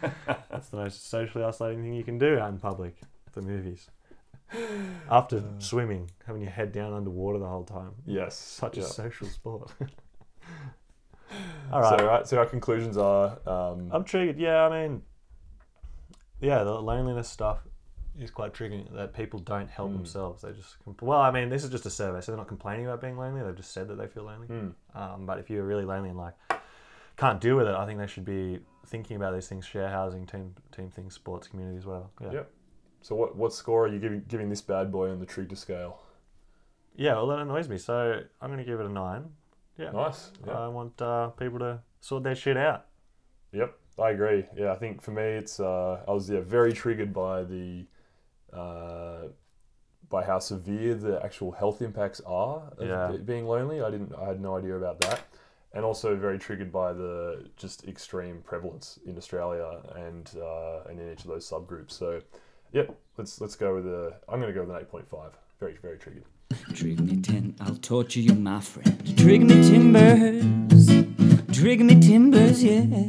that's 0.50 0.68
the 0.70 0.76
most 0.78 1.08
socially 1.08 1.44
isolating 1.44 1.82
thing 1.82 1.94
you 1.94 2.04
can 2.04 2.18
do 2.18 2.38
out 2.38 2.50
in 2.50 2.58
public. 2.58 2.96
The 3.32 3.42
movies. 3.42 3.88
After 5.08 5.36
Uh. 5.38 5.42
swimming, 5.60 6.10
having 6.26 6.42
your 6.42 6.50
head 6.50 6.72
down 6.72 6.92
underwater 6.92 7.38
the 7.38 7.46
whole 7.46 7.64
time. 7.64 7.92
Yes. 8.04 8.36
Such 8.36 8.76
yeah. 8.78 8.84
a 8.84 8.86
social 8.86 9.28
sport. 9.28 9.70
All 11.72 11.80
right. 11.80 11.98
So, 12.00 12.06
right, 12.06 12.26
so 12.26 12.38
our 12.38 12.46
conclusions 12.46 12.96
are 12.96 13.38
um, 13.48 13.90
I'm 13.92 14.02
triggered. 14.02 14.38
Yeah, 14.38 14.64
I 14.66 14.88
mean, 14.88 15.02
yeah, 16.40 16.64
the 16.64 16.72
loneliness 16.72 17.28
stuff 17.28 17.60
is 18.20 18.30
quite 18.30 18.52
triggering. 18.54 18.92
That 18.94 19.12
people 19.14 19.38
don't 19.40 19.68
help 19.68 19.90
Mm. 19.90 19.94
themselves. 19.96 20.42
They 20.42 20.52
just 20.52 20.76
compl- 20.84 21.02
well, 21.02 21.20
I 21.20 21.30
mean, 21.30 21.48
this 21.48 21.64
is 21.64 21.70
just 21.70 21.86
a 21.86 21.90
survey, 21.90 22.20
so 22.20 22.32
they're 22.32 22.36
not 22.38 22.48
complaining 22.48 22.86
about 22.86 23.00
being 23.00 23.16
lonely. 23.16 23.42
They've 23.42 23.56
just 23.56 23.72
said 23.72 23.88
that 23.88 23.96
they 23.96 24.06
feel 24.06 24.24
lonely. 24.24 24.48
mm, 24.48 24.74
Um, 24.94 25.26
but 25.26 25.38
if 25.38 25.48
you're 25.50 25.64
really 25.64 25.84
lonely 25.84 26.08
and 26.10 26.18
like 26.18 26.34
can't 27.16 27.40
deal 27.40 27.56
with 27.56 27.66
it, 27.66 27.74
I 27.74 27.84
think 27.86 27.98
they 27.98 28.06
should 28.06 28.24
be 28.24 28.60
thinking 28.86 29.16
about 29.16 29.34
these 29.34 29.48
things: 29.48 29.64
share 29.66 29.88
housing, 29.90 30.26
team 30.26 30.54
team 30.72 30.90
things, 30.90 31.14
sports, 31.14 31.48
communities, 31.48 31.86
whatever. 31.86 32.06
Yeah. 32.20 32.32
Yep. 32.32 32.50
So 33.02 33.14
what 33.16 33.36
what 33.36 33.52
score 33.52 33.84
are 33.84 33.88
you 33.88 33.98
giving 33.98 34.24
giving 34.28 34.48
this 34.50 34.62
bad 34.62 34.90
boy 34.92 35.10
on 35.10 35.18
the 35.20 35.26
Trigger 35.26 35.56
scale? 35.56 36.00
Yeah, 36.96 37.14
well, 37.14 37.28
that 37.28 37.38
annoys 37.38 37.68
me. 37.68 37.78
So 37.78 38.22
I'm 38.40 38.48
going 38.50 38.58
to 38.58 38.64
give 38.64 38.80
it 38.80 38.86
a 38.86 38.88
nine. 38.90 39.32
Yeah. 39.78 39.92
Nice. 39.92 40.32
Yeah. 40.46 40.58
I 40.58 40.68
want 40.68 41.00
uh, 41.00 41.28
people 41.28 41.58
to 41.60 41.80
sort 42.00 42.24
their 42.24 42.34
shit 42.34 42.56
out. 42.58 42.86
Yep, 43.52 43.74
I 43.98 44.10
agree. 44.10 44.46
Yeah, 44.54 44.72
I 44.72 44.76
think 44.76 45.00
for 45.00 45.10
me, 45.12 45.22
it's 45.22 45.58
uh, 45.60 46.02
I 46.06 46.10
was 46.12 46.28
yeah 46.28 46.40
very 46.40 46.72
triggered 46.72 47.12
by 47.14 47.42
the 47.44 47.86
uh, 48.52 49.28
by 50.08 50.24
how 50.24 50.38
severe 50.40 50.94
the 50.94 51.22
actual 51.24 51.52
health 51.52 51.80
impacts 51.82 52.20
are 52.26 52.72
of 52.78 52.86
Yeah. 52.88 53.12
be- 53.12 53.18
being 53.18 53.46
lonely. 53.46 53.80
I 53.80 53.90
didn't, 53.90 54.12
I 54.14 54.24
had 54.26 54.40
no 54.40 54.56
idea 54.56 54.76
about 54.76 55.00
that, 55.02 55.20
and 55.72 55.84
also 55.84 56.16
very 56.16 56.38
triggered 56.38 56.72
by 56.72 56.92
the 56.92 57.46
just 57.56 57.86
extreme 57.86 58.42
prevalence 58.42 58.98
in 59.06 59.16
Australia 59.16 59.82
and 59.94 60.30
uh, 60.36 60.88
and 60.88 60.98
in 61.00 61.12
each 61.12 61.20
of 61.20 61.28
those 61.28 61.48
subgroups. 61.48 61.92
So, 61.92 62.20
yep, 62.72 62.94
let's 63.18 63.40
let's 63.40 63.54
go 63.56 63.74
with 63.76 63.84
the. 63.84 64.14
I'm 64.28 64.40
going 64.40 64.52
to 64.52 64.58
go 64.58 64.62
with 64.66 64.74
an 64.74 64.80
eight 64.82 64.90
point 64.90 65.08
five. 65.08 65.32
Very 65.60 65.76
very 65.80 65.98
triggered. 65.98 66.24
Trigger 66.74 67.02
me 67.04 67.16
ten, 67.22 67.54
I'll 67.60 67.76
torture 67.76 68.18
you, 68.18 68.34
my 68.34 68.60
friend. 68.60 69.16
Trigger 69.16 69.44
me 69.44 69.62
timbers, 69.70 70.86
trigger 71.56 71.84
me 71.84 72.00
timbers, 72.00 72.64
yeah. 72.64 73.06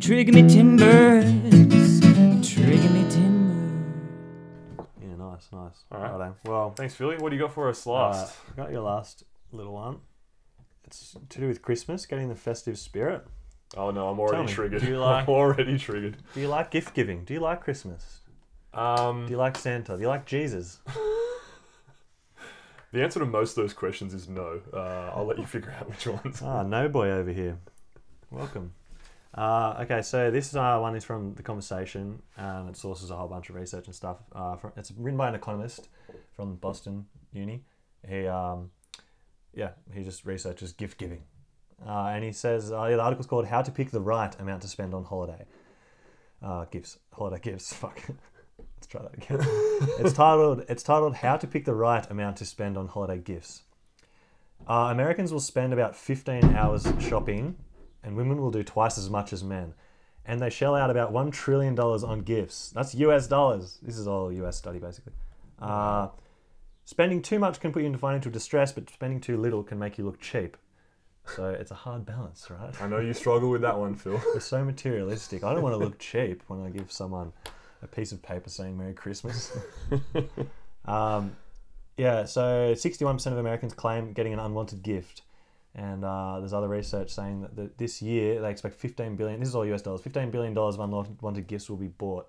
Trigger 0.00 0.32
me 0.32 0.48
timbers, 0.48 2.00
trigger 2.48 2.90
me 2.96 3.04
timbers. 3.10 3.35
Nice, 5.36 5.48
nice. 5.52 5.84
All 5.92 6.00
right. 6.00 6.12
Righto. 6.12 6.36
Well, 6.46 6.70
Thanks, 6.70 6.94
Philly. 6.94 7.16
What 7.18 7.28
do 7.30 7.36
you 7.36 7.42
got 7.42 7.52
for 7.52 7.68
us 7.68 7.86
uh, 7.86 7.92
last? 7.92 8.36
got 8.56 8.70
your 8.70 8.80
last 8.82 9.24
little 9.52 9.74
one. 9.74 9.98
It's 10.84 11.14
to 11.28 11.40
do 11.40 11.48
with 11.48 11.60
Christmas, 11.62 12.06
getting 12.06 12.28
the 12.28 12.34
festive 12.34 12.78
spirit. 12.78 13.26
oh 13.76 13.90
no, 13.90 14.08
I'm 14.08 14.18
already 14.20 14.46
me, 14.46 14.52
triggered. 14.52 14.80
do 14.82 14.86
you 14.88 14.98
like- 15.00 15.24
I'm 15.28 15.34
already 15.34 15.78
triggered. 15.78 16.16
Do 16.34 16.40
you 16.40 16.48
like 16.48 16.70
gift 16.70 16.94
giving? 16.94 17.24
Do 17.24 17.34
you 17.34 17.40
like 17.40 17.60
Christmas? 17.62 18.20
Um, 18.72 19.26
Do 19.26 19.32
you 19.32 19.36
like 19.38 19.56
Santa? 19.58 19.94
Do 19.96 20.00
you 20.02 20.08
like 20.08 20.26
Jesus? 20.26 20.80
The 22.92 23.02
answer 23.02 23.18
to 23.18 23.26
most 23.26 23.58
of 23.58 23.64
those 23.64 23.74
questions 23.74 24.14
is 24.14 24.28
no. 24.28 24.60
Uh, 24.72 25.10
I'll 25.14 25.26
let 25.26 25.38
you 25.38 25.44
figure 25.44 25.74
out 25.78 25.88
which 25.90 26.06
ones. 26.06 26.40
Ah, 26.42 26.62
no 26.62 26.88
boy 26.88 27.10
over 27.10 27.30
here. 27.30 27.58
Welcome. 28.30 28.72
Uh, 29.36 29.76
okay, 29.80 30.00
so 30.00 30.30
this 30.30 30.54
uh, 30.54 30.78
one 30.78 30.96
is 30.96 31.04
from 31.04 31.34
The 31.34 31.42
Conversation, 31.42 32.22
and 32.38 32.70
it 32.70 32.76
sources 32.76 33.10
a 33.10 33.16
whole 33.16 33.28
bunch 33.28 33.50
of 33.50 33.54
research 33.54 33.86
and 33.86 33.94
stuff. 33.94 34.18
Uh, 34.32 34.56
from, 34.56 34.72
it's 34.76 34.90
written 34.92 35.18
by 35.18 35.28
an 35.28 35.34
economist 35.34 35.88
from 36.32 36.56
Boston 36.56 37.06
Uni. 37.32 37.62
He, 38.08 38.26
um, 38.26 38.70
yeah, 39.52 39.70
he 39.92 40.02
just 40.04 40.24
researches 40.24 40.72
gift 40.72 40.96
giving. 40.96 41.22
Uh, 41.86 42.06
and 42.06 42.24
he 42.24 42.32
says, 42.32 42.72
uh, 42.72 42.86
yeah, 42.88 42.96
the 42.96 43.02
article's 43.02 43.26
called 43.26 43.46
How 43.46 43.60
to 43.60 43.70
Pick 43.70 43.90
the 43.90 44.00
Right 44.00 44.34
Amount 44.40 44.62
to 44.62 44.68
Spend 44.68 44.94
on 44.94 45.04
Holiday. 45.04 45.44
Uh, 46.42 46.64
gifts, 46.66 46.98
holiday 47.12 47.40
gifts, 47.42 47.72
fuck. 47.74 48.00
Let's 48.58 48.86
try 48.86 49.02
that 49.02 49.14
again. 49.14 49.38
it's 49.98 50.14
titled, 50.14 50.64
it's 50.68 50.82
titled 50.82 51.16
How 51.16 51.36
to 51.36 51.46
Pick 51.46 51.66
the 51.66 51.74
Right 51.74 52.08
Amount 52.10 52.38
to 52.38 52.46
Spend 52.46 52.78
on 52.78 52.88
Holiday 52.88 53.18
Gifts. 53.18 53.64
Uh, 54.66 54.88
Americans 54.90 55.32
will 55.32 55.40
spend 55.40 55.74
about 55.74 55.94
15 55.94 56.56
hours 56.56 56.86
shopping, 56.98 57.56
and 58.06 58.16
women 58.16 58.40
will 58.40 58.52
do 58.52 58.62
twice 58.62 58.96
as 58.96 59.10
much 59.10 59.32
as 59.32 59.42
men. 59.42 59.74
And 60.24 60.40
they 60.40 60.48
shell 60.48 60.74
out 60.74 60.90
about 60.90 61.12
$1 61.12 61.32
trillion 61.32 61.78
on 61.78 62.20
gifts. 62.20 62.70
That's 62.70 62.94
US 62.94 63.26
dollars. 63.26 63.78
This 63.82 63.98
is 63.98 64.06
all 64.06 64.32
US 64.32 64.56
study, 64.56 64.78
basically. 64.78 65.12
Uh, 65.60 66.08
spending 66.84 67.20
too 67.20 67.38
much 67.38 67.60
can 67.60 67.72
put 67.72 67.80
you 67.80 67.86
into 67.86 67.98
financial 67.98 68.30
distress, 68.30 68.72
but 68.72 68.88
spending 68.88 69.20
too 69.20 69.36
little 69.36 69.62
can 69.62 69.78
make 69.78 69.98
you 69.98 70.04
look 70.04 70.20
cheap. 70.20 70.56
So 71.34 71.50
it's 71.50 71.72
a 71.72 71.74
hard 71.74 72.06
balance, 72.06 72.48
right? 72.48 72.80
I 72.80 72.86
know 72.86 73.00
you 73.00 73.12
struggle 73.12 73.50
with 73.50 73.62
that 73.62 73.76
one, 73.76 73.96
Phil. 73.96 74.20
We're 74.34 74.40
so 74.40 74.64
materialistic. 74.64 75.42
I 75.42 75.52
don't 75.52 75.62
want 75.62 75.74
to 75.74 75.78
look 75.78 75.98
cheap 75.98 76.44
when 76.46 76.62
I 76.62 76.70
give 76.70 76.92
someone 76.92 77.32
a 77.82 77.88
piece 77.88 78.12
of 78.12 78.22
paper 78.22 78.48
saying 78.48 78.78
Merry 78.78 78.94
Christmas. 78.94 79.56
um, 80.84 81.36
yeah, 81.96 82.24
so 82.24 82.72
61% 82.72 83.26
of 83.32 83.38
Americans 83.38 83.74
claim 83.74 84.12
getting 84.12 84.32
an 84.32 84.38
unwanted 84.38 84.82
gift. 84.82 85.22
And 85.76 86.04
uh, 86.04 86.40
there's 86.40 86.54
other 86.54 86.68
research 86.68 87.10
saying 87.10 87.42
that, 87.42 87.54
that 87.56 87.78
this 87.78 88.00
year 88.00 88.40
they 88.40 88.50
expect 88.50 88.76
15 88.76 89.14
billion, 89.14 89.38
this 89.38 89.50
is 89.50 89.54
all 89.54 89.66
US 89.66 89.82
dollars, 89.82 90.00
15 90.00 90.30
billion 90.30 90.54
dollars 90.54 90.76
of 90.76 90.80
unwanted 90.80 91.46
gifts 91.46 91.68
will 91.68 91.76
be 91.76 91.88
bought 91.88 92.28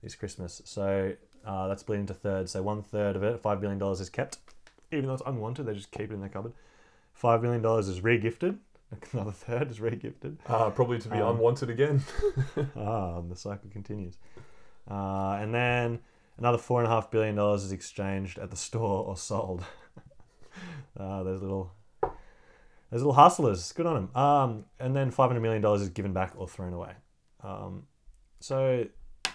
this 0.00 0.14
Christmas. 0.14 0.62
So 0.64 1.12
uh, 1.44 1.68
that's 1.68 1.80
split 1.80 1.98
into 1.98 2.14
thirds. 2.14 2.52
So 2.52 2.62
one 2.62 2.82
third 2.82 3.16
of 3.16 3.24
it, 3.24 3.42
$5 3.42 3.60
billion 3.60 3.82
is 3.92 4.08
kept. 4.08 4.38
Even 4.92 5.06
though 5.06 5.14
it's 5.14 5.22
unwanted, 5.26 5.66
they 5.66 5.74
just 5.74 5.90
keep 5.90 6.10
it 6.10 6.14
in 6.14 6.20
their 6.20 6.28
cupboard. 6.28 6.52
$5 7.20 7.42
billion 7.42 7.64
is 7.80 8.00
re-gifted. 8.00 8.58
Another 9.12 9.32
third 9.32 9.70
is 9.70 9.80
re-gifted. 9.80 10.38
Uh, 10.46 10.70
probably 10.70 10.98
to 11.00 11.08
be 11.08 11.18
Um, 11.18 11.36
unwanted 11.36 11.70
again. 11.70 12.02
ah, 12.76 13.18
and 13.18 13.30
the 13.30 13.36
cycle 13.36 13.68
continues. 13.70 14.18
Uh, 14.88 15.38
and 15.40 15.52
then 15.52 15.98
another 16.38 16.58
four 16.58 16.80
and 16.80 16.86
a 16.86 16.90
half 16.90 17.10
billion 17.10 17.34
dollars 17.34 17.64
is 17.64 17.72
exchanged 17.72 18.38
at 18.38 18.50
the 18.50 18.56
store 18.56 19.04
or 19.04 19.16
sold. 19.16 19.64
uh, 20.96 21.22
those 21.22 21.42
little, 21.42 21.72
those 22.94 23.02
little 23.02 23.12
hustlers, 23.24 23.72
good 23.72 23.86
on 23.86 23.94
them. 23.94 24.08
Um, 24.14 24.64
and 24.78 24.94
then 24.94 25.10
five 25.10 25.28
hundred 25.28 25.40
million 25.40 25.62
dollars 25.62 25.82
is 25.82 25.88
given 25.88 26.12
back 26.12 26.32
or 26.36 26.46
thrown 26.46 26.72
away. 26.72 26.92
Um, 27.42 27.88
so 28.38 28.86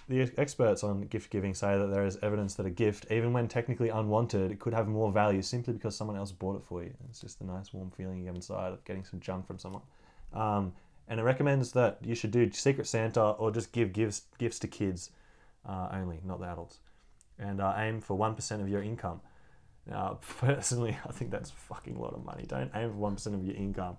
the 0.07 0.31
experts 0.37 0.83
on 0.83 1.01
gift 1.01 1.29
giving 1.29 1.53
say 1.53 1.77
that 1.77 1.87
there 1.87 2.05
is 2.05 2.17
evidence 2.21 2.55
that 2.55 2.65
a 2.65 2.69
gift, 2.69 3.05
even 3.11 3.33
when 3.33 3.47
technically 3.47 3.89
unwanted, 3.89 4.59
could 4.59 4.73
have 4.73 4.87
more 4.87 5.11
value 5.11 5.41
simply 5.41 5.73
because 5.73 5.95
someone 5.97 6.17
else 6.17 6.31
bought 6.31 6.55
it 6.55 6.63
for 6.63 6.83
you. 6.83 6.93
It's 7.09 7.19
just 7.19 7.41
a 7.41 7.45
nice 7.45 7.73
warm 7.73 7.91
feeling 7.91 8.19
you 8.19 8.25
get 8.25 8.35
inside 8.35 8.71
of 8.71 8.85
getting 8.85 9.03
some 9.03 9.19
junk 9.19 9.45
from 9.45 9.59
someone. 9.59 9.83
Um, 10.33 10.73
and 11.09 11.19
it 11.19 11.23
recommends 11.23 11.71
that 11.73 11.97
you 12.01 12.15
should 12.15 12.31
do 12.31 12.49
Secret 12.51 12.87
Santa 12.87 13.21
or 13.21 13.51
just 13.51 13.71
give 13.71 13.91
gifts 13.91 14.21
gifts 14.37 14.59
to 14.59 14.67
kids 14.67 15.11
uh, 15.65 15.89
only, 15.91 16.21
not 16.23 16.39
the 16.39 16.47
adults. 16.47 16.79
and 17.39 17.61
uh, 17.61 17.73
aim 17.77 18.01
for 18.01 18.15
one 18.15 18.35
percent 18.35 18.61
of 18.61 18.69
your 18.69 18.83
income. 18.83 19.21
Now, 19.89 20.19
personally, 20.39 20.97
I 21.07 21.11
think 21.11 21.31
that's 21.31 21.49
a 21.49 21.53
fucking 21.53 21.99
lot 21.99 22.13
of 22.13 22.23
money. 22.23 22.45
Don't 22.47 22.71
aim 22.75 22.91
for 22.91 22.95
one 22.97 23.15
percent 23.15 23.35
of 23.35 23.43
your 23.43 23.55
income. 23.55 23.97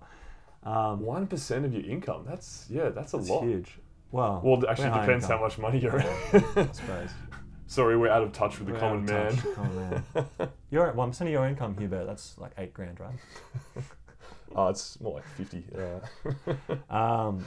Um, 0.63 0.99
One 1.01 1.25
percent 1.27 1.65
of 1.65 1.73
your 1.73 1.83
income. 1.83 2.23
That's 2.27 2.67
yeah, 2.69 2.89
that's 2.89 3.13
a 3.13 3.17
it's 3.17 3.29
lot. 3.29 3.43
huge. 3.43 3.79
Well, 4.11 4.41
Well, 4.43 4.63
it 4.63 4.69
actually 4.69 4.91
depends 4.99 5.25
how 5.25 5.39
much 5.39 5.57
money 5.57 5.79
you're 5.79 5.97
in. 5.99 6.05
I 6.33 6.67
suppose. 6.71 7.09
Sorry, 7.67 7.97
we're 7.97 8.09
out 8.09 8.21
of 8.23 8.31
touch 8.33 8.59
with 8.59 8.67
the 8.67 8.73
We're 8.73 8.79
common 8.79 9.09
out 9.09 9.33
man. 9.33 9.53
common 9.55 10.03
man. 10.13 10.49
You're 10.69 10.87
at 10.87 10.95
one 10.95 11.09
percent 11.11 11.29
of 11.29 11.31
your 11.33 11.47
income, 11.47 11.75
Hubert. 11.77 12.05
That's 12.05 12.37
like 12.37 12.51
eight 12.57 12.73
grand, 12.73 12.99
right? 12.99 13.15
Oh, 14.55 14.67
it's 14.67 14.99
more 14.99 15.13
like 15.15 15.25
fifty. 15.37 15.63
Uh, 15.73 16.93
Um, 16.93 17.45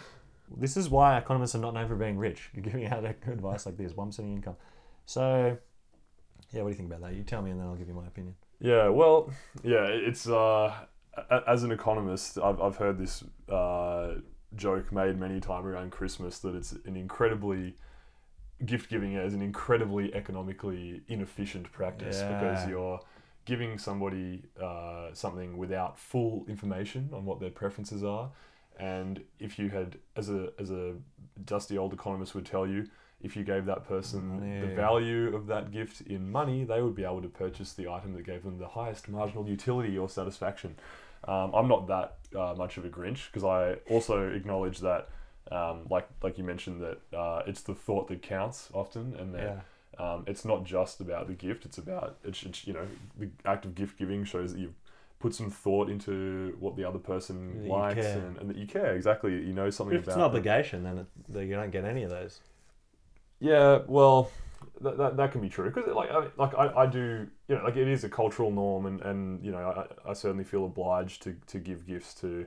this 0.57 0.76
is 0.78 0.88
why 0.88 1.18
economists 1.18 1.55
are 1.55 1.59
not 1.59 1.74
known 1.74 1.86
for 1.88 1.95
being 1.97 2.16
rich. 2.16 2.49
You're 2.55 2.62
giving 2.64 2.86
out 2.86 3.05
advice 3.05 3.66
like 3.66 3.76
this, 3.76 3.95
one 3.95 4.09
percent 4.09 4.24
of 4.26 4.30
your 4.30 4.36
income. 4.38 4.57
So, 5.07 5.59
yeah, 6.55 6.62
what 6.62 6.68
do 6.68 6.72
you 6.72 6.76
think 6.76 6.88
about 6.88 7.02
that? 7.02 7.16
You 7.16 7.24
tell 7.24 7.42
me, 7.42 7.50
and 7.50 7.61
then 7.61 7.66
I'll 7.66 7.74
give 7.74 7.88
you 7.88 7.94
my 7.94 8.07
opinion. 8.07 8.34
Yeah, 8.61 8.88
well, 8.88 9.30
yeah, 9.62 9.86
it's 9.86 10.28
uh, 10.28 10.72
as 11.46 11.64
an 11.64 11.72
economist, 11.72 12.38
I've 12.38 12.61
I've 12.61 12.76
heard 12.76 12.98
this 12.98 13.24
uh, 13.48 14.14
joke 14.55 14.92
made 14.92 15.18
many 15.18 15.40
times 15.40 15.66
around 15.66 15.90
Christmas 15.90 16.38
that 16.40 16.55
it's 16.55 16.72
an 16.72 16.96
incredibly 16.96 17.74
gift 18.64 18.88
giving 18.88 19.14
is 19.14 19.34
an 19.34 19.42
incredibly 19.42 20.14
economically 20.14 21.02
inefficient 21.09 21.70
practice 21.72 22.22
because 22.22 22.66
you're 22.68 23.00
giving 23.44 23.76
somebody 23.76 24.42
uh, 24.62 25.09
something 25.12 25.57
without 25.57 25.98
full 25.98 26.46
information 26.48 27.11
on 27.12 27.24
what 27.24 27.40
their 27.40 27.50
preferences 27.50 28.05
are, 28.05 28.30
and 28.78 29.22
if 29.40 29.59
you 29.59 29.70
had, 29.70 29.98
as 30.16 30.30
a 30.30 30.50
as 30.59 30.70
a 30.70 30.94
dusty 31.44 31.76
old 31.76 31.92
economist 31.92 32.34
would 32.34 32.46
tell 32.46 32.66
you, 32.66 32.86
if 33.25 33.35
you 33.37 33.43
gave 33.43 33.64
that 33.66 33.89
person 33.89 34.20
the 34.61 34.75
value 34.75 35.35
of 35.35 35.47
that 35.47 35.72
gift 35.72 36.03
in 36.03 36.31
money, 36.31 36.62
they 36.64 36.81
would 36.83 36.95
be 36.95 37.05
able 37.05 37.22
to 37.22 37.29
purchase 37.29 37.72
the 37.72 37.89
item 37.89 38.12
that 38.14 38.25
gave 38.25 38.43
them 38.45 38.59
the 38.59 38.68
highest 38.68 39.09
marginal 39.09 39.49
utility 39.49 39.97
or 39.99 40.09
satisfaction. 40.09 40.77
Um, 41.27 41.53
I'm 41.55 41.68
not 41.68 41.87
that 41.89 42.16
uh, 42.37 42.55
much 42.57 42.77
of 42.77 42.85
a 42.85 42.89
Grinch 42.91 43.27
because 43.33 43.45
I 43.45 43.77
also 43.91 44.29
acknowledge 44.29 44.79
that, 44.81 45.09
um, 45.51 45.87
like 45.91 46.07
like 46.22 46.37
you 46.39 46.45
mentioned, 46.45 46.83
that 46.83 47.18
uh, 47.18 47.43
it's 47.47 47.62
the 47.62 47.75
thought 47.75 48.09
that 48.09 48.20
counts 48.22 48.68
often, 48.75 49.14
and 49.18 49.35
that 49.35 49.64
Yeah. 49.99 50.12
um, 50.14 50.25
it's 50.27 50.45
not 50.45 50.64
just 50.64 51.01
about 51.01 51.27
the 51.27 51.35
gift. 51.35 51.64
It's 51.64 51.79
about 51.79 52.16
it's, 52.25 52.43
it's 52.43 52.66
you 52.66 52.75
know 52.75 52.87
the 53.18 53.31
act 53.47 53.64
of 53.64 53.75
gift 53.75 53.99
giving 53.99 54.25
shows 54.25 54.53
that 54.53 54.61
you've 54.61 54.75
put 55.18 55.35
some 55.35 55.51
thought 55.51 55.89
into 55.89 56.55
what 56.61 56.77
the 56.77 56.85
other 56.85 56.99
person 56.99 57.66
likes 57.66 58.05
and, 58.05 58.37
and 58.37 58.51
that 58.51 58.57
you 58.59 58.66
care 58.66 58.95
exactly. 58.95 59.33
You 59.33 59.55
know 59.55 59.70
something 59.70 59.97
about. 59.97 60.03
If 60.03 60.09
it's 60.09 60.16
an 60.16 60.22
obligation, 60.22 60.85
then 60.85 60.99
it, 60.99 61.07
then 61.29 61.49
you 61.49 61.55
don't 61.55 61.70
get 61.70 61.85
any 61.87 62.03
of 62.03 62.11
those. 62.11 62.41
Yeah, 63.41 63.80
well, 63.87 64.30
that, 64.80 64.97
that, 64.99 65.16
that 65.16 65.32
can 65.32 65.41
be 65.41 65.49
true 65.49 65.70
because 65.70 65.93
like 65.95 66.11
I, 66.11 66.26
like 66.37 66.55
I, 66.55 66.82
I 66.82 66.87
do 66.87 67.26
you 67.49 67.57
know 67.57 67.64
like 67.64 67.76
it 67.76 67.89
is 67.89 68.05
a 68.05 68.09
cultural 68.09 68.51
norm 68.51 68.87
and, 68.87 69.01
and 69.03 69.45
you 69.45 69.51
know 69.51 69.87
I, 70.07 70.11
I 70.11 70.12
certainly 70.12 70.45
feel 70.45 70.64
obliged 70.64 71.22
to, 71.22 71.37
to 71.49 71.59
give 71.59 71.87
gifts 71.87 72.14
to 72.16 72.47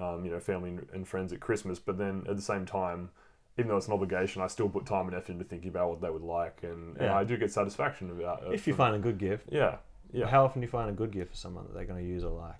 um, 0.00 0.24
you 0.24 0.30
know 0.30 0.40
family 0.40 0.78
and- 0.92 1.06
friends 1.06 1.32
at 1.32 1.40
Christmas 1.40 1.78
but 1.78 1.98
then 1.98 2.24
at 2.28 2.36
the 2.36 2.42
same 2.42 2.64
time 2.64 3.10
even 3.58 3.68
though 3.68 3.76
it's 3.76 3.86
an 3.86 3.92
obligation 3.92 4.42
I 4.42 4.46
still 4.46 4.68
put 4.68 4.86
time 4.86 5.06
and 5.06 5.14
effort 5.14 5.32
into 5.32 5.44
thinking 5.44 5.68
about 5.68 5.90
what 5.90 6.00
they 6.00 6.10
would 6.10 6.22
like 6.22 6.60
and, 6.62 6.96
and 6.96 7.10
I 7.10 7.24
do 7.24 7.36
get 7.36 7.52
satisfaction 7.52 8.10
about 8.10 8.44
it 8.44 8.54
If 8.54 8.66
you 8.66 8.74
find 8.74 8.94
a 8.94 8.98
good 8.98 9.18
gift, 9.18 9.48
yeah 9.50 9.76
yeah. 10.12 10.26
How 10.28 10.44
often 10.44 10.60
do 10.60 10.66
you 10.66 10.70
find 10.70 10.88
a 10.88 10.92
good 10.92 11.10
gift 11.10 11.32
for 11.32 11.36
someone 11.36 11.64
that 11.64 11.74
they're 11.74 11.84
going 11.84 12.02
to 12.02 12.08
use 12.08 12.24
or 12.24 12.30
like? 12.30 12.54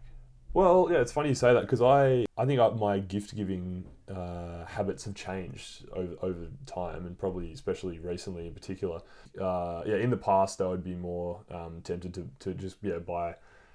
Well, 0.56 0.88
yeah, 0.90 1.00
it's 1.00 1.12
funny 1.12 1.28
you 1.28 1.34
say 1.34 1.52
that 1.52 1.60
because 1.60 1.82
I, 1.82 2.24
I 2.38 2.46
think 2.46 2.60
I, 2.60 2.70
my 2.70 2.98
gift 2.98 3.36
giving 3.36 3.84
uh, 4.08 4.64
habits 4.64 5.04
have 5.04 5.14
changed 5.14 5.84
over, 5.92 6.14
over 6.22 6.46
time 6.64 7.04
and 7.04 7.18
probably 7.18 7.52
especially 7.52 7.98
recently 7.98 8.46
in 8.46 8.54
particular. 8.54 9.02
Uh, 9.38 9.82
yeah, 9.84 9.96
in 9.96 10.08
the 10.08 10.16
past 10.16 10.62
I 10.62 10.68
would 10.68 10.82
be 10.82 10.94
more 10.94 11.42
um, 11.50 11.82
tempted 11.84 12.14
to, 12.14 12.26
to 12.38 12.54
just 12.54 12.78
yeah 12.80 12.96
buy 12.96 13.34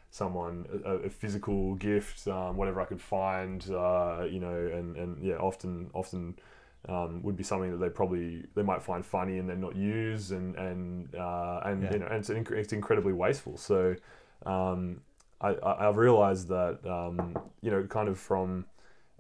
someone 0.10 0.66
a, 0.84 0.94
a 0.94 1.10
physical 1.12 1.76
gift, 1.76 2.28
um, 2.28 2.58
whatever 2.58 2.82
I 2.82 2.86
could 2.86 3.00
find, 3.00 3.64
uh, 3.70 4.24
you 4.28 4.40
know, 4.40 4.72
and, 4.74 4.98
and 4.98 5.24
yeah, 5.24 5.36
often 5.36 5.92
often 5.94 6.36
um, 6.90 7.22
would 7.22 7.38
be 7.38 7.44
something 7.44 7.70
that 7.70 7.78
they 7.78 7.90
probably 7.90 8.46
they 8.56 8.64
might 8.64 8.82
find 8.82 9.06
funny 9.06 9.38
and 9.38 9.48
then 9.48 9.62
not 9.62 9.76
use 9.76 10.32
and 10.32 10.56
and 10.56 11.14
uh, 11.14 11.62
and 11.64 11.84
Yeah. 11.84 11.94
you 11.94 12.00
know 12.00 12.08
and 12.08 12.16
it's, 12.16 12.30
inc- 12.30 12.58
it's 12.58 12.74
incredibly 12.74 13.14
wasteful. 13.14 13.56
So 13.56 13.96
um, 14.48 15.02
I, 15.42 15.50
I 15.70 15.88
I've 15.88 15.98
realized 15.98 16.48
that 16.50 16.80
um, 16.86 17.38
you 17.62 17.72
know 17.72 17.84
kind 17.84 18.08
of 18.10 18.18
from 18.20 18.66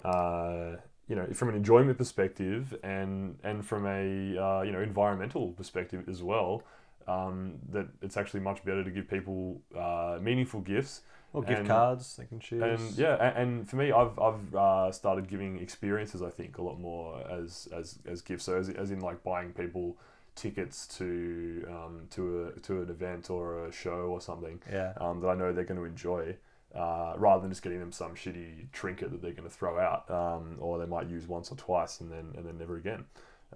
uh, 0.03 0.75
you 1.07 1.15
know 1.15 1.25
from 1.33 1.49
an 1.49 1.55
enjoyment 1.55 1.97
perspective 1.97 2.75
and 2.83 3.37
and 3.43 3.65
from 3.65 3.85
a 3.85 4.37
uh, 4.37 4.61
you 4.61 4.71
know 4.71 4.81
environmental 4.81 5.49
perspective 5.53 6.07
as 6.09 6.21
well 6.23 6.63
um, 7.07 7.53
that 7.71 7.87
it's 8.01 8.17
actually 8.17 8.39
much 8.39 8.63
better 8.63 8.83
to 8.83 8.91
give 8.91 9.09
people 9.09 9.61
uh, 9.77 10.17
meaningful 10.21 10.61
gifts 10.61 11.01
Or 11.33 11.41
gift 11.43 11.59
And- 11.59 11.67
cards 11.67 12.15
they 12.17 12.25
can 12.25 12.39
choose. 12.39 12.61
and 12.61 12.97
yeah, 12.97 13.15
a- 13.15 13.35
and 13.41 13.67
for 13.69 13.77
me, 13.77 13.91
I've 13.91 14.17
I've 14.19 14.55
uh, 14.55 14.91
started 14.91 15.27
giving 15.27 15.59
experiences. 15.59 16.21
I 16.21 16.29
think 16.29 16.57
a 16.57 16.61
lot 16.69 16.77
more 16.79 17.09
as 17.39 17.67
as 17.79 17.99
as 18.05 18.21
gifts. 18.21 18.43
So 18.45 18.57
as, 18.57 18.67
as 18.69 18.91
in 18.91 18.99
like 18.99 19.23
buying 19.23 19.51
people 19.53 19.95
tickets 20.35 20.87
to 20.87 21.65
um, 21.69 22.07
to 22.11 22.51
a 22.55 22.59
to 22.61 22.81
an 22.81 22.89
event 22.89 23.29
or 23.29 23.65
a 23.65 23.71
show 23.71 24.07
or 24.09 24.21
something 24.21 24.61
yeah. 24.71 24.93
um, 24.97 25.21
that 25.21 25.27
I 25.27 25.35
know 25.35 25.53
they're 25.53 25.65
going 25.65 25.79
to 25.79 25.85
enjoy, 25.85 26.35
uh, 26.75 27.13
rather 27.17 27.41
than 27.41 27.51
just 27.51 27.61
getting 27.61 27.79
them 27.79 27.91
some 27.91 28.15
shitty 28.15 28.71
trinket 28.71 29.11
that 29.11 29.21
they're 29.21 29.33
going 29.33 29.47
to 29.47 29.53
throw 29.53 29.79
out, 29.79 30.09
um, 30.09 30.57
or 30.59 30.79
they 30.79 30.85
might 30.85 31.07
use 31.07 31.27
once 31.27 31.51
or 31.51 31.55
twice 31.55 32.01
and 32.01 32.11
then 32.11 32.33
and 32.35 32.45
then 32.45 32.57
never 32.57 32.77
again. 32.77 33.05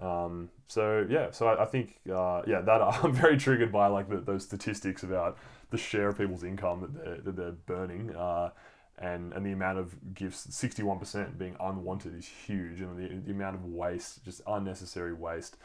Um, 0.00 0.50
so 0.68 1.06
yeah, 1.08 1.30
so 1.30 1.48
I, 1.48 1.62
I 1.62 1.66
think 1.66 1.98
uh, 2.12 2.42
yeah 2.46 2.60
that 2.60 2.82
I'm 3.04 3.12
very 3.12 3.36
triggered 3.36 3.72
by 3.72 3.86
like 3.86 4.08
the, 4.08 4.18
those 4.18 4.44
statistics 4.44 5.02
about 5.02 5.38
the 5.70 5.78
share 5.78 6.08
of 6.08 6.18
people's 6.18 6.44
income 6.44 6.80
that 6.82 6.94
they're 6.94 7.20
that 7.22 7.36
they're 7.36 7.52
burning. 7.52 8.14
Uh, 8.14 8.50
and, 8.98 9.34
and 9.34 9.44
the 9.44 9.52
amount 9.52 9.78
of 9.78 10.14
gifts, 10.14 10.46
61% 10.46 11.36
being 11.36 11.54
unwanted 11.60 12.16
is 12.16 12.26
huge. 12.26 12.80
And 12.80 12.96
the, 12.96 13.26
the 13.26 13.32
amount 13.32 13.56
of 13.56 13.66
waste, 13.66 14.24
just 14.24 14.40
unnecessary 14.46 15.12
waste 15.12 15.58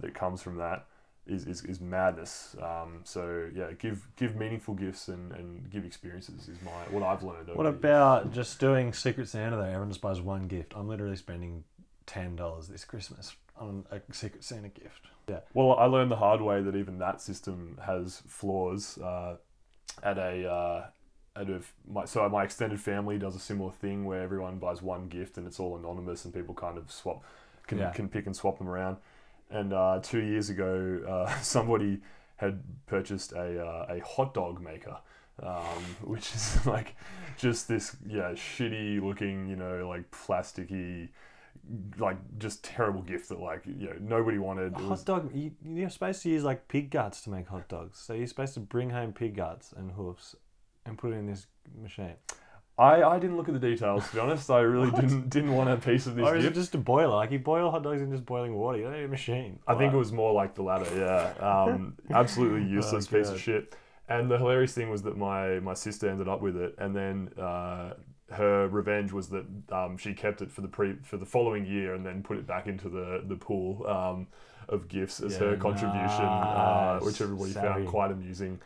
that 0.00 0.14
comes 0.14 0.42
from 0.42 0.56
that 0.56 0.86
is, 1.26 1.46
is, 1.46 1.64
is 1.64 1.80
madness. 1.80 2.56
Um, 2.62 3.00
so 3.04 3.48
yeah, 3.54 3.72
give 3.78 4.08
give 4.16 4.36
meaningful 4.36 4.74
gifts 4.74 5.08
and, 5.08 5.32
and 5.32 5.70
give 5.70 5.84
experiences 5.84 6.48
is 6.48 6.56
my 6.62 6.70
what 6.90 7.02
I've 7.02 7.22
learned. 7.22 7.48
What 7.48 7.64
the 7.64 7.70
years. 7.70 7.74
about 7.78 8.32
just 8.32 8.58
doing 8.60 8.92
Secret 8.92 9.28
Santa 9.28 9.56
though? 9.56 9.62
Everyone 9.62 9.88
just 9.90 10.00
buys 10.00 10.20
one 10.20 10.46
gift. 10.48 10.72
I'm 10.76 10.88
literally 10.88 11.16
spending 11.16 11.64
ten 12.06 12.36
dollars 12.36 12.68
this 12.68 12.84
Christmas 12.84 13.34
on 13.58 13.84
a 13.90 14.00
Secret 14.12 14.42
Santa 14.44 14.68
gift. 14.68 15.08
Yeah. 15.28 15.40
Well, 15.52 15.74
I 15.76 15.84
learned 15.84 16.10
the 16.10 16.16
hard 16.16 16.40
way 16.40 16.62
that 16.62 16.74
even 16.74 16.98
that 16.98 17.20
system 17.20 17.78
has 17.84 18.22
flaws. 18.26 18.96
Uh, 18.98 19.36
at 20.02 20.16
a 20.16 20.48
uh, 20.48 20.86
at 21.36 21.50
a 21.50 21.60
my, 21.86 22.04
so 22.04 22.26
my 22.28 22.44
extended 22.44 22.80
family 22.80 23.18
does 23.18 23.36
a 23.36 23.40
similar 23.40 23.72
thing 23.72 24.04
where 24.04 24.22
everyone 24.22 24.58
buys 24.58 24.80
one 24.80 25.08
gift 25.08 25.36
and 25.36 25.46
it's 25.46 25.60
all 25.60 25.76
anonymous 25.76 26.24
and 26.24 26.32
people 26.32 26.54
kind 26.54 26.78
of 26.78 26.90
swap 26.90 27.22
can 27.66 27.78
Yeah. 27.78 27.90
can 27.90 28.08
pick 28.08 28.26
and 28.26 28.34
swap 28.34 28.58
them 28.58 28.68
around. 28.68 28.96
And 29.50 29.72
uh, 29.72 30.00
two 30.02 30.20
years 30.20 30.50
ago, 30.50 31.00
uh, 31.08 31.34
somebody 31.40 32.00
had 32.36 32.62
purchased 32.86 33.32
a 33.32 33.64
uh, 33.64 33.86
a 33.88 34.00
hot 34.00 34.34
dog 34.34 34.60
maker. 34.60 34.98
Um, 35.40 35.84
which 36.02 36.34
is 36.34 36.66
like 36.66 36.96
just 37.36 37.68
this 37.68 37.96
yeah 38.04 38.32
shitty 38.32 39.00
looking 39.00 39.46
you 39.46 39.54
know 39.54 39.88
like 39.88 40.10
plasticky 40.10 41.10
like 41.96 42.16
just 42.38 42.64
terrible 42.64 43.02
gift 43.02 43.28
that 43.28 43.38
like 43.38 43.62
you 43.66 43.86
know 43.86 43.96
nobody 44.00 44.38
wanted 44.38 44.72
It 44.72 44.80
hot 44.80 44.90
was- 44.90 45.04
dog. 45.04 45.30
You, 45.32 45.52
you're 45.64 45.90
supposed 45.90 46.22
to 46.24 46.28
use 46.30 46.42
like 46.42 46.66
pig 46.66 46.90
guts 46.90 47.20
to 47.22 47.30
make 47.30 47.46
hot 47.46 47.68
dogs. 47.68 47.98
So 47.98 48.14
you're 48.14 48.26
supposed 48.26 48.54
to 48.54 48.60
bring 48.60 48.90
home 48.90 49.12
pig 49.12 49.36
guts 49.36 49.72
and 49.76 49.92
hoofs 49.92 50.34
and 50.84 50.98
put 50.98 51.12
it 51.12 51.16
in 51.16 51.26
this 51.26 51.46
machine. 51.80 52.14
I, 52.78 53.02
I 53.02 53.18
didn't 53.18 53.36
look 53.36 53.48
at 53.48 53.54
the 53.54 53.60
details 53.60 54.06
to 54.08 54.14
be 54.14 54.20
honest. 54.20 54.48
I 54.50 54.60
really 54.60 54.90
didn't 55.00 55.28
didn't 55.28 55.52
want 55.52 55.68
a 55.68 55.76
piece 55.76 56.06
of 56.06 56.14
this 56.14 56.24
or 56.24 56.36
is 56.36 56.44
it 56.44 56.54
just 56.54 56.74
a 56.74 56.78
boiler? 56.78 57.16
Like 57.16 57.32
you 57.32 57.38
boil 57.38 57.70
hot 57.70 57.82
dogs 57.82 58.00
in 58.00 58.10
just 58.10 58.24
boiling 58.24 58.54
water. 58.54 58.78
You 58.78 58.84
don't 58.84 58.92
need 58.92 59.04
a 59.04 59.08
machine. 59.08 59.58
I 59.66 59.74
think 59.74 59.92
it 59.92 59.96
was 59.96 60.12
more 60.12 60.32
like 60.32 60.54
the 60.54 60.62
latter. 60.62 60.86
Yeah, 60.96 61.44
um, 61.44 61.94
absolutely 62.10 62.68
useless 62.70 63.08
piece 63.08 63.28
of 63.28 63.40
shit. 63.40 63.74
And 64.08 64.30
the 64.30 64.38
hilarious 64.38 64.72
thing 64.74 64.90
was 64.90 65.02
that 65.02 65.16
my 65.16 65.58
my 65.60 65.74
sister 65.74 66.08
ended 66.08 66.28
up 66.28 66.40
with 66.40 66.56
it, 66.56 66.74
and 66.78 66.94
then 66.94 67.30
uh, 67.38 67.94
her 68.30 68.68
revenge 68.68 69.12
was 69.12 69.28
that 69.30 69.44
um, 69.72 69.96
she 69.98 70.14
kept 70.14 70.40
it 70.40 70.50
for 70.50 70.60
the 70.60 70.68
pre 70.68 70.94
for 71.02 71.16
the 71.16 71.26
following 71.26 71.66
year, 71.66 71.94
and 71.94 72.06
then 72.06 72.22
put 72.22 72.38
it 72.38 72.46
back 72.46 72.66
into 72.68 72.88
the 72.88 73.22
the 73.26 73.36
pool 73.36 73.86
um, 73.86 74.26
of 74.68 74.88
gifts 74.88 75.20
as 75.20 75.36
her 75.36 75.52
Yeah, 75.52 75.56
contribution, 75.56 76.24
uh, 76.24 77.00
which 77.00 77.20
everybody 77.20 77.52
Savvy. 77.52 77.68
found 77.68 77.88
quite 77.88 78.10
amusing. 78.12 78.60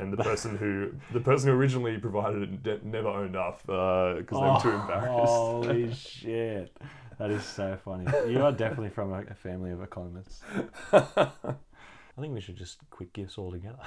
And 0.00 0.12
the 0.12 0.22
person 0.22 0.56
who 0.56 0.92
the 1.12 1.20
person 1.20 1.48
who 1.50 1.54
originally 1.56 1.98
provided 1.98 2.42
it 2.42 2.62
de- 2.62 2.80
never 2.86 3.08
owned 3.08 3.36
up 3.36 3.60
because 3.62 4.24
they 4.30 4.36
were 4.36 4.58
too 4.60 4.70
embarrassed. 4.80 5.26
Holy 5.32 5.92
shit. 5.94 6.76
That 7.18 7.30
is 7.30 7.44
so 7.44 7.76
funny. 7.84 8.06
You 8.30 8.42
are 8.42 8.50
definitely 8.52 8.90
from 8.90 9.12
a, 9.12 9.20
a 9.22 9.34
family 9.34 9.70
of 9.70 9.80
economists. 9.82 10.42
I 10.92 12.20
think 12.20 12.34
we 12.34 12.40
should 12.40 12.56
just 12.56 12.78
quit 12.90 13.12
gifts 13.12 13.38
altogether. 13.38 13.78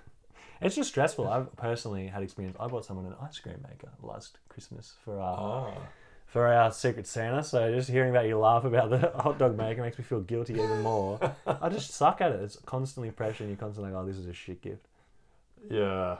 it's 0.62 0.74
just 0.76 0.88
stressful. 0.90 1.28
I've 1.28 1.54
personally 1.56 2.06
had 2.06 2.22
experience. 2.22 2.56
I 2.60 2.66
bought 2.68 2.84
someone 2.84 3.06
an 3.06 3.14
ice 3.22 3.38
cream 3.38 3.56
maker 3.68 3.90
last 4.02 4.38
Christmas 4.48 4.94
for 5.04 5.18
uh, 5.20 5.24
Ah. 5.24 5.74
for 6.26 6.46
our 6.46 6.72
Secret 6.72 7.06
Santa. 7.06 7.42
So 7.42 7.70
just 7.74 7.90
hearing 7.90 8.10
about 8.10 8.26
you 8.26 8.38
laugh 8.38 8.64
about 8.64 8.90
the 8.90 9.12
hot 9.20 9.38
dog 9.38 9.56
maker 9.56 9.82
makes 9.82 9.98
me 9.98 10.04
feel 10.04 10.20
guilty 10.20 10.54
even 10.54 10.82
more. 10.82 11.18
I 11.46 11.68
just 11.68 11.90
suck 11.90 12.20
at 12.20 12.32
it. 12.32 12.40
It's 12.40 12.56
constantly 12.64 13.10
pressure, 13.10 13.44
and 13.44 13.50
you're 13.50 13.58
constantly 13.58 13.92
like, 13.92 14.02
"Oh, 14.02 14.06
this 14.06 14.16
is 14.16 14.26
a 14.26 14.32
shit 14.34 14.62
gift." 14.62 14.86
Yeah. 15.68 16.18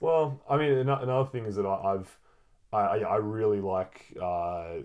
Well, 0.00 0.40
I 0.48 0.56
mean, 0.56 0.72
another 0.72 1.28
thing 1.28 1.46
is 1.46 1.56
that 1.56 1.66
I, 1.66 1.94
I've, 1.94 2.18
I, 2.72 2.78
I 2.78 2.98
I 2.98 3.16
really 3.16 3.60
like 3.60 4.16
uh, 4.20 4.82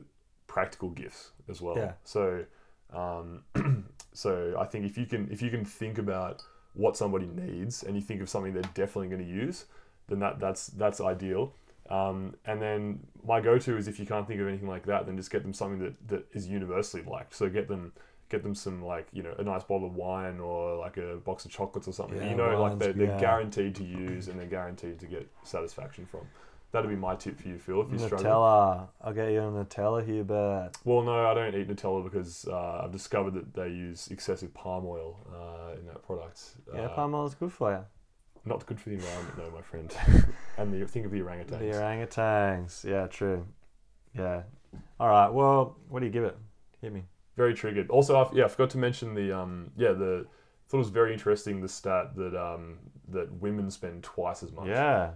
practical 0.48 0.90
gifts 0.90 1.32
as 1.50 1.62
well. 1.62 1.78
Yeah. 1.78 1.94
So, 2.04 2.46
um, 2.94 3.44
so 4.14 4.56
I 4.60 4.66
think 4.66 4.86
if 4.86 4.98
you 4.98 5.06
can 5.06 5.30
if 5.32 5.42
you 5.42 5.50
can 5.50 5.66
think 5.66 5.98
about 5.98 6.44
what 6.74 6.96
somebody 6.96 7.26
needs 7.28 7.84
and 7.84 7.96
you 7.96 8.02
think 8.02 8.22
of 8.22 8.30
something 8.30 8.54
they're 8.54 8.62
definitely 8.74 9.08
going 9.08 9.26
to 9.26 9.32
use, 9.32 9.66
then 10.08 10.20
that 10.20 10.40
that's 10.40 10.68
that's 10.68 11.02
ideal. 11.02 11.54
Um, 11.90 12.36
and 12.46 12.62
then 12.62 13.00
my 13.26 13.40
go-to 13.40 13.78
is 13.78 13.88
if 13.88 13.98
you 14.00 14.06
can't 14.06 14.28
think 14.28 14.42
of 14.42 14.48
anything 14.48 14.68
like 14.68 14.86
that, 14.88 15.06
then 15.06 15.16
just 15.16 15.32
get 15.32 15.44
them 15.44 15.54
something 15.54 15.80
that, 15.80 16.08
that 16.10 16.26
is 16.34 16.48
universally 16.48 17.04
liked. 17.04 17.34
So 17.34 17.50
get 17.50 17.70
them 17.70 17.94
get 18.30 18.44
them 18.44 18.56
some 18.56 18.84
like 18.84 19.08
you 19.12 19.24
know 19.24 19.34
a 19.38 19.44
nice 19.44 19.64
bottle 19.64 19.88
of 19.88 19.96
wine 19.96 20.40
or 20.40 20.78
like 20.78 20.98
a 20.98 21.18
box 21.18 21.46
of 21.46 21.52
chocolates 21.52 21.88
or 21.88 21.94
something. 21.94 22.18
Yeah, 22.18 22.30
you 22.30 22.36
know, 22.36 22.62
like 22.62 22.80
they're, 22.80 22.94
they're 22.94 23.08
yeah. 23.08 23.20
guaranteed 23.20 23.76
to 23.76 23.84
use 23.84 24.28
and 24.28 24.40
they're 24.40 24.48
guaranteed 24.48 25.00
to 25.00 25.06
get 25.06 25.30
satisfaction 25.44 26.06
from. 26.06 26.22
That'd 26.72 26.90
be 26.90 26.98
my 26.98 27.16
tip 27.16 27.40
for 27.40 27.48
you, 27.48 27.58
Phil. 27.58 27.82
If 27.82 27.90
you're 27.92 28.00
struggling. 28.00 28.30
Nutella. 28.30 28.90
I'll 29.02 29.14
get 29.14 29.32
you 29.32 29.40
a 29.40 29.44
Nutella, 29.44 30.06
Hubert. 30.06 30.72
Well, 30.84 31.02
no, 31.02 31.26
I 31.26 31.34
don't 31.34 31.56
eat 31.56 31.70
Nutella 31.70 32.04
because 32.04 32.46
uh, 32.46 32.82
I've 32.84 32.92
discovered 32.92 33.36
that 33.36 33.54
they 33.54 33.70
use 33.70 34.10
excessive 34.10 34.54
palm 34.54 34.86
oil 34.86 35.18
uh, 35.34 35.80
in 35.80 35.88
that 35.88 36.04
product. 36.04 36.42
Yeah, 36.74 36.82
Uh, 36.82 36.90
palm 36.90 37.16
oil 37.16 37.26
is 37.26 37.36
good 37.36 37.54
for 37.54 37.72
you. 37.72 37.86
Not 38.44 38.66
good 38.66 38.80
for 38.80 38.90
the 38.90 38.96
environment, 38.96 39.38
no, 39.38 39.52
my 39.52 39.62
friend. 39.62 39.94
and 40.58 40.74
the 40.74 40.86
think 40.86 41.06
of 41.06 41.12
the 41.12 41.20
orangutans. 41.22 41.60
The 41.60 41.72
orangutans. 41.72 42.84
Yeah, 42.84 43.08
true. 43.08 43.46
Yeah. 44.14 44.44
All 45.00 45.10
right. 45.10 45.30
Well, 45.30 45.78
what 45.88 46.02
do 46.02 46.06
you 46.06 46.12
give 46.12 46.26
it? 46.26 46.38
Hit 46.82 46.94
me. 46.94 47.04
Very 47.38 47.54
triggered. 47.54 47.90
Also, 47.90 48.18
I, 48.18 48.30
yeah, 48.34 48.46
I 48.46 48.48
forgot 48.50 48.72
to 48.72 48.80
mention 48.80 49.14
the 49.14 49.32
um, 49.32 49.72
yeah, 49.78 49.94
the 49.94 50.26
thought 50.68 50.78
it 50.78 50.80
was 50.80 50.90
very 50.90 51.14
interesting 51.14 51.62
the 51.62 51.70
stat 51.70 52.16
that 52.16 52.36
um, 52.36 52.80
that 53.10 53.32
women 53.32 53.72
spend 53.72 54.04
twice 54.04 54.44
as 54.44 54.52
much. 54.52 54.68
Yeah. 54.68 55.12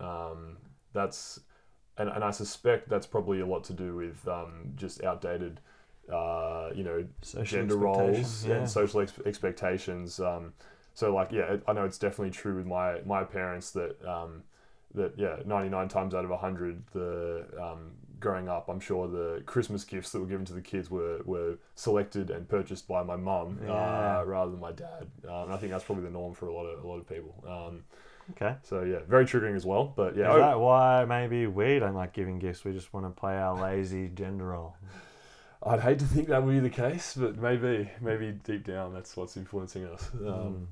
Um, 0.00 0.56
that's 0.92 1.40
and, 1.98 2.08
and 2.08 2.24
I 2.24 2.30
suspect 2.30 2.88
that's 2.88 3.06
probably 3.06 3.40
a 3.40 3.46
lot 3.46 3.62
to 3.64 3.72
do 3.72 3.94
with 3.94 4.26
um, 4.26 4.72
just 4.74 5.04
outdated, 5.04 5.60
uh, 6.12 6.70
you 6.74 6.82
know, 6.82 7.04
Social 7.22 7.58
gender 7.58 7.76
roles 7.76 8.46
yeah. 8.46 8.56
and 8.56 8.68
social 8.68 9.00
ex- 9.00 9.20
expectations. 9.24 10.18
Um, 10.18 10.54
so 10.94 11.14
like 11.14 11.30
yeah, 11.30 11.58
I 11.68 11.72
know 11.74 11.84
it's 11.84 11.98
definitely 11.98 12.30
true 12.30 12.56
with 12.56 12.66
my 12.66 13.00
my 13.04 13.22
parents 13.22 13.70
that 13.72 14.02
um, 14.06 14.42
that 14.96 15.12
yeah, 15.16 15.36
ninety 15.46 15.68
nine 15.68 15.88
times 15.88 16.14
out 16.14 16.24
of 16.24 16.30
hundred, 16.40 16.82
the 16.92 17.46
um, 17.60 17.92
growing 18.18 18.48
up, 18.48 18.68
I'm 18.68 18.80
sure 18.80 19.06
the 19.08 19.42
Christmas 19.46 19.84
gifts 19.84 20.10
that 20.12 20.20
were 20.20 20.26
given 20.26 20.44
to 20.46 20.52
the 20.54 20.60
kids 20.62 20.90
were 20.90 21.20
were 21.24 21.58
selected 21.74 22.30
and 22.30 22.48
purchased 22.48 22.88
by 22.88 23.02
my 23.02 23.16
mum 23.16 23.60
Yeah. 23.62 23.72
uh, 24.20 24.24
rather 24.26 24.50
than 24.50 24.60
my 24.60 24.72
dad. 24.72 25.06
Um, 25.28 25.44
and 25.44 25.52
I 25.52 25.56
think 25.58 25.70
that's 25.72 25.84
probably 25.84 26.04
the 26.04 26.10
norm 26.10 26.34
for 26.34 26.48
a 26.48 26.52
lot 26.54 26.64
of 26.66 26.82
a 26.84 26.86
lot 26.86 26.98
of 26.98 27.08
people. 27.08 27.34
Um, 27.48 27.84
Okay. 28.32 28.56
so 28.64 28.82
yeah, 28.82 28.98
very 29.06 29.24
triggering 29.24 29.54
as 29.54 29.64
well. 29.64 29.84
But 29.94 30.16
yeah, 30.16 30.32
Is 30.34 30.40
that 30.40 30.58
why 30.58 31.04
maybe 31.04 31.46
we 31.46 31.78
don't 31.78 31.94
like 31.94 32.12
giving 32.12 32.40
gifts? 32.40 32.64
We 32.64 32.72
just 32.72 32.92
want 32.92 33.06
to 33.06 33.10
play 33.10 33.36
our 33.38 33.54
lazy 33.54 34.08
gender 34.14 34.46
role. 34.46 34.74
I'd 35.62 35.80
hate 35.80 36.00
to 36.00 36.04
think 36.06 36.26
that 36.28 36.42
would 36.42 36.52
be 36.52 36.58
the 36.60 36.68
case, 36.70 37.14
but 37.16 37.36
maybe 37.38 37.88
maybe 38.00 38.32
deep 38.32 38.64
down 38.64 38.92
that's 38.94 39.16
what's 39.16 39.36
influencing 39.36 39.84
us. 39.84 40.10
Um, 40.14 40.20
Mm. 40.22 40.66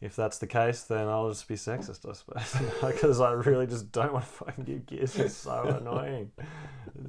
If 0.00 0.16
that's 0.16 0.38
the 0.38 0.46
case, 0.46 0.84
then 0.84 1.08
I'll 1.08 1.28
just 1.28 1.46
be 1.46 1.56
sexist, 1.56 2.08
I 2.08 2.14
suppose, 2.14 2.56
because 2.92 3.20
I 3.20 3.32
really 3.32 3.66
just 3.66 3.92
don't 3.92 4.12
want 4.12 4.24
to 4.24 4.30
fucking 4.30 4.64
give 4.64 4.86
gifts. 4.86 5.18
It's 5.18 5.34
so 5.34 5.62
annoying. 5.80 6.30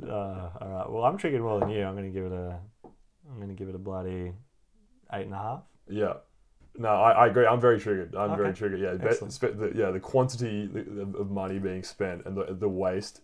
Uh, 0.05 0.11
all 0.11 0.69
right. 0.69 0.89
Well, 0.89 1.03
I'm 1.05 1.17
triggered 1.17 1.41
more 1.41 1.59
than 1.59 1.69
you. 1.69 1.83
I'm 1.83 1.95
gonna 1.95 2.09
give 2.09 2.25
it 2.25 2.33
a. 2.33 2.59
I'm 2.83 3.39
gonna 3.39 3.53
give 3.53 3.69
it 3.69 3.75
a 3.75 3.79
bloody 3.79 4.33
eight 5.13 5.25
and 5.25 5.33
a 5.33 5.37
half. 5.37 5.63
Yeah. 5.87 6.13
No, 6.77 6.89
I, 6.89 7.11
I 7.11 7.27
agree. 7.27 7.45
I'm 7.45 7.59
very 7.59 7.79
triggered. 7.79 8.15
I'm 8.15 8.35
very 8.37 8.53
triggered. 8.53 8.79
Yeah, 8.79 8.93
be- 8.93 9.07
Excellent. 9.07 9.33
spe- 9.33 9.57
the, 9.57 9.73
yeah, 9.75 9.91
the 9.91 9.99
quantity 9.99 10.69
of 11.17 11.29
money 11.29 11.59
being 11.59 11.83
spent 11.83 12.25
and 12.25 12.35
the, 12.35 12.53
the 12.53 12.69
waste, 12.69 13.21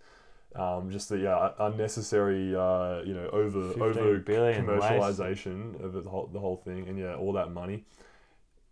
um, 0.56 0.90
just 0.90 1.08
the 1.10 1.18
yeah 1.18 1.52
unnecessary 1.60 2.56
uh, 2.56 3.02
you 3.06 3.14
know 3.14 3.30
over 3.32 3.60
over 3.82 4.18
billion 4.20 4.66
commercialization 4.66 5.82
of 5.84 5.94
the 5.94 6.10
whole, 6.10 6.30
the 6.32 6.40
whole 6.40 6.58
thing 6.58 6.88
and 6.90 7.00
yeah 7.00 7.16
all 7.16 7.32
that 7.34 7.52
money, 7.52 7.86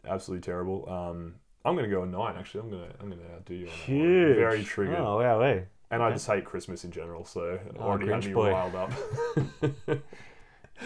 absolutely 0.08 0.42
terrible. 0.44 0.88
Um, 0.90 1.36
I'm 1.64 1.76
gonna 1.76 1.88
go 1.88 2.04
a 2.04 2.06
nine. 2.06 2.36
Actually, 2.38 2.62
I'm 2.62 2.70
gonna 2.70 2.94
I'm 3.00 3.10
gonna 3.10 3.22
outdo 3.36 3.54
you 3.56 3.68
on 3.68 3.72
that. 3.72 3.90
one. 3.90 3.98
Huge. 3.98 4.36
Very 4.38 4.64
triggered. 4.64 4.98
Oh 5.00 5.18
wow, 5.20 5.40
we. 5.40 5.62
and 5.92 6.02
I 6.04 6.08
okay. 6.08 6.16
just 6.16 6.28
hate 6.28 6.46
Christmas 6.46 6.84
in 6.84 6.92
general, 6.92 7.26
so 7.26 7.42
it 7.56 7.76
Oh, 7.80 7.84
already 7.84 8.08
had 8.12 8.22
Grinch 8.22 8.28
me 8.28 8.34
boy. 8.34 8.52
riled 8.52 8.76
up. 8.76 8.92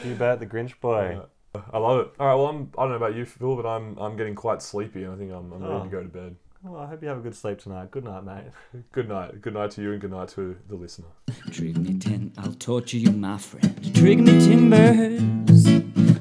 You 0.05 0.13
bet 0.15 0.39
the 0.39 0.45
Grinch 0.45 0.79
boy. 0.79 1.19
Yeah. 1.55 1.61
I 1.73 1.79
love 1.79 1.99
it. 2.01 2.11
All 2.19 2.27
right, 2.27 2.35
well, 2.35 2.45
I'm, 2.45 2.71
I 2.77 2.83
don't 2.83 2.91
know 2.91 2.95
about 2.97 3.15
you, 3.15 3.25
Phil, 3.25 3.55
but 3.55 3.65
I'm 3.65 3.97
I'm 3.97 4.15
getting 4.15 4.35
quite 4.35 4.61
sleepy, 4.61 5.03
and 5.03 5.13
I 5.13 5.17
think 5.17 5.31
I'm, 5.31 5.51
I'm 5.51 5.61
ready 5.63 5.73
Oh. 5.73 5.83
to 5.83 5.89
go 5.89 6.03
to 6.03 6.07
bed. 6.09 6.35
Well, 6.63 6.79
I 6.79 6.85
hope 6.87 7.01
you 7.01 7.07
have 7.07 7.17
a 7.17 7.21
good 7.21 7.35
sleep 7.35 7.57
tonight. 7.59 7.89
Good 7.89 8.03
night, 8.03 8.23
mate. 8.23 8.43
Good 8.91 9.09
night. 9.09 9.41
Good 9.41 9.53
night 9.55 9.71
to 9.71 9.81
you, 9.81 9.91
and 9.93 9.99
good 10.01 10.11
night 10.11 10.27
to 10.29 10.55
the 10.67 10.75
listener. 10.75 11.07
Trigger 11.49 11.79
me 11.79 11.97
ten, 11.97 12.31
I'll 12.37 12.53
torture 12.53 12.97
you, 12.97 13.11
my 13.11 13.37
friend. 13.39 13.95
Trigger 13.95 14.21
me 14.21 14.39
timbers, 14.45 15.63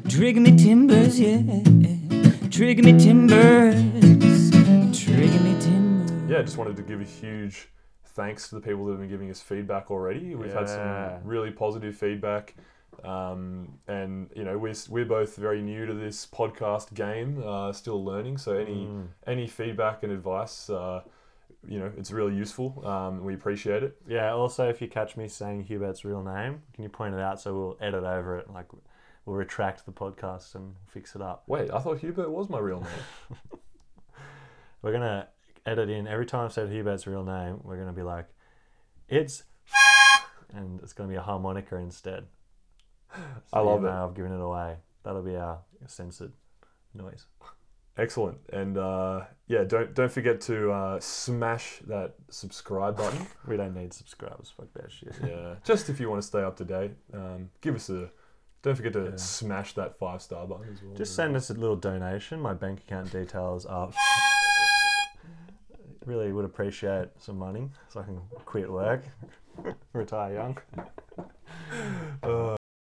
trigger 0.08 0.40
me 0.40 0.56
timbers, 0.56 1.20
yeah. 1.20 1.42
Trigger 2.58 2.82
me 2.82 2.98
timbers, 2.98 4.50
trigger 5.00 5.60
timbers. 5.60 6.28
Yeah, 6.28 6.38
I 6.38 6.42
just 6.42 6.56
wanted 6.56 6.74
to 6.78 6.82
give 6.82 7.00
a 7.00 7.04
huge 7.04 7.68
thanks 8.04 8.48
to 8.48 8.56
the 8.56 8.60
people 8.60 8.84
that 8.86 8.94
have 8.94 9.00
been 9.00 9.08
giving 9.08 9.30
us 9.30 9.40
feedback 9.40 9.92
already. 9.92 10.34
We've 10.34 10.52
had 10.52 10.66
Yeah. 10.66 11.18
some 11.20 11.28
really 11.28 11.52
positive 11.52 11.94
feedback. 11.94 12.56
Um, 13.04 13.78
and 13.86 14.28
you 14.34 14.42
know 14.42 14.58
we're, 14.58 14.74
we're 14.88 15.04
both 15.04 15.36
very 15.36 15.62
new 15.62 15.86
to 15.86 15.94
this 15.94 16.26
podcast 16.26 16.94
game, 16.94 17.40
uh, 17.46 17.72
still 17.72 18.04
learning. 18.04 18.38
So 18.38 18.56
any 18.56 18.86
Mm. 18.86 19.06
any 19.28 19.46
feedback 19.46 20.02
and 20.02 20.10
advice, 20.12 20.68
uh, 20.68 21.02
you 21.64 21.78
know, 21.78 21.92
it's 21.96 22.10
really 22.10 22.34
useful. 22.34 22.84
Um, 22.84 23.24
we 23.24 23.34
appreciate 23.34 23.84
it. 23.84 23.96
Yeah. 24.08 24.32
Also, 24.32 24.68
if 24.68 24.82
you 24.82 24.88
catch 24.88 25.16
me 25.16 25.28
saying 25.28 25.66
Hubert's 25.66 26.04
real 26.04 26.24
name, 26.24 26.62
can 26.72 26.82
you 26.82 26.90
point 26.90 27.14
it 27.14 27.20
out 27.20 27.40
so 27.40 27.54
we'll 27.54 27.76
edit 27.80 28.02
over 28.02 28.36
it? 28.38 28.50
Like, 28.52 28.66
we'll 29.28 29.36
retract 29.36 29.84
the 29.84 29.92
podcast 29.92 30.54
and 30.54 30.74
fix 30.86 31.14
it 31.14 31.20
up. 31.20 31.42
Wait, 31.46 31.70
I 31.70 31.78
thought 31.80 31.98
Hubert 31.98 32.30
was 32.30 32.48
my 32.48 32.58
real 32.58 32.80
name. 32.80 33.38
We're 34.82 34.92
gonna 34.92 35.28
edit 35.66 35.90
in 35.90 36.06
every 36.06 36.24
time 36.24 36.46
I've 36.46 36.52
said 36.52 36.70
Hubert's 36.70 37.06
real 37.06 37.24
name. 37.24 37.60
We're 37.62 37.76
gonna 37.76 37.92
be 37.92 38.02
like, 38.02 38.26
it's, 39.06 39.42
and 40.54 40.80
it's 40.80 40.94
gonna 40.94 41.10
be 41.10 41.16
a 41.16 41.20
harmonica 41.20 41.76
instead. 41.76 42.24
I 43.52 43.60
love 43.60 43.84
it. 43.84 43.90
I've 43.90 44.14
given 44.14 44.32
it 44.32 44.40
away. 44.40 44.76
That'll 45.04 45.22
be 45.22 45.36
our 45.36 45.58
censored 45.86 46.32
noise. 46.94 47.26
Excellent, 47.98 48.38
and 48.52 48.78
uh, 48.78 49.24
yeah, 49.46 49.64
don't 49.64 49.92
don't 49.94 50.12
forget 50.12 50.40
to 50.42 50.70
uh, 50.70 51.00
smash 51.00 51.80
that 51.86 52.14
subscribe 52.30 52.96
button. 52.96 53.26
We 53.46 53.56
don't 53.56 53.74
need 53.74 53.92
subscribers. 53.92 54.52
Fuck 54.56 54.72
that 54.74 54.90
shit. 54.92 55.14
yeah, 55.22 55.56
just 55.64 55.90
if 55.90 55.98
you 56.00 56.08
want 56.08 56.22
to 56.22 56.26
stay 56.26 56.42
up 56.42 56.56
to 56.58 56.64
date, 56.64 56.92
um, 57.12 57.50
give 57.60 57.74
us 57.74 57.90
a. 57.90 58.10
Don't 58.62 58.74
forget 58.74 58.92
to 58.94 59.04
Yeah. 59.10 59.16
smash 59.16 59.74
that 59.74 59.98
five 59.98 60.20
star 60.20 60.46
button 60.46 60.68
as 60.72 60.82
well. 60.82 60.94
Just 60.94 61.14
send 61.14 61.36
us 61.36 61.50
a 61.50 61.54
little 61.54 61.76
donation. 61.76 62.40
My 62.40 62.54
bank 62.54 62.80
account 62.80 63.12
details 63.12 63.64
are. 63.66 63.90
really 66.06 66.32
would 66.32 66.44
appreciate 66.46 67.08
some 67.18 67.38
money 67.38 67.68
so 67.90 68.00
I 68.00 68.04
can 68.04 68.20
quit 68.46 68.70
work, 68.70 69.02
retire 69.92 70.34
young. 70.34 70.58
Uh, 72.22 72.56